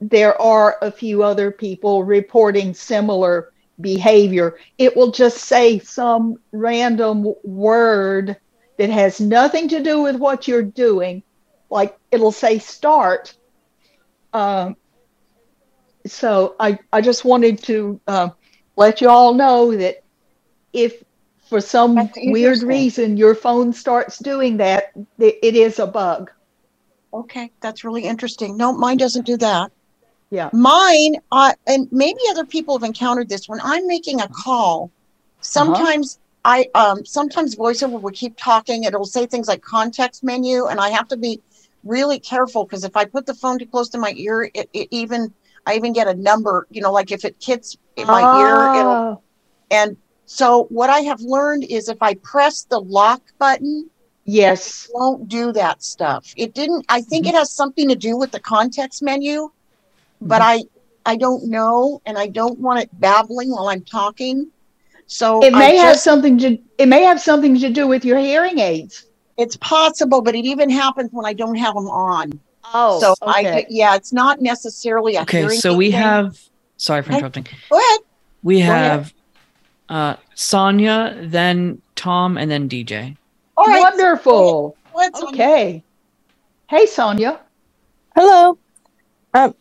there 0.00 0.40
are 0.42 0.76
a 0.82 0.90
few 0.90 1.22
other 1.22 1.50
people 1.50 2.02
reporting 2.02 2.74
similar 2.74 3.51
behavior. 3.82 4.56
It 4.78 4.96
will 4.96 5.10
just 5.10 5.38
say 5.38 5.78
some 5.78 6.36
random 6.52 7.34
word 7.44 8.36
that 8.78 8.90
has 8.90 9.20
nothing 9.20 9.68
to 9.68 9.82
do 9.82 10.02
with 10.02 10.16
what 10.16 10.48
you're 10.48 10.62
doing. 10.62 11.22
Like 11.70 11.96
it'll 12.10 12.32
say 12.32 12.58
start. 12.58 13.36
Um, 14.32 14.76
so 16.06 16.56
I, 16.58 16.78
I 16.92 17.00
just 17.00 17.24
wanted 17.24 17.62
to 17.64 18.00
uh, 18.06 18.30
let 18.76 19.00
you 19.00 19.08
all 19.08 19.34
know 19.34 19.76
that 19.76 20.02
if 20.72 21.02
for 21.48 21.60
some 21.60 22.10
weird 22.16 22.62
reason 22.62 23.16
your 23.16 23.34
phone 23.34 23.72
starts 23.72 24.18
doing 24.18 24.56
that, 24.56 24.92
it 25.18 25.54
is 25.54 25.78
a 25.78 25.86
bug. 25.86 26.30
Okay, 27.12 27.50
that's 27.60 27.84
really 27.84 28.04
interesting. 28.04 28.56
No, 28.56 28.72
mine 28.72 28.96
doesn't 28.96 29.26
do 29.26 29.36
that. 29.36 29.70
Yeah. 30.32 30.48
Mine, 30.54 31.16
uh, 31.30 31.52
and 31.66 31.86
maybe 31.92 32.18
other 32.30 32.46
people 32.46 32.78
have 32.78 32.84
encountered 32.84 33.28
this. 33.28 33.50
When 33.50 33.60
I'm 33.62 33.86
making 33.86 34.22
a 34.22 34.28
call, 34.28 34.90
sometimes 35.42 36.20
I, 36.42 36.70
um, 36.74 37.04
sometimes 37.04 37.54
voiceover 37.54 38.00
will 38.00 38.12
keep 38.12 38.34
talking. 38.38 38.84
It'll 38.84 39.04
say 39.04 39.26
things 39.26 39.46
like 39.46 39.60
context 39.60 40.24
menu, 40.24 40.68
and 40.68 40.80
I 40.80 40.88
have 40.88 41.06
to 41.08 41.18
be 41.18 41.42
really 41.84 42.18
careful 42.18 42.64
because 42.64 42.82
if 42.82 42.96
I 42.96 43.04
put 43.04 43.26
the 43.26 43.34
phone 43.34 43.58
too 43.58 43.66
close 43.66 43.90
to 43.90 43.98
my 43.98 44.14
ear, 44.16 44.50
it, 44.54 44.70
it 44.72 44.88
even, 44.90 45.34
I 45.66 45.74
even 45.74 45.92
get 45.92 46.08
a 46.08 46.14
number. 46.14 46.66
You 46.70 46.80
know, 46.80 46.92
like 46.92 47.12
if 47.12 47.26
it 47.26 47.36
hits 47.38 47.76
in 47.96 48.06
my 48.06 48.22
ear, 48.40 48.80
it'll. 48.80 48.90
Ah, 48.90 49.16
And 49.70 49.98
so 50.24 50.64
what 50.70 50.88
I 50.88 51.00
have 51.00 51.20
learned 51.20 51.64
is 51.64 51.90
if 51.90 51.98
I 52.00 52.14
press 52.14 52.62
the 52.62 52.80
lock 52.80 53.20
button, 53.38 53.90
yes. 54.24 54.86
it 54.86 54.92
won't 54.94 55.28
do 55.28 55.52
that 55.52 55.82
stuff. 55.82 56.32
It 56.38 56.54
didn't. 56.54 56.86
I 56.88 57.02
think 57.02 57.26
it 57.26 57.34
has 57.34 57.52
something 57.52 57.86
to 57.90 57.96
do 57.96 58.16
with 58.16 58.30
the 58.30 58.40
context 58.40 59.02
menu, 59.02 59.50
but 60.28 60.40
I 60.42 60.62
I 61.04 61.16
don't 61.16 61.48
know, 61.48 62.00
and 62.06 62.16
I 62.16 62.28
don't 62.28 62.58
want 62.58 62.80
it 62.80 62.90
babbling 63.00 63.50
while 63.50 63.68
I'm 63.68 63.82
talking. 63.84 64.50
So 65.06 65.42
It 65.42 65.52
I 65.52 65.58
may 65.58 65.76
have 65.76 65.98
something 65.98 66.38
to 66.38 66.58
it 66.78 66.86
may 66.86 67.02
have 67.02 67.20
something 67.20 67.58
to 67.58 67.68
do 67.70 67.86
with 67.86 68.04
your 68.04 68.18
hearing 68.18 68.58
aids. 68.58 69.06
It's 69.36 69.56
possible, 69.56 70.22
but 70.22 70.34
it 70.34 70.44
even 70.44 70.70
happens 70.70 71.10
when 71.12 71.26
I 71.26 71.32
don't 71.32 71.56
have 71.56 71.74
them 71.74 71.88
on. 71.88 72.38
Oh, 72.72 73.00
so 73.00 73.14
okay. 73.22 73.52
I 73.62 73.66
yeah, 73.68 73.96
it's 73.96 74.12
not 74.12 74.40
necessarily 74.40 75.16
a 75.16 75.22
Okay, 75.22 75.40
hearing 75.40 75.58
so 75.58 75.74
we 75.74 75.90
thing. 75.90 76.00
have. 76.00 76.38
Sorry 76.76 77.02
for 77.02 77.12
interrupting. 77.12 77.46
Go 77.70 77.76
ahead. 77.78 78.00
We 78.42 78.56
Go 78.60 78.62
ahead. 78.72 78.90
have 78.90 79.14
uh, 79.88 80.16
Sonia, 80.34 81.16
then 81.20 81.80
Tom, 81.94 82.36
and 82.38 82.50
then 82.50 82.68
DJ. 82.68 83.16
All 83.56 83.66
right. 83.66 83.80
Wonderful. 83.80 84.76
Go 84.92 85.00
ahead, 85.00 85.16
Sonia. 85.16 85.28
Okay. 85.28 85.84
Hey 86.68 86.86
Sonia. 86.86 87.40
Hello. 88.16 88.58
Um, 89.34 89.54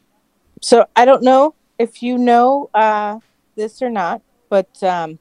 so 0.62 0.86
I 0.95 1.05
don't 1.05 1.24
know 1.24 1.55
if 1.78 2.01
you 2.01 2.18
know 2.18 2.70
uh, 2.74 3.20
this 3.55 3.82
or 3.82 3.89
not, 3.89 4.22
but 4.49 4.82
um, 4.84 5.20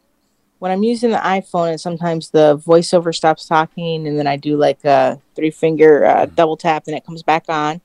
when 0.58 0.70
I'm 0.70 0.82
using 0.82 1.10
the 1.10 1.16
iPhone 1.18 1.70
and 1.70 1.80
sometimes 1.80 2.30
the 2.30 2.58
voiceover 2.58 3.14
stops 3.14 3.46
talking, 3.46 4.06
and 4.06 4.18
then 4.18 4.26
I 4.26 4.36
do 4.36 4.56
like 4.56 4.84
a 4.84 5.20
three 5.34 5.50
finger 5.50 6.04
uh, 6.04 6.26
double 6.26 6.56
tap, 6.56 6.84
and 6.86 6.96
it 6.96 7.04
comes 7.04 7.22
back 7.22 7.44
on. 7.48 7.80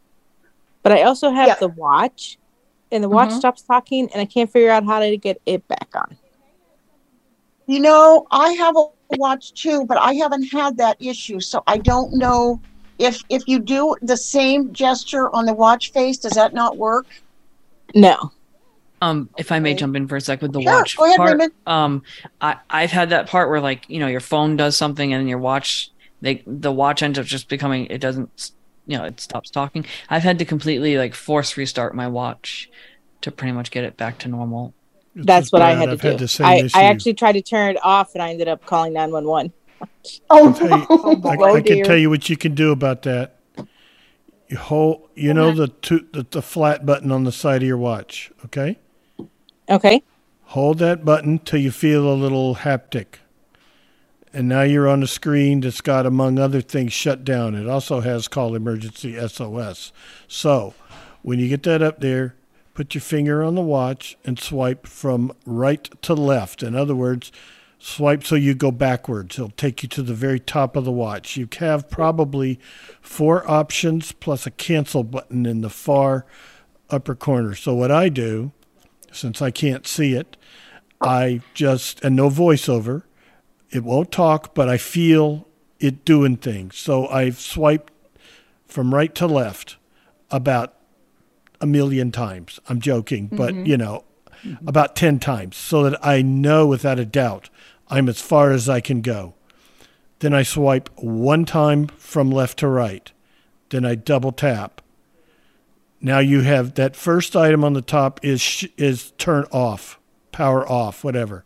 But 0.83 0.91
I 0.91 1.03
also 1.03 1.31
have 1.31 1.47
Yeah. 1.47 1.55
the 1.55 1.69
watch, 1.69 2.37
and 2.91 3.03
the 3.03 3.09
watch 3.09 3.29
Mhm. 3.29 3.37
stops 3.37 3.61
talking, 3.61 4.09
and 4.11 4.21
I 4.21 4.25
can't 4.25 4.51
figure 4.51 4.69
out 4.69 4.85
how 4.85 4.99
to 4.99 5.17
get 5.17 5.41
it 5.45 5.67
back 5.67 5.89
on. 5.95 6.17
You 7.67 7.79
know, 7.79 8.27
I 8.29 8.51
have 8.51 8.75
a 8.75 8.89
watch 9.17 9.53
too, 9.53 9.85
but 9.85 9.97
I 9.97 10.13
haven't 10.13 10.43
had 10.51 10.77
that 10.77 10.97
issue, 10.99 11.39
so 11.39 11.63
I 11.65 11.77
don't 11.77 12.13
know 12.13 12.61
if 12.99 13.23
if 13.29 13.47
you 13.47 13.59
do 13.59 13.95
the 14.01 14.17
same 14.17 14.71
gesture 14.73 15.33
on 15.33 15.45
the 15.45 15.53
watch 15.53 15.91
face, 15.91 16.17
does 16.17 16.33
that 16.33 16.53
not 16.53 16.77
work? 16.77 17.07
No. 17.95 18.31
Um, 19.01 19.29
if 19.37 19.51
I 19.51 19.59
may 19.59 19.71
Okay. 19.71 19.79
jump 19.79 19.95
in 19.95 20.07
for 20.07 20.15
a 20.15 20.21
sec 20.21 20.41
with 20.41 20.53
the 20.53 20.61
Sure, 20.61 20.71
watch 20.73 20.97
go 20.97 21.05
ahead, 21.05 21.17
part. 21.17 21.31
Raymond. 21.31 21.51
Um, 21.67 22.03
I 22.41 22.57
I've 22.69 22.91
had 22.91 23.09
that 23.09 23.27
part 23.27 23.49
where 23.49 23.59
like 23.59 23.89
you 23.89 23.99
know 23.99 24.07
your 24.07 24.19
phone 24.21 24.55
does 24.55 24.77
something 24.77 25.13
and 25.13 25.27
your 25.29 25.37
watch 25.37 25.91
they 26.21 26.43
the 26.47 26.71
watch 26.71 27.03
ends 27.03 27.19
up 27.19 27.25
just 27.25 27.49
becoming 27.49 27.87
it 27.87 27.99
doesn't 27.99 28.51
you 28.87 28.97
know 28.97 29.03
it 29.05 29.19
stops 29.19 29.49
talking. 29.49 29.85
I've 30.09 30.23
had 30.23 30.39
to 30.39 30.45
completely 30.45 30.97
like 30.97 31.13
force 31.13 31.57
restart 31.57 31.93
my 31.95 32.07
watch 32.07 32.69
to 33.21 33.31
pretty 33.31 33.51
much 33.51 33.69
get 33.71 33.83
it 33.83 33.97
back 33.97 34.17
to 34.19 34.27
normal. 34.29 34.73
It's 35.15 35.25
That's 35.25 35.43
just 35.45 35.53
what 35.53 35.61
I 35.61 35.75
had 35.75 35.85
to 35.85 35.91
I've 35.91 36.01
do. 36.01 36.07
had 36.09 36.19
the 36.19 36.27
same 36.27 36.45
I, 36.47 36.55
issue. 36.57 36.77
I 36.77 36.83
actually 36.83 37.13
tried 37.13 37.33
to 37.33 37.41
turn 37.41 37.71
it 37.71 37.79
off, 37.83 38.13
and 38.15 38.23
I 38.23 38.31
ended 38.31 38.47
up 38.47 38.65
calling 38.65 38.93
nine 38.93 39.11
one 39.11 39.25
one. 39.25 39.53
Oh, 40.29 40.53
I'll 40.61 40.69
you- 40.69 40.75
I, 40.83 40.85
oh 40.89 41.55
I 41.55 41.61
can 41.61 41.83
tell 41.83 41.97
you 41.97 42.09
what 42.09 42.29
you 42.29 42.37
can 42.37 42.55
do 42.55 42.71
about 42.71 43.03
that. 43.03 43.34
You 44.47 44.57
hold, 44.57 45.09
you 45.15 45.33
know 45.33 45.51
the, 45.53 45.67
two, 45.69 46.07
the 46.13 46.25
the 46.29 46.41
flat 46.41 46.85
button 46.85 47.11
on 47.11 47.23
the 47.23 47.31
side 47.31 47.63
of 47.63 47.67
your 47.67 47.77
watch. 47.77 48.31
Okay, 48.45 48.77
Okay. 49.69 50.03
hold 50.43 50.79
that 50.79 51.03
button 51.05 51.39
till 51.39 51.59
you 51.59 51.71
feel 51.71 52.07
a 52.11 52.13
little 52.15 52.55
haptic, 52.57 53.15
and 54.33 54.47
now 54.47 54.61
you're 54.61 54.87
on 54.87 55.01
a 55.03 55.07
screen 55.07 55.61
that's 55.61 55.81
got, 55.81 56.05
among 56.05 56.37
other 56.39 56.61
things, 56.61 56.93
shut 56.93 57.23
down. 57.25 57.55
It 57.55 57.67
also 57.67 58.01
has 58.01 58.27
call 58.27 58.55
emergency 58.55 59.15
SOS. 59.27 59.91
So 60.27 60.75
when 61.23 61.39
you 61.39 61.49
get 61.49 61.63
that 61.63 61.81
up 61.81 61.99
there, 62.01 62.35
put 62.75 62.93
your 62.93 63.01
finger 63.01 63.43
on 63.43 63.55
the 63.55 63.61
watch 63.61 64.15
and 64.25 64.37
swipe 64.39 64.85
from 64.85 65.31
right 65.45 65.89
to 66.03 66.13
left. 66.13 66.61
In 66.61 66.75
other 66.75 66.95
words, 66.95 67.31
swipe 67.85 68.23
so 68.23 68.35
you 68.35 68.55
go 68.55 68.71
backwards. 68.71 69.35
It'll 69.35 69.51
take 69.51 69.83
you 69.83 69.89
to 69.89 70.01
the 70.01 70.15
very 70.15 70.39
top 70.39 70.75
of 70.75 70.85
the 70.85 70.91
watch. 70.91 71.37
You 71.37 71.47
have 71.59 71.87
probably 71.89 72.59
four 72.99 73.49
options 73.49 74.11
plus 74.11 74.47
a 74.47 74.51
cancel 74.51 75.03
button 75.03 75.45
in 75.45 75.61
the 75.61 75.69
far 75.69 76.25
upper 76.89 77.13
corner. 77.13 77.53
So 77.53 77.75
what 77.75 77.91
I 77.91 78.09
do, 78.09 78.51
since 79.11 79.39
I 79.41 79.51
can't 79.51 79.85
see 79.85 80.13
it, 80.13 80.35
I 80.99 81.41
just 81.53 82.03
and 82.03 82.15
no 82.15 82.29
voiceover. 82.29 83.03
It 83.69 83.83
won't 83.83 84.11
talk, 84.11 84.55
but 84.55 84.67
I 84.67 84.77
feel 84.77 85.47
it 85.79 86.05
doing 86.05 86.37
things. 86.37 86.77
So 86.77 87.07
I've 87.07 87.39
swiped 87.39 87.93
from 88.65 88.95
right 88.95 89.13
to 89.15 89.27
left 89.27 89.77
about 90.31 90.73
a 91.61 91.67
million 91.67 92.11
times. 92.11 92.59
I'm 92.67 92.81
joking, 92.81 93.27
but 93.27 93.53
mm-hmm. 93.53 93.65
you 93.65 93.77
know, 93.77 94.05
about 94.65 94.95
10 94.95 95.19
times 95.19 95.55
so 95.55 95.83
that 95.83 96.03
I 96.05 96.21
know 96.21 96.67
without 96.67 96.99
a 96.99 97.05
doubt 97.05 97.49
I'm 97.87 98.09
as 98.09 98.21
far 98.21 98.51
as 98.51 98.67
I 98.67 98.81
can 98.81 99.01
go. 99.01 99.35
Then 100.19 100.33
I 100.33 100.43
swipe 100.43 100.89
one 100.95 101.45
time 101.45 101.87
from 101.87 102.31
left 102.31 102.59
to 102.59 102.67
right. 102.67 103.11
Then 103.69 103.85
I 103.85 103.95
double 103.95 104.31
tap. 104.31 104.81
Now 106.01 106.19
you 106.19 106.41
have 106.41 106.75
that 106.75 106.95
first 106.95 107.35
item 107.35 107.63
on 107.63 107.73
the 107.73 107.81
top 107.81 108.19
is 108.23 108.67
is 108.77 109.11
turn 109.17 109.45
off, 109.51 109.99
power 110.31 110.67
off, 110.69 111.03
whatever. 111.03 111.45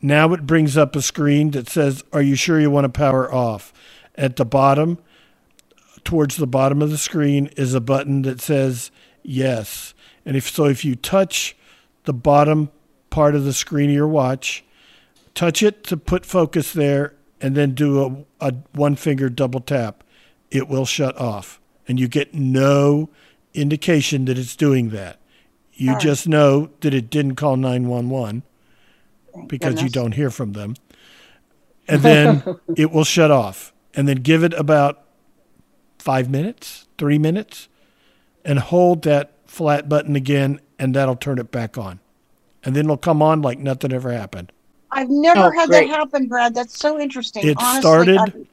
Now 0.00 0.32
it 0.32 0.46
brings 0.46 0.76
up 0.76 0.94
a 0.94 1.02
screen 1.02 1.50
that 1.52 1.68
says, 1.68 2.04
"Are 2.12 2.22
you 2.22 2.34
sure 2.34 2.60
you 2.60 2.70
want 2.70 2.84
to 2.84 2.88
power 2.88 3.32
off?" 3.32 3.72
At 4.14 4.36
the 4.36 4.44
bottom, 4.44 4.98
towards 6.04 6.36
the 6.36 6.46
bottom 6.46 6.82
of 6.82 6.90
the 6.90 6.98
screen 6.98 7.50
is 7.56 7.74
a 7.74 7.80
button 7.80 8.22
that 8.22 8.40
says 8.40 8.90
yes. 9.22 9.94
And 10.24 10.36
if 10.36 10.48
so 10.48 10.66
if 10.66 10.84
you 10.84 10.94
touch 10.94 11.56
the 12.04 12.12
bottom 12.12 12.70
part 13.10 13.34
of 13.34 13.44
the 13.44 13.52
screen 13.52 13.90
of 13.90 13.96
your 13.96 14.08
watch, 14.08 14.64
touch 15.38 15.62
it 15.62 15.84
to 15.84 15.96
put 15.96 16.26
focus 16.26 16.72
there 16.72 17.14
and 17.40 17.54
then 17.54 17.72
do 17.72 18.26
a, 18.40 18.48
a 18.48 18.54
one 18.72 18.96
finger 18.96 19.28
double 19.28 19.60
tap, 19.60 20.02
it 20.50 20.66
will 20.66 20.84
shut 20.84 21.16
off. 21.16 21.60
And 21.86 22.00
you 22.00 22.08
get 22.08 22.34
no 22.34 23.08
indication 23.54 24.24
that 24.24 24.36
it's 24.36 24.56
doing 24.56 24.90
that. 24.90 25.20
You 25.74 25.92
right. 25.92 26.00
just 26.00 26.26
know 26.26 26.70
that 26.80 26.92
it 26.92 27.08
didn't 27.08 27.36
call 27.36 27.56
911 27.56 28.42
because 29.46 29.80
you 29.80 29.88
don't 29.88 30.10
hear 30.10 30.28
from 30.28 30.54
them. 30.54 30.74
And 31.86 32.02
then 32.02 32.42
it 32.76 32.90
will 32.90 33.04
shut 33.04 33.30
off. 33.30 33.72
And 33.94 34.08
then 34.08 34.16
give 34.16 34.42
it 34.42 34.54
about 34.54 35.04
five 36.00 36.28
minutes, 36.28 36.88
three 36.98 37.18
minutes, 37.18 37.68
and 38.44 38.58
hold 38.58 39.02
that 39.02 39.34
flat 39.46 39.88
button 39.88 40.16
again, 40.16 40.60
and 40.80 40.96
that'll 40.96 41.14
turn 41.14 41.38
it 41.38 41.52
back 41.52 41.78
on. 41.78 42.00
And 42.64 42.74
then 42.74 42.86
it'll 42.86 42.96
come 42.96 43.22
on 43.22 43.40
like 43.40 43.60
nothing 43.60 43.92
ever 43.92 44.10
happened. 44.10 44.50
I've 44.98 45.10
never 45.10 45.44
Oh, 45.46 45.50
had 45.52 45.68
great. 45.68 45.88
that 45.88 45.96
happen, 45.96 46.26
Brad. 46.26 46.54
That's 46.54 46.76
so 46.76 46.98
interesting. 46.98 47.46
It 47.46 47.56
Honestly, 47.60 47.80
started- 47.80 48.18
I've- 48.18 48.46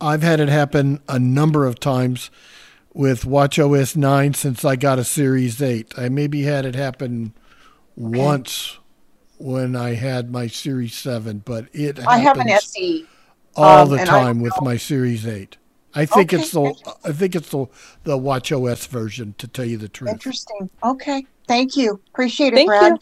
I've 0.00 0.22
had 0.24 0.40
it 0.40 0.48
happen 0.48 0.98
a 1.08 1.20
number 1.20 1.64
of 1.64 1.78
times 1.78 2.28
with 2.92 3.24
WatchOS 3.24 3.94
9 3.96 4.34
since 4.34 4.64
I 4.64 4.74
got 4.74 4.98
a 4.98 5.04
Series 5.04 5.62
8. 5.62 5.92
I 5.96 6.08
maybe 6.08 6.42
had 6.42 6.64
it 6.66 6.74
happen 6.74 7.34
once 7.96 8.78
when 9.38 9.76
I 9.76 9.94
had 9.94 10.32
my 10.32 10.48
Series 10.48 10.94
7, 10.94 11.42
but 11.44 11.66
it 11.72 12.04
I 12.04 12.18
have 12.18 12.36
an 12.38 12.48
happens 12.48 12.64
SE. 12.74 13.06
all 13.54 13.82
um, 13.84 13.90
the 13.96 14.04
time 14.04 14.40
with 14.40 14.54
my 14.60 14.76
Series 14.76 15.24
8. 15.24 15.56
I 15.94 16.04
think 16.04 16.32
Okay, 16.34 16.42
it's 16.42 16.50
the 16.50 16.74
I 17.04 17.12
think 17.12 17.36
it's 17.36 17.50
the 17.50 17.66
the 18.02 18.18
WatchOS 18.18 18.88
version 18.88 19.34
to 19.38 19.46
tell 19.46 19.66
you 19.66 19.76
the 19.76 19.88
truth. 19.88 20.10
Interesting. 20.10 20.68
Okay. 20.82 21.26
Thank 21.46 21.76
you. 21.76 22.00
Appreciate 22.12 22.54
it, 22.54 22.56
Thank 22.56 22.68
Brad. 22.68 22.92
you. 22.92 22.98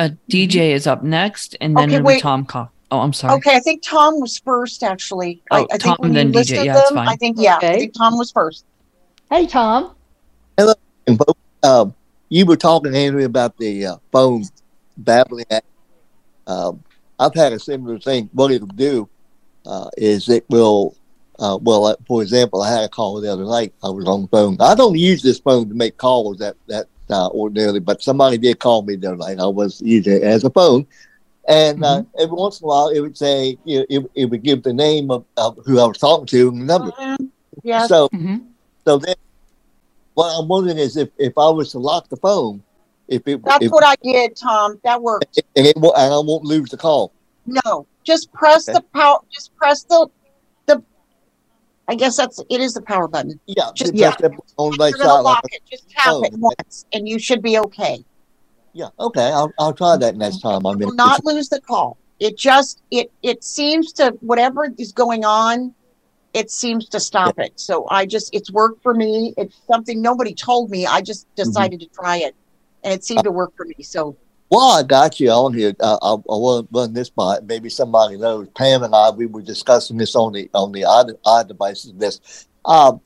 Uh, 0.00 0.08
DJ 0.30 0.70
is 0.70 0.86
up 0.86 1.02
next, 1.02 1.56
and 1.60 1.76
then 1.76 1.90
Okay, 1.90 1.96
it'll 1.96 2.06
wait. 2.06 2.22
Tom. 2.22 2.46
Co- 2.46 2.70
oh, 2.90 3.00
I'm 3.00 3.12
sorry. 3.12 3.34
Okay, 3.34 3.54
I 3.54 3.60
think 3.60 3.82
Tom 3.82 4.18
was 4.18 4.38
first, 4.38 4.82
actually. 4.82 5.42
I, 5.50 5.60
Oh, 5.60 5.64
I 5.64 5.76
think 5.76 5.82
Tom, 5.82 5.96
when 5.98 6.12
then 6.14 6.32
DJ. 6.32 6.64
Yeah, 6.64 6.72
that's 6.72 6.88
them, 6.88 6.96
fine. 6.96 7.08
I 7.08 7.16
think 7.16 7.36
yeah, 7.38 7.58
I 7.58 7.76
think 7.76 7.92
Tom 7.92 8.16
was 8.16 8.32
first. 8.32 8.64
Hey, 9.30 9.46
Tom. 9.46 9.94
And 10.56 11.18
both, 11.18 11.36
um, 11.62 11.94
you 12.30 12.46
were 12.46 12.56
talking, 12.56 12.94
Henry, 12.94 13.24
about 13.24 13.58
the 13.58 13.84
uh, 13.84 13.96
phone 14.10 14.44
babbling. 14.96 15.44
Act. 15.50 15.66
Um, 16.46 16.82
I've 17.18 17.34
had 17.34 17.52
a 17.52 17.58
similar 17.58 17.98
thing. 17.98 18.30
What 18.32 18.52
it'll 18.52 18.68
do 18.68 19.06
uh, 19.66 19.90
is 19.98 20.30
it 20.30 20.46
will, 20.48 20.96
uh, 21.38 21.58
well, 21.60 21.84
uh, 21.84 21.96
for 22.06 22.22
example, 22.22 22.62
I 22.62 22.72
had 22.72 22.84
a 22.84 22.88
call 22.88 23.20
the 23.20 23.30
other 23.30 23.44
night. 23.44 23.74
I 23.84 23.90
was 23.90 24.06
on 24.06 24.22
the 24.22 24.28
phone. 24.28 24.56
I 24.60 24.74
don't 24.74 24.96
use 24.96 25.20
this 25.20 25.40
phone 25.40 25.68
to 25.68 25.74
make 25.74 25.98
calls 25.98 26.38
that 26.38 26.56
that 26.68 26.86
uh, 27.12 27.28
ordinarily, 27.28 27.80
but 27.80 28.02
somebody 28.02 28.38
did 28.38 28.58
call 28.58 28.82
me 28.82 28.96
the 28.96 29.08
other 29.08 29.16
night. 29.16 29.38
I 29.38 29.46
was 29.46 29.80
using 29.80 30.14
it 30.14 30.22
as 30.22 30.44
a 30.44 30.50
phone. 30.50 30.86
And 31.48 31.84
uh, 31.84 32.02
every 32.18 32.34
once 32.36 32.60
in 32.60 32.64
a 32.64 32.68
while, 32.68 32.88
it 32.88 33.00
would 33.00 33.16
say, 33.16 33.58
you 33.64 33.78
know, 33.80 33.86
it, 33.88 34.10
it 34.14 34.24
would 34.26 34.42
give 34.42 34.62
the 34.62 34.72
name 34.72 35.10
of, 35.10 35.24
of 35.36 35.58
who 35.64 35.80
I 35.80 35.86
was 35.86 35.98
talking 35.98 36.26
to 36.26 36.48
and 36.48 36.60
the 36.62 36.64
number. 36.64 36.92
Yes. 37.62 37.88
So, 37.88 38.08
Mhm. 38.10 38.46
so 38.84 38.98
then, 38.98 39.14
what 40.14 40.38
I'm 40.38 40.48
wondering 40.48 40.78
is 40.78 40.96
if, 40.96 41.08
if 41.18 41.32
I 41.36 41.48
was 41.48 41.72
to 41.72 41.78
lock 41.78 42.08
the 42.08 42.16
phone, 42.16 42.62
if 43.08 43.26
it 43.26 43.42
That's 43.44 43.64
if, 43.64 43.72
what 43.72 43.84
I 43.84 43.96
did, 44.02 44.36
Tom. 44.36 44.80
That 44.84 45.02
worked. 45.02 45.40
and 45.56 45.66
it 45.66 45.76
won't, 45.76 45.96
and 45.96 46.12
I 46.12 46.18
won't 46.18 46.44
lose 46.44 46.70
the 46.70 46.76
call. 46.76 47.12
No, 47.46 47.86
just 48.04 48.32
press 48.32 48.68
Okay. 48.68 48.78
the 48.78 48.84
power. 48.94 49.18
Just 49.32 49.54
press 49.56 49.82
the 49.84 50.08
the. 50.08 50.08
I 51.90 51.96
guess 51.96 52.16
that's 52.16 52.38
it. 52.48 52.60
Is 52.60 52.74
the 52.74 52.82
power 52.82 53.08
button? 53.08 53.40
Yeah, 53.46 53.70
Just 53.74 53.94
just 53.94 54.18
press 54.20 54.30
on 54.56 54.76
right 54.78 54.96
side. 54.96 55.20
Like 55.22 55.38
it. 55.52 55.62
Just 55.68 55.90
tap 55.90 56.06
phone. 56.06 56.24
it 56.24 56.32
once, 56.34 56.84
and 56.92 57.08
you 57.08 57.18
should 57.18 57.42
be 57.42 57.58
okay. 57.58 58.04
yeah, 58.72 58.88
okay, 59.00 59.24
I'll, 59.32 59.52
I'll 59.58 59.72
try 59.72 59.96
that 59.96 60.16
next 60.16 60.40
time. 60.40 60.64
I 60.66 60.74
mean, 60.74 60.94
not 60.94 61.24
lose 61.24 61.48
the 61.48 61.60
call. 61.60 61.98
It 62.20 62.38
just 62.38 62.80
it 62.92 63.08
it 63.24 63.42
seems 63.42 63.92
to 63.94 64.14
whatever 64.20 64.68
is 64.78 64.92
going 64.92 65.24
on, 65.24 65.74
it 66.32 66.50
seems 66.52 66.88
to 66.90 67.00
stop 67.00 67.40
it. 67.40 67.52
So 67.56 67.88
I 67.90 68.06
just 68.06 68.32
it's 68.32 68.52
worked 68.52 68.82
for 68.84 68.94
me. 68.94 69.34
It's 69.36 69.60
something 69.68 70.00
nobody 70.00 70.32
told 70.34 70.70
me. 70.70 70.86
I 70.86 71.00
just 71.00 71.26
Mm-hmm. 71.44 71.44
decided 71.44 71.80
to 71.80 71.88
try 71.88 72.18
it, 72.18 72.36
and 72.84 72.94
it 72.94 73.02
seemed 73.04 73.24
to 73.24 73.32
work 73.32 73.50
for 73.56 73.66
me. 73.66 73.82
So 73.82 74.16
While 74.50 74.80
I 74.80 74.82
got 74.82 75.20
you 75.20 75.30
on 75.30 75.54
here, 75.54 75.72
uh, 75.78 75.96
I, 76.02 76.10
I 76.10 76.36
want 76.36 76.68
to 76.68 76.76
run 76.76 76.92
this 76.92 77.08
by. 77.08 77.38
Maybe 77.38 77.70
somebody 77.70 78.16
knows. 78.16 78.48
Pam 78.56 78.82
and 78.82 78.92
I, 78.92 79.10
we 79.10 79.26
were 79.26 79.42
discussing 79.42 79.96
this 79.96 80.16
on 80.16 80.32
the 80.32 80.50
on 80.52 80.72
the 80.72 80.84
i, 80.84 81.04
i 81.24 81.44
devices. 81.44 81.92
This, 81.94 82.48
um, 82.64 83.00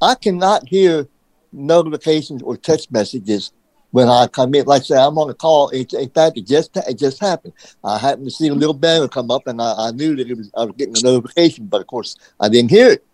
I 0.00 0.14
cannot 0.14 0.66
hear 0.66 1.06
notifications 1.52 2.42
or 2.42 2.56
text 2.56 2.90
messages 2.90 3.52
when 3.90 4.08
I 4.08 4.26
come 4.26 4.54
in. 4.54 4.64
Like 4.64 4.80
I 4.80 4.84
say, 4.86 4.96
I'm 4.96 5.18
on 5.18 5.28
a 5.28 5.34
call. 5.34 5.68
It, 5.68 5.92
in 5.92 6.08
fact, 6.08 6.38
it 6.38 6.46
just 6.46 6.74
it 6.74 6.98
just 6.98 7.20
happened. 7.20 7.52
I 7.84 7.98
happened 7.98 8.28
to 8.28 8.30
see 8.30 8.48
a 8.48 8.54
little 8.54 8.72
banner 8.72 9.06
come 9.06 9.30
up, 9.30 9.46
and 9.46 9.60
I, 9.60 9.74
I 9.76 9.90
knew 9.90 10.16
that 10.16 10.30
it 10.30 10.34
was 10.34 10.50
I 10.56 10.64
was 10.64 10.76
getting 10.78 10.96
a 10.96 11.02
notification, 11.02 11.66
but 11.66 11.82
of 11.82 11.88
course, 11.88 12.16
I 12.40 12.48
didn't 12.48 12.70
hear 12.70 12.88
it. 12.92 13.04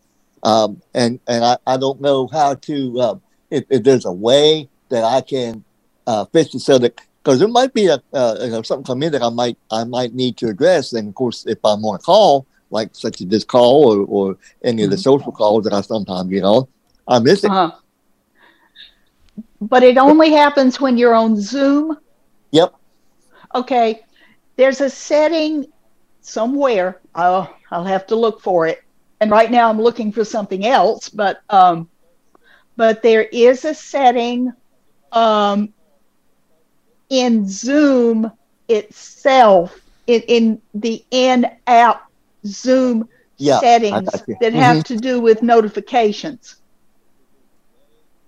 Um, 0.44 0.80
and 0.94 1.18
and 1.26 1.44
I, 1.44 1.56
I 1.66 1.78
don't 1.78 2.00
know 2.00 2.28
how 2.28 2.54
to 2.54 3.00
uh, 3.00 3.14
if, 3.50 3.64
if 3.70 3.82
there's 3.82 4.04
a 4.04 4.12
way 4.12 4.68
that 4.90 5.02
I 5.02 5.20
can 5.20 5.64
uh, 6.06 6.26
fix 6.26 6.54
it 6.54 6.60
so 6.60 6.78
that 6.78 7.00
because 7.22 7.38
there 7.38 7.48
might 7.48 7.72
be 7.72 7.86
a 7.86 8.02
uh, 8.12 8.62
something 8.62 8.84
come 8.84 9.02
in 9.02 9.12
that 9.12 9.22
I 9.22 9.28
might 9.28 9.56
I 9.70 9.84
might 9.84 10.14
need 10.14 10.36
to 10.38 10.48
address. 10.48 10.92
And 10.92 11.08
of 11.08 11.14
course, 11.14 11.46
if 11.46 11.58
I'm 11.64 11.84
on 11.84 11.96
a 11.96 11.98
call 11.98 12.46
like 12.70 12.90
such 12.92 13.20
as 13.20 13.28
this 13.28 13.44
call 13.44 13.92
or, 13.92 14.06
or 14.06 14.38
any 14.64 14.82
of 14.82 14.90
the 14.90 14.96
social 14.96 15.30
calls 15.30 15.64
that 15.64 15.72
I 15.72 15.82
sometimes 15.82 16.30
get 16.30 16.42
on, 16.42 16.66
I 17.06 17.18
miss 17.18 17.44
it. 17.44 17.50
Uh-huh. 17.50 17.76
But 19.60 19.82
it 19.82 19.98
only 19.98 20.32
happens 20.32 20.80
when 20.80 20.96
you're 20.96 21.14
on 21.14 21.40
Zoom. 21.40 21.98
Yep. 22.50 22.74
Okay. 23.54 24.00
There's 24.56 24.80
a 24.80 24.90
setting 24.90 25.66
somewhere. 26.22 27.00
I'll, 27.14 27.54
I'll 27.70 27.84
have 27.84 28.06
to 28.08 28.16
look 28.16 28.40
for 28.40 28.66
it. 28.66 28.82
And 29.20 29.30
right 29.30 29.50
now 29.50 29.70
I'm 29.70 29.80
looking 29.80 30.10
for 30.10 30.24
something 30.24 30.66
else, 30.66 31.08
but 31.08 31.42
um, 31.48 31.88
but 32.76 33.02
there 33.02 33.22
is 33.22 33.64
a 33.64 33.72
setting 33.72 34.52
um, 35.12 35.72
in 37.12 37.46
Zoom 37.46 38.32
itself, 38.68 39.78
in, 40.06 40.22
in 40.22 40.62
the 40.72 41.04
in-app 41.10 42.02
Zoom 42.46 43.06
Yeah, 43.38 43.60
settings 43.60 44.10
got 44.10 44.22
you. 44.26 44.36
that 44.40 44.54
have 44.54 44.78
Mhm. 44.78 44.84
to 44.84 44.96
do 44.96 45.20
with 45.20 45.42
notifications, 45.42 46.56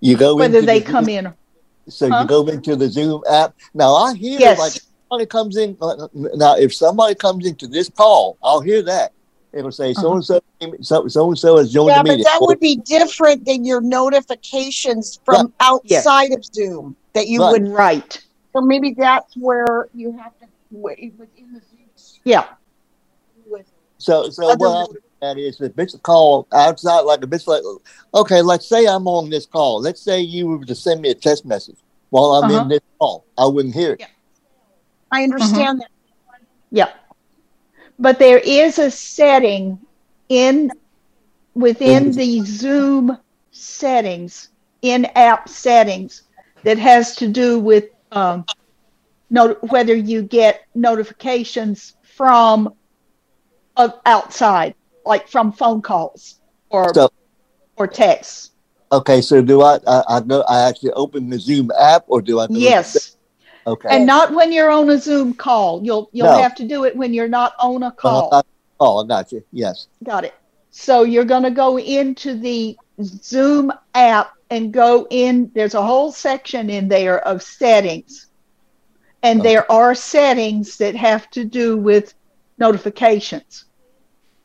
You 0.00 0.18
go 0.18 0.36
whether 0.36 0.60
they 0.60 0.80
the 0.80 0.84
come 0.92 1.06
Zoom- 1.06 1.26
in. 1.26 1.34
So 1.88 2.08
Huh? 2.10 2.20
you 2.20 2.26
go 2.26 2.46
into 2.46 2.76
the 2.76 2.88
Zoom 2.90 3.22
app. 3.28 3.54
Now 3.72 3.94
I 3.94 4.14
hear 4.14 4.38
Yes. 4.38 4.58
like 4.58 4.72
somebody 5.08 5.26
comes 5.26 5.56
in. 5.56 5.76
uh, 5.80 6.08
Now 6.12 6.56
if 6.56 6.74
somebody 6.74 7.14
comes 7.14 7.46
into 7.46 7.66
this 7.66 7.88
call, 7.88 8.36
I'll 8.42 8.60
hear 8.60 8.82
that. 8.82 9.12
It'll 9.54 9.72
say 9.72 9.92
Uh-huh. 9.92 10.02
so 10.02 10.12
and 10.12 10.24
so, 10.24 10.40
so 10.82 11.08
so 11.08 11.28
and 11.28 11.38
so 11.38 11.56
has 11.56 11.72
joined 11.72 11.88
yeah, 11.96 12.02
the 12.02 12.08
but 12.16 12.24
that 12.24 12.38
would 12.42 12.60
be 12.60 12.76
different 12.76 13.44
than 13.46 13.64
your 13.64 13.80
notifications 13.80 15.18
from 15.24 15.54
outside 15.60 16.32
of 16.32 16.44
Zoom 16.44 16.96
that 17.14 17.28
you 17.28 17.40
Right. 17.40 17.52
would. 17.52 17.68
Right. 17.68 18.20
So 18.54 18.60
maybe 18.60 18.94
that's 18.96 19.36
where 19.36 19.88
you 19.94 20.16
have 20.16 20.38
to 20.38 20.46
wait 20.70 21.14
within 21.18 21.52
the 21.52 21.60
Zoom. 21.60 22.20
Yeah. 22.24 22.46
With 23.46 23.66
So, 23.98 24.30
so 24.30 24.50
Other 24.50 24.56
what 24.58 24.68
I'm 24.70 24.80
looking 24.82 25.00
if 25.22 25.78
it's 25.78 25.94
a 25.94 25.98
call 25.98 26.46
outside, 26.52 27.00
like 27.00 27.22
if 27.22 27.32
it's 27.32 27.46
like, 27.46 27.62
okay, 28.14 28.42
let's 28.42 28.68
say 28.68 28.86
I'm 28.86 29.08
on 29.08 29.30
this 29.30 29.46
call. 29.46 29.80
Let's 29.80 30.02
say 30.02 30.20
you 30.20 30.46
were 30.46 30.64
to 30.64 30.74
send 30.74 31.00
me 31.00 31.10
a 31.10 31.14
text 31.14 31.44
message 31.46 31.78
while 32.10 32.34
I'm 32.34 32.50
Uh-huh. 32.50 32.62
in 32.62 32.68
this 32.68 32.80
call. 32.98 33.24
I 33.38 33.46
wouldn't 33.46 33.74
hear 33.74 33.92
it. 33.94 34.06
I 35.10 35.24
understand 35.24 35.80
that. 35.80 35.90
Yeah. 36.70 36.90
But 37.98 38.18
there 38.18 38.38
is 38.38 38.78
a 38.78 38.90
setting 38.90 39.78
in 40.28 40.70
within 41.54 42.12
the 42.12 42.40
Zoom 42.44 43.16
settings, 43.52 44.50
in 44.82 45.06
app 45.14 45.48
settings, 45.48 46.22
that 46.64 46.78
has 46.78 47.14
to 47.16 47.28
do 47.28 47.58
with 47.60 47.84
um, 48.14 48.44
not, 49.30 49.70
whether 49.70 49.94
you 49.94 50.22
get 50.22 50.62
notifications 50.74 51.96
from 52.02 52.72
uh, 53.76 53.88
outside, 54.06 54.74
like 55.04 55.28
from 55.28 55.52
phone 55.52 55.82
calls 55.82 56.40
or 56.70 56.92
So- 56.94 57.10
or 57.76 57.86
texts. 57.86 58.50
Okay, 58.92 59.20
so 59.20 59.42
do 59.42 59.62
I, 59.62 59.78
I, 59.86 60.02
I 60.08 60.20
go, 60.20 60.42
I 60.42 60.60
actually 60.68 60.92
open 60.92 61.28
the 61.28 61.38
Zoom 61.38 61.70
app 61.80 62.04
or 62.06 62.22
do 62.22 62.38
I? 62.38 62.44
go 62.46 62.48
to 62.48 62.52
the- 62.54 62.60
Yes. 62.60 63.16
Okay. 63.66 63.88
And 63.90 64.06
not 64.06 64.32
when 64.34 64.52
you're 64.52 64.70
on 64.70 64.88
a 64.90 64.98
Zoom 64.98 65.32
call. 65.34 65.82
You'll 65.82 66.10
you'll 66.12 66.26
No. 66.26 66.36
have 66.42 66.54
to 66.56 66.68
do 66.68 66.84
it 66.84 66.94
when 66.94 67.14
you're 67.14 67.28
not 67.28 67.54
on 67.58 67.82
a 67.82 67.86
Uh, 67.86 67.90
call. 67.92 68.28
I- 68.32 68.42
oh, 68.78 69.02
I 69.02 69.06
got 69.08 69.32
you. 69.32 69.42
Yes. 69.52 69.88
Got 70.04 70.24
it. 70.24 70.34
So 70.70 71.02
you're 71.02 71.24
going 71.24 71.44
to 71.44 71.50
go 71.50 71.78
into 71.78 72.34
the 72.38 72.76
Zoom 73.02 73.72
app 73.94 74.33
and 74.50 74.72
go 74.72 75.06
in. 75.10 75.50
There's 75.54 75.74
a 75.74 75.82
whole 75.82 76.12
section 76.12 76.70
in 76.70 76.88
there 76.88 77.18
of 77.26 77.42
settings. 77.42 78.28
And 79.22 79.42
there 79.42 79.70
are 79.72 79.94
settings 79.94 80.76
that 80.76 80.94
have 80.96 81.30
to 81.30 81.44
do 81.46 81.78
with 81.78 82.12
notifications. 82.58 83.64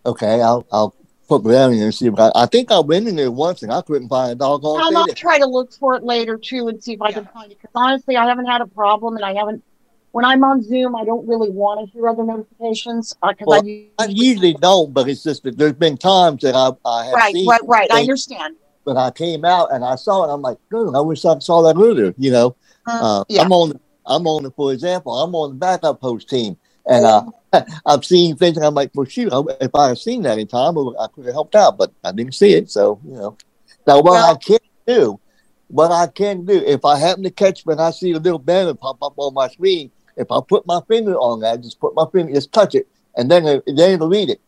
Okay, 0.06 0.42
I'll, 0.42 0.66
I'll 0.72 0.96
put 1.28 1.44
that 1.44 1.70
in 1.70 1.74
here 1.74 1.86
and 1.86 1.94
see 1.94 2.08
if 2.08 2.18
I, 2.18 2.32
I 2.34 2.46
think 2.48 2.72
I 2.72 2.80
went 2.80 3.08
in 3.08 3.16
there 3.16 3.32
once 3.32 3.62
and 3.62 3.72
I 3.72 3.82
couldn't 3.82 4.10
find 4.10 4.32
a 4.32 4.36
doggone 4.36 4.96
I'll 4.96 5.08
try 5.14 5.38
to 5.38 5.46
look 5.46 5.74
for 5.74 5.96
it 5.96 6.04
later 6.04 6.38
too 6.38 6.68
and 6.68 6.84
see 6.84 6.94
if 6.94 7.02
I 7.02 7.12
can 7.12 7.28
find 7.34 7.52
it. 7.52 7.58
Because 7.62 7.72
honestly, 7.76 8.18
I 8.18 8.26
haven't 8.26 8.48
had 8.48 8.62
a 8.62 8.68
problem, 8.68 9.16
and 9.16 9.24
I 9.24 9.34
haven't. 9.36 9.64
When 10.12 10.26
I'm 10.26 10.44
on 10.44 10.64
Zoom, 10.64 10.96
I 10.96 11.06
don't 11.06 11.28
really 11.28 11.52
want 11.52 11.86
to 11.86 11.94
hear 11.94 12.10
other 12.10 12.24
notifications 12.24 13.16
uh, 13.22 13.30
because 13.30 13.46
Well, 13.46 13.62
I 13.64 13.90
I 14.00 14.06
usually 14.06 14.56
don't, 14.56 14.92
but 14.92 15.08
it's 15.08 15.22
just 15.22 15.44
that 15.44 15.58
there's 15.58 15.74
been 15.74 15.98
times 15.98 16.42
that 16.42 16.56
I, 16.56 16.72
I 16.84 17.06
have 17.06 17.14
right, 17.14 17.34
seen 17.34 17.48
right, 17.48 17.62
right. 17.68 17.92
I 17.92 17.98
things, 17.98 18.08
understand. 18.08 18.56
But 18.86 18.98
I 18.98 19.12
came 19.12 19.46
out 19.46 19.72
and 19.74 19.84
I 19.84 19.96
saw 19.96 20.26
it. 20.26 20.34
I'm 20.34 20.42
like, 20.42 20.58
good. 20.70 20.96
I 20.96 21.02
wish 21.02 21.26
I 21.26 21.38
saw 21.40 21.62
that 21.64 21.80
earlier. 21.80 22.14
You 22.18 22.32
know, 22.32 22.56
Uh, 22.88 22.92
uh, 23.22 23.24
yeah. 23.30 23.42
I'm 23.44 23.52
on 23.52 23.80
I'm 24.06 24.26
on 24.26 24.44
the, 24.44 24.52
for 24.52 24.74
example, 24.74 25.14
I'm 25.14 25.36
on 25.36 25.52
the 25.52 25.56
backup 25.56 26.02
post 26.02 26.30
team, 26.30 26.58
and 26.88 27.06
uh, 27.06 27.26
I've 27.86 28.04
seen 28.04 28.36
things, 28.36 28.58
and 28.58 28.66
I'm 28.66 28.74
like, 28.74 28.90
well, 28.96 29.06
shoot, 29.06 29.32
if 29.62 29.76
I 29.76 29.90
had 29.90 30.00
seen 30.00 30.24
that 30.24 30.40
in 30.40 30.48
time, 30.48 30.76
I 30.78 31.08
could 31.14 31.26
have 31.26 31.34
helped 31.34 31.56
out, 31.56 31.78
but 31.78 31.92
I 32.04 32.12
didn't 32.12 32.34
see 32.34 32.54
it, 32.54 32.72
so 32.72 33.00
you 33.06 33.14
know. 33.14 33.38
Now, 33.86 34.02
what 34.02 34.18
I 34.18 34.36
can 34.36 34.58
do, 34.88 35.20
what 35.68 35.92
I 35.92 36.08
can 36.08 36.46
do, 36.46 36.58
if 36.66 36.86
I 36.86 36.98
happen 36.98 37.24
to 37.24 37.30
catch 37.30 37.66
when 37.66 37.80
I 37.80 37.92
see 37.92 38.12
a 38.14 38.20
little 38.20 38.40
banner 38.40 38.74
pop 38.74 38.98
up 39.04 39.14
on 39.18 39.34
my 39.34 39.48
screen, 39.48 39.92
if 40.18 40.32
I 40.32 40.40
put 40.48 40.66
my 40.66 40.82
finger 40.88 41.16
on 41.16 41.42
that, 41.42 41.62
just 41.62 41.80
put 41.80 41.94
my 41.94 42.06
finger, 42.12 42.34
just 42.34 42.52
touch 42.52 42.74
it, 42.74 42.88
and 43.16 43.30
then 43.30 43.46
it, 43.46 43.64
then 43.68 43.94
it'll 43.94 44.10
read 44.10 44.30
it. 44.32 44.42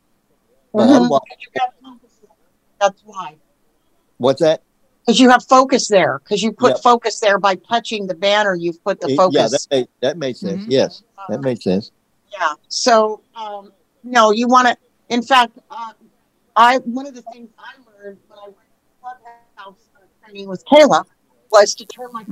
Mhm. 0.74 1.10
That's 2.80 3.02
why. 3.06 3.36
What's 4.22 4.42
that? 4.42 4.62
Because 5.06 5.20
you 5.20 5.30
have 5.30 5.44
focus 5.46 5.88
there. 5.88 6.20
Because 6.24 6.44
you 6.44 6.52
put 6.52 6.74
Yep. 6.76 6.84
focus 6.84 7.20
there 7.20 7.40
by 7.40 7.56
touching 7.56 8.06
the 8.08 8.14
banner. 8.14 8.56
You've 8.56 8.82
put 8.84 9.02
the 9.02 9.10
It- 9.10 9.18
focus. 9.18 9.36
yeah, 9.36 9.48
that 9.48 9.68
made, 9.72 9.88
that 10.02 10.18
made 10.18 10.38
sense. 10.38 10.64
Yes, 10.68 11.04
that 11.30 11.42
made 11.42 11.62
sense. 11.62 11.92
Yeah. 12.32 12.54
So, 12.70 13.22
um, 13.36 13.74
no, 14.04 14.32
you 14.32 14.48
want 14.48 14.68
to. 14.68 14.78
In 15.10 15.22
fact, 15.22 15.58
uh, 15.70 15.94
I 16.56 16.78
one 16.80 17.08
of 17.08 17.16
the 17.16 17.24
things 17.34 17.50
I 17.58 17.72
learned 17.90 18.18
when 18.30 18.40
I 18.40 18.46
went 18.46 18.56
to 18.58 18.92
clubhouse 19.02 19.82
uh, 19.96 20.00
training 20.24 20.48
with 20.48 20.64
Kayla 20.66 21.04
was 21.52 21.74
to 21.76 21.86
turn 21.86 22.10
my. 22.14 22.24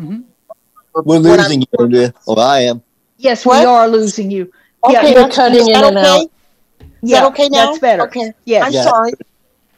We're 1.04 1.16
I'm- 1.16 1.24
losing 1.24 1.62
you, 1.62 1.68
Andrea, 1.80 2.14
or 2.28 2.40
I 2.40 2.60
am. 2.62 2.82
Yes, 3.18 3.46
What? 3.46 3.60
we 3.60 3.66
are 3.66 3.88
losing 3.88 4.32
you. 4.32 4.52
Okay, 4.84 4.94
yeah, 4.94 5.28
that's- 5.28 5.56
is 5.56 5.68
that 5.68 5.84
okay? 5.84 6.22
Is 7.02 7.10
Yeah, 7.12 7.22
that 7.22 7.28
okay 7.32 7.50
now? 7.50 7.66
that's 7.68 7.80
better. 7.80 8.04
Okay. 8.04 8.32
Yes. 8.46 8.66
I'm 8.66 8.74
Yeah. 8.74 8.84
sorry. 8.84 9.14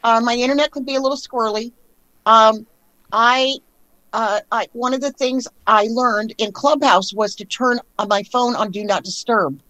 Uh, 0.03 0.21
my 0.21 0.33
internet 0.35 0.71
could 0.71 0.85
be 0.85 0.95
a 0.95 0.99
little 1.01 1.17
squirrely. 1.17 1.71
Um, 2.25 2.67
I, 3.11 3.55
uh, 4.13 4.41
I, 4.51 4.67
one 4.73 4.93
of 4.93 5.01
the 5.01 5.11
things 5.11 5.47
I 5.67 5.87
learned 5.89 6.33
in 6.37 6.51
Clubhouse 6.51 7.13
was 7.13 7.35
to 7.35 7.45
turn 7.45 7.79
uh, 7.97 8.05
my 8.07 8.23
phone 8.23 8.55
on 8.55 8.71
Do 8.71 8.83
Not 8.83 9.03
Disturb. 9.03 9.61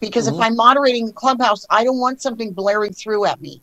Because 0.00 0.26
Mhm. 0.26 0.34
if 0.34 0.40
I'm 0.40 0.56
moderating 0.56 1.06
the 1.06 1.12
Clubhouse, 1.12 1.66
I 1.68 1.84
don't 1.84 1.98
want 1.98 2.22
something 2.22 2.52
blaring 2.52 2.92
through 2.92 3.26
at 3.26 3.40
me. 3.40 3.62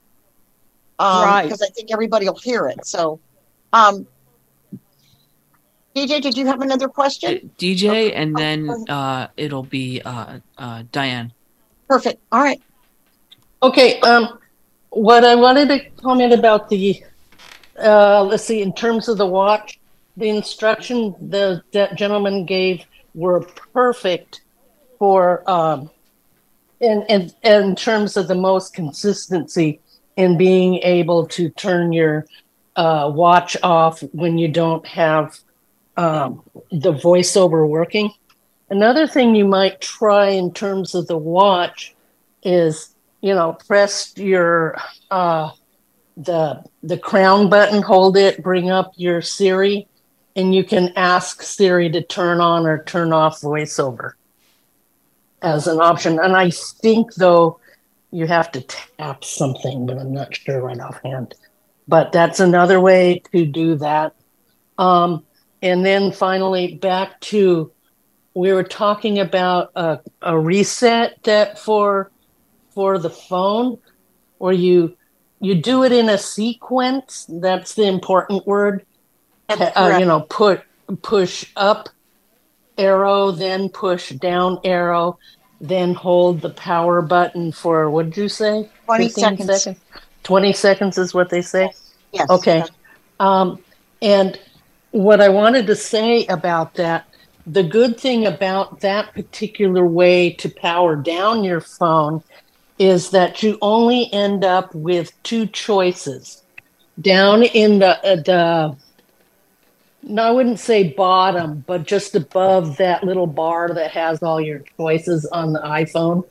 Um, 0.99 1.21
Right. 1.21 1.43
Because 1.43 1.61
I 1.61 1.67
think 1.67 1.91
everybody 1.91 2.27
will 2.27 2.37
hear 2.37 2.67
it. 2.67 2.85
So, 2.85 3.19
um, 3.73 4.07
DJ, 5.95 6.21
did 6.21 6.37
you 6.37 6.45
have 6.45 6.61
another 6.61 6.87
question? 6.87 7.51
DJ, 7.57 8.13
and 8.15 8.37
then 8.37 8.85
uh, 8.87 9.27
it'll 9.35 9.63
be 9.63 10.01
uh, 10.03 10.39
uh, 10.57 10.83
Diane. 10.91 11.33
Perfect. 11.87 12.21
All 12.31 12.41
right. 12.41 12.61
Okay, 13.63 13.99
um, 14.01 14.37
what 14.89 15.23
I 15.25 15.33
wanted 15.33 15.69
to 15.69 15.89
comment 16.01 16.33
about 16.33 16.69
the, 16.69 17.03
uh, 17.77 18.23
let's 18.23 18.43
see, 18.43 18.61
in 18.61 18.73
terms 18.73 19.07
of 19.07 19.17
the 19.17 19.25
watch, 19.25 19.79
the 20.15 20.29
instruction 20.29 21.15
the 21.29 21.63
gentleman 21.95 22.45
gave 22.45 22.85
were 23.13 23.41
perfect 23.73 24.41
for, 24.97 25.47
um, 25.49 25.89
in, 26.79 27.03
in, 27.09 27.31
in 27.43 27.75
terms 27.75 28.17
of 28.17 28.27
the 28.27 28.35
most 28.35 28.73
consistency 28.73 29.79
in 30.15 30.37
being 30.37 30.75
able 30.77 31.27
to 31.27 31.49
turn 31.51 31.93
your 31.93 32.25
uh, 32.75 33.11
watch 33.13 33.57
off 33.63 34.01
when 34.11 34.37
you 34.37 34.47
don't 34.47 34.85
have 34.85 35.37
um, 35.97 36.43
the 36.71 36.93
voiceover 36.93 37.67
working. 37.67 38.11
Another 38.69 39.07
thing 39.07 39.35
you 39.35 39.45
might 39.45 39.81
try 39.81 40.29
in 40.29 40.53
terms 40.53 40.93
of 40.93 41.07
the 41.07 41.17
watch 41.17 41.95
is 42.43 42.93
you 43.21 43.33
know 43.33 43.53
press 43.67 44.13
your 44.15 44.77
uh 45.09 45.49
the 46.17 46.63
the 46.81 46.97
crown 46.97 47.47
button 47.47 47.83
hold 47.83 48.17
it 48.17 48.41
bring 48.41 48.71
up 48.71 48.91
your 48.95 49.21
siri 49.21 49.87
and 50.35 50.53
you 50.53 50.63
can 50.63 50.91
ask 50.95 51.43
siri 51.43 51.91
to 51.91 52.01
turn 52.01 52.41
on 52.41 52.65
or 52.65 52.83
turn 52.83 53.13
off 53.13 53.41
voiceover 53.41 54.13
as 55.41 55.67
an 55.67 55.79
option. 55.79 56.19
And 56.19 56.35
i 56.35 56.49
think 56.49 57.13
though 57.13 57.59
you 58.11 58.25
have 58.25 58.51
to 58.53 58.61
tap 58.61 59.23
something 59.23 59.85
but 59.85 59.99
i'm 59.99 60.11
not 60.11 60.35
sure 60.35 60.61
right 60.61 60.79
offhand. 60.79 61.35
But 61.87 62.11
that's 62.11 62.41
another 62.41 62.81
way 62.81 63.21
to 63.31 63.45
do 63.45 63.75
that. 63.75 64.15
Um 64.77 65.23
and 65.61 65.85
then 65.85 66.11
finally 66.11 66.75
back 66.75 67.19
to 67.21 67.71
we 68.33 68.53
were 68.53 68.63
talking 68.63 69.19
about 69.19 69.71
a, 69.75 69.99
a 70.21 70.37
reset 70.37 71.21
that 71.23 71.59
for 71.59 72.11
for 72.71 72.97
the 72.97 73.09
phone 73.09 73.77
or 74.39 74.51
you 74.51 74.97
you 75.39 75.55
do 75.55 75.83
it 75.83 75.91
in 75.91 76.09
a 76.09 76.17
sequence 76.17 77.25
that's 77.29 77.75
the 77.75 77.87
important 77.87 78.45
word. 78.47 78.85
Uh, 79.49 79.97
you 79.99 80.05
know 80.05 80.21
put 80.21 80.61
push 81.01 81.45
up 81.55 81.87
arrow 82.77 83.31
then 83.31 83.69
push 83.69 84.09
down 84.09 84.59
arrow 84.65 85.17
then 85.61 85.93
hold 85.93 86.41
the 86.41 86.49
power 86.49 87.01
button 87.01 87.51
for 87.51 87.89
what 87.89 88.05
did 88.05 88.17
you 88.17 88.29
say? 88.29 88.69
20 88.85 89.09
15 89.09 89.47
seconds. 89.47 89.79
20 90.23 90.53
seconds 90.53 90.97
is 90.97 91.13
what 91.13 91.29
they 91.29 91.41
say? 91.41 91.71
Yes. 92.11 92.29
okay. 92.29 92.63
Um, 93.19 93.59
and 94.01 94.39
what 94.91 95.21
I 95.21 95.29
wanted 95.29 95.67
to 95.67 95.75
say 95.75 96.25
about 96.27 96.75
that, 96.75 97.07
the 97.45 97.63
good 97.63 97.99
thing 97.99 98.27
about 98.27 98.81
that 98.81 99.13
particular 99.13 99.85
way 99.85 100.31
to 100.33 100.49
power 100.49 100.95
down 100.95 101.43
your 101.43 101.61
phone 101.61 102.23
is 102.79 103.09
that 103.11 103.41
you 103.43 103.57
only 103.61 104.11
end 104.13 104.43
up 104.43 104.73
with 104.75 105.11
two 105.23 105.47
choices. 105.47 106.43
Down 106.99 107.43
in 107.43 107.79
the 107.79 108.03
uh, 108.05 108.15
the 108.17 108.77
no, 110.03 110.23
I 110.23 110.31
wouldn't 110.31 110.59
say 110.59 110.93
bottom, 110.93 111.63
but 111.67 111.85
just 111.85 112.15
above 112.15 112.77
that 112.77 113.03
little 113.03 113.27
bar 113.27 113.73
that 113.73 113.91
has 113.91 114.23
all 114.23 114.39
your 114.39 114.59
choices 114.77 115.25
on 115.25 115.53
the 115.53 115.59
iPhone. 115.59 116.23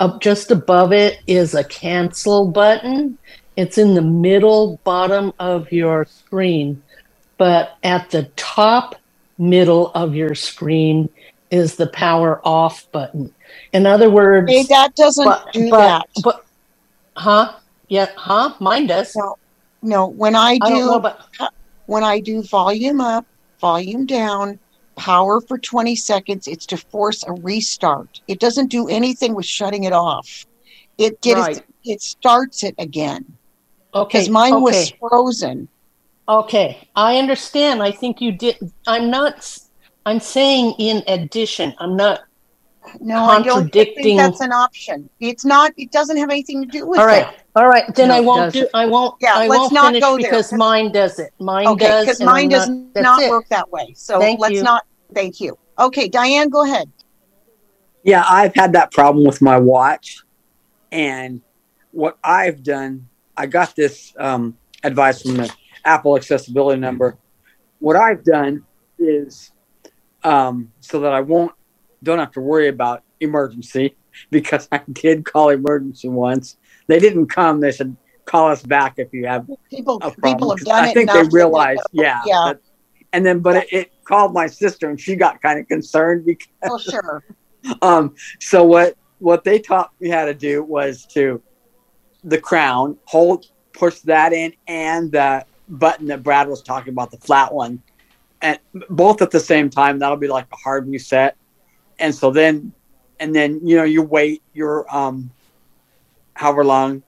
Up 0.00 0.20
just 0.20 0.50
above 0.50 0.92
it 0.92 1.18
is 1.26 1.54
a 1.54 1.62
cancel 1.62 2.48
button. 2.48 3.18
It's 3.56 3.78
in 3.78 3.94
the 3.94 4.02
middle 4.02 4.80
bottom 4.84 5.32
of 5.38 5.70
your 5.70 6.06
screen, 6.06 6.82
but 7.36 7.76
at 7.82 8.10
the 8.10 8.24
top 8.36 8.96
middle 9.38 9.92
of 9.94 10.14
your 10.14 10.34
screen 10.34 11.08
is 11.50 11.76
the 11.76 11.88
power 11.88 12.40
off 12.44 12.90
button. 12.92 13.32
In 13.72 13.86
other 13.86 14.10
words, 14.10 14.50
Hey, 14.50 14.64
that 14.64 14.94
doesn't 14.94 15.32
do 15.52 15.70
that. 15.70 16.06
But 16.22 16.44
huh? 17.16 17.54
Yeah, 17.88 18.08
huh? 18.16 18.54
Mine 18.60 18.86
does. 18.86 19.14
No, 19.16 19.36
no. 19.82 20.06
When 20.06 20.34
I 20.34 20.58
do, 20.58 20.66
I 20.66 20.70
know 20.70 20.94
about 20.96 21.20
uh, 21.38 21.48
when 21.86 22.04
I 22.04 22.20
do 22.20 22.42
volume 22.42 23.00
up, 23.00 23.26
volume 23.60 24.06
down, 24.06 24.58
power 24.96 25.40
for 25.40 25.58
20 25.58 25.96
seconds, 25.96 26.46
it's 26.46 26.66
to 26.66 26.76
force 26.76 27.24
a 27.26 27.32
restart. 27.32 28.20
It 28.28 28.38
doesn't 28.38 28.68
do 28.68 28.88
anything 28.88 29.34
with 29.34 29.46
shutting 29.46 29.84
it 29.84 29.92
off. 29.92 30.46
It 30.98 31.20
gets 31.22 31.40
Right. 31.40 31.62
it 31.84 32.02
starts 32.02 32.62
it 32.62 32.74
again. 32.78 33.24
Okay, 33.94 34.18
Because 34.18 34.30
mine 34.30 34.60
was 34.60 34.92
frozen. 35.00 35.68
Okay, 36.28 36.86
I 36.94 37.16
understand. 37.16 37.82
I 37.82 37.90
think 37.90 38.20
you 38.20 38.30
did. 38.30 38.56
I'm 38.86 39.10
not. 39.10 39.58
I'm 40.06 40.20
saying 40.20 40.74
in 40.78 41.02
addition. 41.08 41.74
I'm 41.78 41.96
not 41.96 42.20
No, 43.00 43.24
I 43.24 43.42
don't 43.42 43.54
contradicting. 43.54 44.02
think 44.02 44.18
that's 44.20 44.40
an 44.40 44.52
option. 44.52 45.08
It's 45.20 45.44
not. 45.44 45.72
It 45.76 45.92
doesn't 45.92 46.16
have 46.16 46.30
anything 46.30 46.62
to 46.62 46.68
do 46.68 46.86
with 46.86 46.98
all 46.98 47.06
right, 47.06 47.24
that. 47.24 47.44
all 47.54 47.68
right. 47.68 47.94
Then 47.94 48.08
No, 48.08 48.14
I 48.14 48.18
it 48.18 48.24
won't 48.24 48.52
do. 48.52 48.60
doesn't. 48.60 48.74
I 48.74 48.86
won't. 48.86 49.14
Yeah, 49.20 49.32
I 49.34 49.46
let's 49.46 49.58
won't 49.58 49.72
not 49.72 49.86
finish 49.86 50.00
go 50.02 50.16
there. 50.16 50.30
because 50.30 50.52
mine 50.52 50.90
does 50.92 51.18
it. 51.18 51.32
Mine 51.38 51.66
Okay, 51.68 51.86
does. 51.86 52.06
because 52.06 52.20
and 52.20 52.28
I'm 52.30 52.34
mine 52.36 52.48
does 52.48 52.68
that's 52.94 53.04
not 53.04 53.22
it. 53.22 53.30
work 53.30 53.46
that 53.48 53.70
way. 53.70 53.92
So 53.94 54.18
Thank 54.18 54.40
let's 54.40 54.54
you. 54.54 54.62
not. 54.62 54.84
Thank 55.14 55.40
you. 55.40 55.58
Okay, 55.78 56.08
Diane, 56.08 56.48
go 56.48 56.64
ahead. 56.64 56.90
Yeah, 58.02 58.24
I've 58.26 58.54
had 58.54 58.72
that 58.72 58.92
problem 58.92 59.24
with 59.26 59.42
my 59.42 59.58
watch. 59.58 60.22
And 60.90 61.42
what 61.92 62.16
I've 62.24 62.62
done, 62.62 63.08
I 63.36 63.46
got 63.46 63.76
this 63.76 64.14
um, 64.18 64.56
advice 64.82 65.22
from 65.22 65.36
the 65.36 65.52
Apple 65.84 66.16
accessibility 66.16 66.80
number. 66.80 67.16
What 67.78 67.96
I've 67.96 68.24
done 68.24 68.64
is 68.98 69.52
um, 70.24 70.72
so 70.80 71.00
that 71.00 71.12
I 71.12 71.20
won't 71.20 71.52
don't 72.02 72.18
have 72.18 72.32
to 72.32 72.40
worry 72.40 72.68
about 72.68 73.02
emergency 73.20 73.96
because 74.30 74.68
I 74.72 74.80
did 74.92 75.24
call 75.24 75.50
emergency 75.50 76.08
once. 76.08 76.56
They 76.86 76.98
didn't 76.98 77.26
come. 77.28 77.60
They 77.60 77.72
said 77.72 77.96
call 78.24 78.48
us 78.48 78.62
back 78.62 78.94
if 78.98 79.12
you 79.12 79.26
have 79.26 79.46
People, 79.70 79.98
a 80.02 80.10
people 80.12 80.50
have 80.50 80.60
done 80.60 80.84
I 80.84 80.90
it. 80.90 80.94
think 80.94 81.10
they 81.10 81.22
realized, 81.24 81.82
yeah. 81.92 82.22
Yeah. 82.26 82.44
that- 82.52 82.60
and 83.12 83.26
then, 83.26 83.40
but 83.40 83.56
it, 83.56 83.72
it 83.72 83.92
called 84.04 84.32
my 84.32 84.46
sister, 84.46 84.88
and 84.88 85.00
she 85.00 85.16
got 85.16 85.42
kind 85.42 85.58
of 85.58 85.66
concerned 85.66 86.24
because 86.24 86.46
Oh, 86.62 86.78
sure. 86.78 87.24
um, 87.82 88.14
so 88.38 88.62
what 88.62 88.94
what 89.18 89.42
they 89.42 89.58
taught 89.58 89.90
me 90.00 90.08
how 90.08 90.24
to 90.24 90.32
do 90.32 90.62
was 90.62 91.06
to 91.06 91.42
the 92.22 92.40
crown, 92.40 92.96
hold, 93.06 93.46
push 93.72 93.98
that 94.00 94.32
in, 94.32 94.52
and 94.68 95.10
the 95.10 95.44
button 95.68 96.06
that 96.06 96.22
Brad 96.22 96.48
was 96.48 96.62
talking 96.62 96.92
about, 96.92 97.10
the 97.10 97.16
flat 97.18 97.52
one, 97.52 97.82
and 98.42 98.58
both 98.90 99.20
at 99.22 99.32
the 99.32 99.40
same 99.40 99.70
time. 99.70 99.98
That'll 99.98 100.16
be 100.16 100.28
like 100.28 100.46
a 100.52 100.56
hard 100.56 100.86
reset. 100.88 101.36
And 102.00 102.14
so 102.14 102.30
then, 102.30 102.72
and 103.20 103.34
then 103.34 103.60
you 103.62 103.76
know 103.76 103.84
you 103.84 104.02
wait 104.02 104.42
your 104.54 104.92
um, 104.94 105.30
however 106.34 106.64
long, 106.64 107.02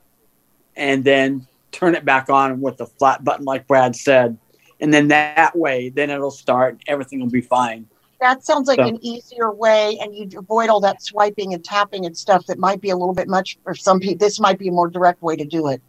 and 0.77 1.02
then 1.02 1.47
turn 1.73 1.94
it 1.94 2.05
back 2.05 2.28
on 2.28 2.60
with 2.60 2.77
the 2.77 2.86
flat 2.86 3.24
button, 3.24 3.44
like 3.44 3.66
Brad 3.66 3.97
said, 3.97 4.36
and 4.81 4.93
then 4.93 5.09
that 5.09 5.56
way, 5.56 5.89
then 5.89 6.10
it'll 6.10 6.31
start. 6.31 6.81
Everything 6.86 7.20
will 7.20 7.31
be 7.31 7.40
fine. 7.40 7.89
That 8.20 8.44
sounds 8.44 8.69
like 8.69 8.78
So- 8.78 8.85
an 8.85 8.98
easier 9.02 9.51
way, 9.51 9.98
and 10.01 10.14
you'd 10.14 10.36
avoid 10.36 10.69
all 10.69 10.81
that 10.81 11.02
swiping 11.02 11.55
and 11.55 11.64
tapping 11.64 12.06
and 12.06 12.16
stuff 12.16 12.47
that 12.47 12.59
might 12.59 12.81
be 12.81 12.90
a 12.90 12.97
little 12.97 13.14
bit 13.14 13.27
much 13.27 13.59
for 13.64 13.74
some 13.74 13.98
people. 13.98 14.19
This 14.19 14.39
might 14.39 14.59
be 14.59 14.69
a 14.69 14.73
more 14.73 14.89
direct 14.89 15.23
way 15.23 15.35
to 15.35 15.44
do 15.44 15.69
it. 15.69 15.81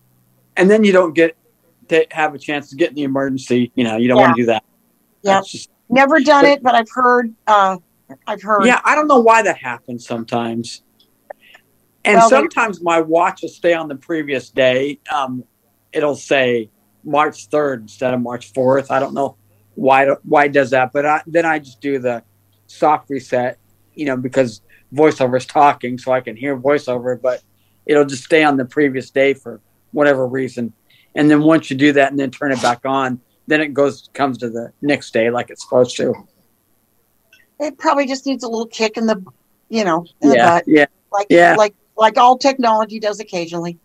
And 0.57 0.69
then 0.71 0.83
you 0.83 0.93
don't 0.93 1.13
get 1.13 1.35
to 1.89 2.07
have 2.11 2.33
a 2.33 2.39
chance 2.39 2.69
to 2.69 2.75
get 2.75 2.89
in 2.89 2.95
the 2.95 3.03
emergency. 3.03 3.71
You 3.75 3.83
know, 3.83 3.97
you 3.97 4.07
don't 4.07 4.17
want 4.17 4.35
to 4.35 4.41
do 4.41 4.45
that. 4.47 4.63
Yeah. 5.21 5.41
Never 5.89 6.21
done 6.21 6.45
it, 6.45 6.63
but 6.63 6.73
I've 6.73 6.89
heard. 6.89 7.33
Uh, 7.45 7.77
I've 8.27 8.41
heard. 8.41 8.65
Yeah, 8.65 8.81
I 8.83 8.95
don't 8.95 9.07
know 9.07 9.19
why 9.19 9.41
that 9.43 9.57
happens 9.57 10.05
sometimes. 10.05 10.83
And 12.05 12.17
Well, 12.17 12.29
sometimes 12.29 12.81
my 12.81 12.99
watch 12.99 13.41
will 13.41 13.49
stay 13.49 13.73
on 13.73 13.87
the 13.87 13.95
previous 13.95 14.49
day. 14.49 14.99
Um, 15.13 15.45
it'll 15.93 16.15
say 16.15 16.69
March 17.03 17.49
3rd 17.49 17.81
instead 17.81 18.13
of 18.13 18.21
March 18.21 18.53
4th. 18.53 18.91
I 18.91 18.99
don't 18.99 19.13
know 19.13 19.37
why 19.75 20.07
why 20.23 20.45
it 20.45 20.51
does 20.51 20.71
that, 20.71 20.91
but 20.91 21.05
I, 21.05 21.21
then 21.25 21.45
I 21.45 21.59
just 21.59 21.81
do 21.81 21.99
the 21.99 22.23
soft 22.67 23.09
reset, 23.09 23.57
you 23.93 24.05
know, 24.05 24.17
because 24.17 24.61
voiceover 24.93 25.37
is 25.37 25.45
talking, 25.45 25.97
so 25.97 26.11
I 26.11 26.21
can 26.21 26.35
hear 26.35 26.57
voiceover, 26.57 27.19
but 27.19 27.41
it'll 27.85 28.05
just 28.05 28.23
stay 28.23 28.43
on 28.43 28.57
the 28.57 28.65
previous 28.65 29.09
day 29.09 29.33
for 29.33 29.61
whatever 29.91 30.27
reason. 30.27 30.73
And 31.15 31.29
then 31.29 31.41
once 31.41 31.69
you 31.69 31.77
do 31.77 31.93
that 31.93 32.11
and 32.11 32.19
then 32.19 32.31
turn 32.31 32.51
it 32.51 32.61
back 32.61 32.81
on, 32.85 33.21
then 33.47 33.61
it 33.61 33.73
goes 33.73 34.09
comes 34.13 34.37
to 34.39 34.49
the 34.49 34.71
next 34.81 35.11
day 35.11 35.29
like 35.29 35.49
it's 35.49 35.63
supposed 35.63 35.95
to. 35.97 36.13
It 37.59 37.77
probably 37.77 38.05
just 38.05 38.25
needs 38.25 38.43
a 38.43 38.47
little 38.47 38.67
kick 38.67 38.97
in 38.97 39.05
the, 39.05 39.23
you 39.69 39.83
know, 39.83 40.05
in 40.21 40.29
the 40.29 40.35
Yeah, 40.35 40.49
butt. 40.49 40.63
yeah, 40.67 40.85
Like 41.11 41.27
yeah. 41.29 41.55
like 41.55 41.75
like 41.97 42.17
all 42.17 42.37
technology 42.37 42.99
does 42.99 43.19
occasionally. 43.19 43.77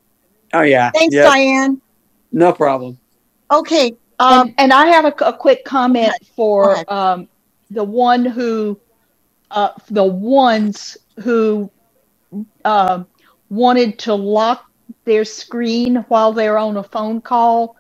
Oh 0.53 0.63
yeah. 0.63 0.91
Thanks, 0.91 1.15
yeah. 1.15 1.25
Diane. 1.25 1.81
No 2.33 2.53
problem. 2.53 2.99
Okay. 3.51 3.95
Um, 4.19 4.49
and, 4.49 4.55
and 4.59 4.73
I 4.73 4.87
have 4.87 5.05
a, 5.05 5.15
a 5.25 5.33
quick 5.33 5.65
comment 5.65 6.13
for 6.35 6.85
um, 6.93 7.29
the 7.71 7.85
one 7.85 8.25
who, 8.25 8.81
uh, 9.51 9.71
the 9.91 10.05
ones 10.05 10.97
who 11.21 11.71
um 12.65 13.07
wanted 13.51 13.99
to 13.99 14.15
lock 14.15 14.71
their 15.05 15.25
screen 15.25 15.97
while 16.09 16.33
they're 16.33 16.59
on 16.59 16.77
a 16.77 16.83
phone 16.83 17.21
call. 17.21 17.77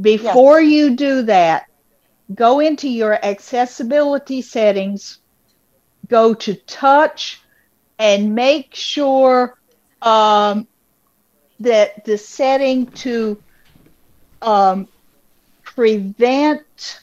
Before 0.00 0.60
you 0.60 0.96
do 0.96 1.22
that, 1.22 1.66
go 2.34 2.58
into 2.60 2.88
your 2.88 3.24
accessibility 3.24 4.42
settings, 4.42 5.18
go 6.12 6.34
to 6.34 6.54
touch, 6.54 7.40
and 7.98 8.34
make 8.34 8.74
sure 8.74 9.58
um, 10.02 10.68
that 11.60 12.04
the 12.04 12.18
setting 12.18 12.86
to 12.86 13.42
um, 14.42 14.86
prevent 15.62 17.00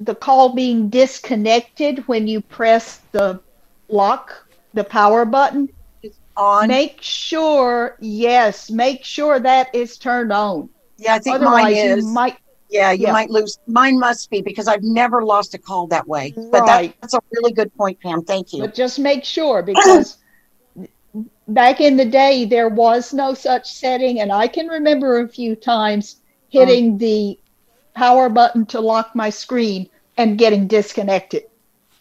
the 0.00 0.14
call 0.14 0.54
being 0.54 0.88
disconnected 0.88 2.00
when 2.08 2.26
you 2.26 2.40
press 2.40 3.00
the 3.12 3.40
lock, 3.88 4.44
the 4.74 4.84
power 4.84 5.24
button. 5.24 5.68
is 6.02 6.16
On. 6.36 6.66
Make 6.66 7.00
sure, 7.00 7.96
yes, 8.00 8.70
make 8.70 9.04
sure 9.04 9.38
that 9.38 9.72
is 9.72 9.98
turned 9.98 10.32
on. 10.32 10.68
Yeah, 10.96 11.14
I 11.14 11.18
think 11.20 11.36
Otherwise, 11.36 11.62
mine 11.62 11.76
you 11.76 11.96
is. 11.98 12.04
might 12.04 12.38
yeah, 12.74 12.90
you 12.90 13.06
yeah. 13.06 13.12
might 13.12 13.30
lose. 13.30 13.58
Mine 13.68 13.98
must 13.98 14.28
be 14.30 14.42
because 14.42 14.66
I've 14.66 14.82
never 14.82 15.24
lost 15.24 15.54
a 15.54 15.58
call 15.58 15.86
that 15.88 16.06
way. 16.08 16.32
But 16.34 16.66
that, 16.66 16.66
Right. 16.66 16.94
that's 17.00 17.14
a 17.14 17.20
really 17.32 17.52
good 17.52 17.74
point, 17.76 18.00
Pam. 18.00 18.24
Thank 18.24 18.52
you. 18.52 18.60
But 18.60 18.74
just 18.74 18.98
make 18.98 19.24
sure 19.24 19.62
because 19.62 20.18
back 21.48 21.80
in 21.80 21.96
the 21.96 22.04
day 22.04 22.44
there 22.44 22.68
was 22.68 23.14
no 23.14 23.32
such 23.32 23.72
setting, 23.72 24.20
and 24.20 24.32
I 24.32 24.48
can 24.48 24.66
remember 24.66 25.20
a 25.20 25.28
few 25.28 25.54
times 25.54 26.16
hitting 26.48 26.96
mm. 26.96 26.98
the 26.98 27.38
power 27.94 28.28
button 28.28 28.66
to 28.66 28.80
lock 28.80 29.14
my 29.14 29.30
screen 29.30 29.88
and 30.16 30.36
getting 30.36 30.66
disconnected. 30.66 31.44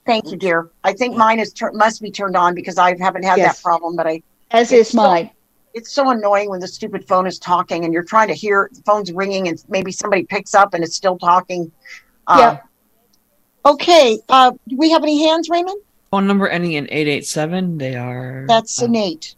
Thank 0.06 0.32
you, 0.32 0.38
dear. 0.38 0.72
I 0.84 0.94
think 0.94 1.16
mine 1.16 1.40
is 1.40 1.54
tur- 1.54 1.72
must 1.72 2.02
be 2.02 2.10
turned 2.12 2.36
on 2.36 2.56
because 2.56 2.78
I 2.78 2.98
haven't 3.00 3.24
had 3.24 3.38
Yes. 3.38 3.58
that 3.58 3.64
problem. 3.64 3.96
But 3.96 4.08
I, 4.08 4.24
As 4.52 4.72
is 4.72 4.90
so- 4.90 4.98
mine. 4.98 5.30
It's 5.74 5.92
so 5.92 6.10
annoying 6.10 6.50
when 6.50 6.60
the 6.60 6.68
stupid 6.68 7.08
phone 7.08 7.26
is 7.26 7.40
talking 7.40 7.84
and 7.86 7.94
you're 7.94 8.04
trying 8.04 8.28
to 8.28 8.34
hear 8.34 8.70
the 8.74 8.82
phone's 8.84 9.12
ringing 9.12 9.48
and 9.48 9.64
maybe 9.70 9.92
somebody 9.92 10.24
picks 10.24 10.54
up 10.54 10.74
and 10.74 10.84
it's 10.84 10.96
still 10.96 11.18
talking. 11.18 11.72
Uh, 12.28 12.58
Okay. 13.66 14.20
Uh, 14.30 14.52
do 14.68 14.78
we 14.78 14.90
have 14.92 15.04
any 15.04 15.26
hands, 15.26 15.50
Raymond? 15.50 15.82
Phone 16.12 16.28
number 16.28 16.48
ending 16.48 16.74
in 16.74 16.86
887. 16.86 17.78
They 17.78 17.96
are. 17.96 18.46
That's 18.48 18.82
Nate. 18.82 19.36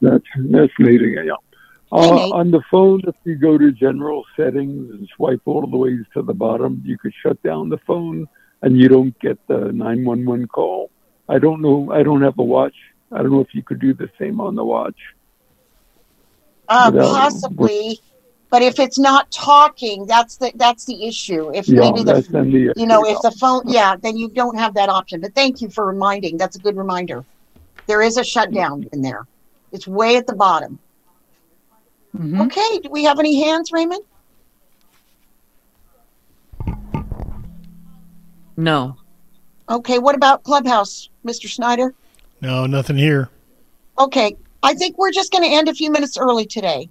That's 0.00 0.24
that's 0.36 0.72
Nate 0.78 1.02
again. 1.02 1.26
Yeah. 1.26 1.32
Uh, 1.90 2.14
Nate. 2.14 2.32
on 2.32 2.50
the 2.50 2.62
phone, 2.70 3.00
if 3.06 3.14
you 3.24 3.36
go 3.36 3.58
to 3.58 3.72
general 3.72 4.24
settings 4.36 4.90
and 4.90 5.08
swipe 5.16 5.40
all 5.46 5.66
the 5.66 5.76
way 5.76 5.98
to 6.14 6.22
the 6.22 6.34
bottom, 6.34 6.82
you 6.84 6.96
could 6.98 7.12
shut 7.22 7.42
down 7.42 7.68
the 7.68 7.78
phone 7.78 8.28
and 8.62 8.78
you 8.78 8.88
don't 8.88 9.18
get 9.20 9.38
the 9.48 9.72
911 9.72 10.48
call. 10.48 10.90
I 11.28 11.38
don't 11.38 11.60
know. 11.60 11.90
I 11.92 12.02
don't 12.02 12.22
have 12.22 12.38
a 12.38 12.44
watch. 12.44 12.74
I 13.10 13.18
don't 13.18 13.30
know 13.30 13.40
if 13.40 13.54
you 13.54 13.62
could 13.62 13.80
do 13.80 13.92
the 13.94 14.10
same 14.18 14.40
on 14.40 14.54
the 14.54 14.64
watch. 14.64 14.96
Uh, 16.72 16.90
Without- 16.90 17.12
possibly, 17.12 18.00
but 18.48 18.62
if 18.62 18.78
it's 18.80 18.98
not 18.98 19.30
talking, 19.30 20.06
that's 20.06 20.36
the 20.38 20.50
that's 20.54 20.86
the 20.86 21.06
issue. 21.06 21.50
If 21.52 21.68
Yeah, 21.68 21.80
maybe 21.80 22.02
the 22.02 22.14
the 22.14 22.72
you 22.76 22.86
know 22.86 23.04
if 23.04 23.20
the 23.20 23.30
phone, 23.30 23.62
yeah, 23.66 23.96
then 23.96 24.16
you 24.16 24.30
don't 24.30 24.56
have 24.56 24.72
that 24.74 24.88
option. 24.88 25.20
But 25.20 25.34
thank 25.34 25.60
you 25.60 25.68
for 25.68 25.84
reminding. 25.86 26.38
That's 26.38 26.56
a 26.56 26.58
good 26.58 26.78
reminder. 26.78 27.26
There 27.86 28.00
is 28.00 28.16
a 28.16 28.24
shutdown 28.24 28.88
in 28.90 29.02
there. 29.02 29.26
It's 29.70 29.86
way 29.86 30.16
at 30.16 30.26
the 30.26 30.34
bottom. 30.34 30.78
Mhm. 32.16 32.46
Okay. 32.46 32.78
Do 32.82 32.88
we 32.90 33.04
have 33.04 33.18
any 33.18 33.42
hands, 33.44 33.70
Raymond? 33.70 34.02
No. 38.56 38.96
Okay. 39.68 39.98
What 39.98 40.14
about 40.14 40.42
Clubhouse, 40.42 41.10
Mr. 41.26 41.48
Snyder? 41.50 41.94
No, 42.40 42.64
nothing 42.66 42.96
here. 42.96 43.28
Okay, 43.98 44.36
I 44.62 44.74
think 44.74 44.98
we're 44.98 45.12
just 45.12 45.32
going 45.32 45.44
to 45.44 45.50
end 45.50 45.68
a 45.68 45.74
few 45.74 45.90
minutes 45.90 46.16
early 46.16 46.46
today. 46.46 46.88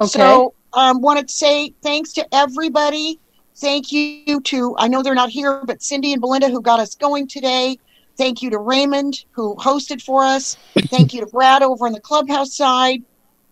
Okay. 0.00 0.08
So, 0.08 0.54
um, 0.72 1.00
wanted 1.00 1.28
to 1.28 1.34
say 1.34 1.74
thanks 1.82 2.12
to 2.14 2.34
everybody. 2.34 3.18
Thank 3.56 3.90
you 3.90 4.40
to 4.40 4.76
I 4.78 4.86
know 4.86 5.02
they're 5.02 5.14
not 5.14 5.30
here, 5.30 5.62
but 5.64 5.82
Cindy 5.82 6.12
and 6.12 6.20
Belinda 6.20 6.48
who 6.48 6.60
got 6.60 6.78
us 6.78 6.94
going 6.94 7.26
today. 7.26 7.78
Thank 8.16 8.42
you 8.42 8.50
to 8.50 8.58
Raymond 8.58 9.24
who 9.32 9.56
hosted 9.56 10.02
for 10.02 10.22
us. 10.22 10.56
Thank 10.90 11.12
you 11.12 11.20
to 11.20 11.26
Brad 11.26 11.62
over 11.62 11.86
on 11.86 11.92
the 11.92 12.00
clubhouse 12.00 12.56
side. 12.56 13.02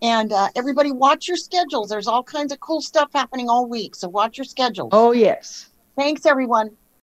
And 0.01 0.31
uh, 0.31 0.49
everybody, 0.55 0.91
watch 0.91 1.27
your 1.27 1.37
schedules. 1.37 1.89
There's 1.89 2.07
all 2.07 2.23
kinds 2.23 2.53
of 2.53 2.59
cool 2.59 2.81
stuff 2.81 3.09
happening 3.13 3.49
all 3.49 3.67
week, 3.67 3.95
so 3.95 4.07
watch 4.07 4.37
your 4.37 4.45
schedules. 4.45 4.89
Oh 4.93 5.11
yes. 5.11 5.69
Thanks, 5.97 6.25
everyone. 6.25 6.77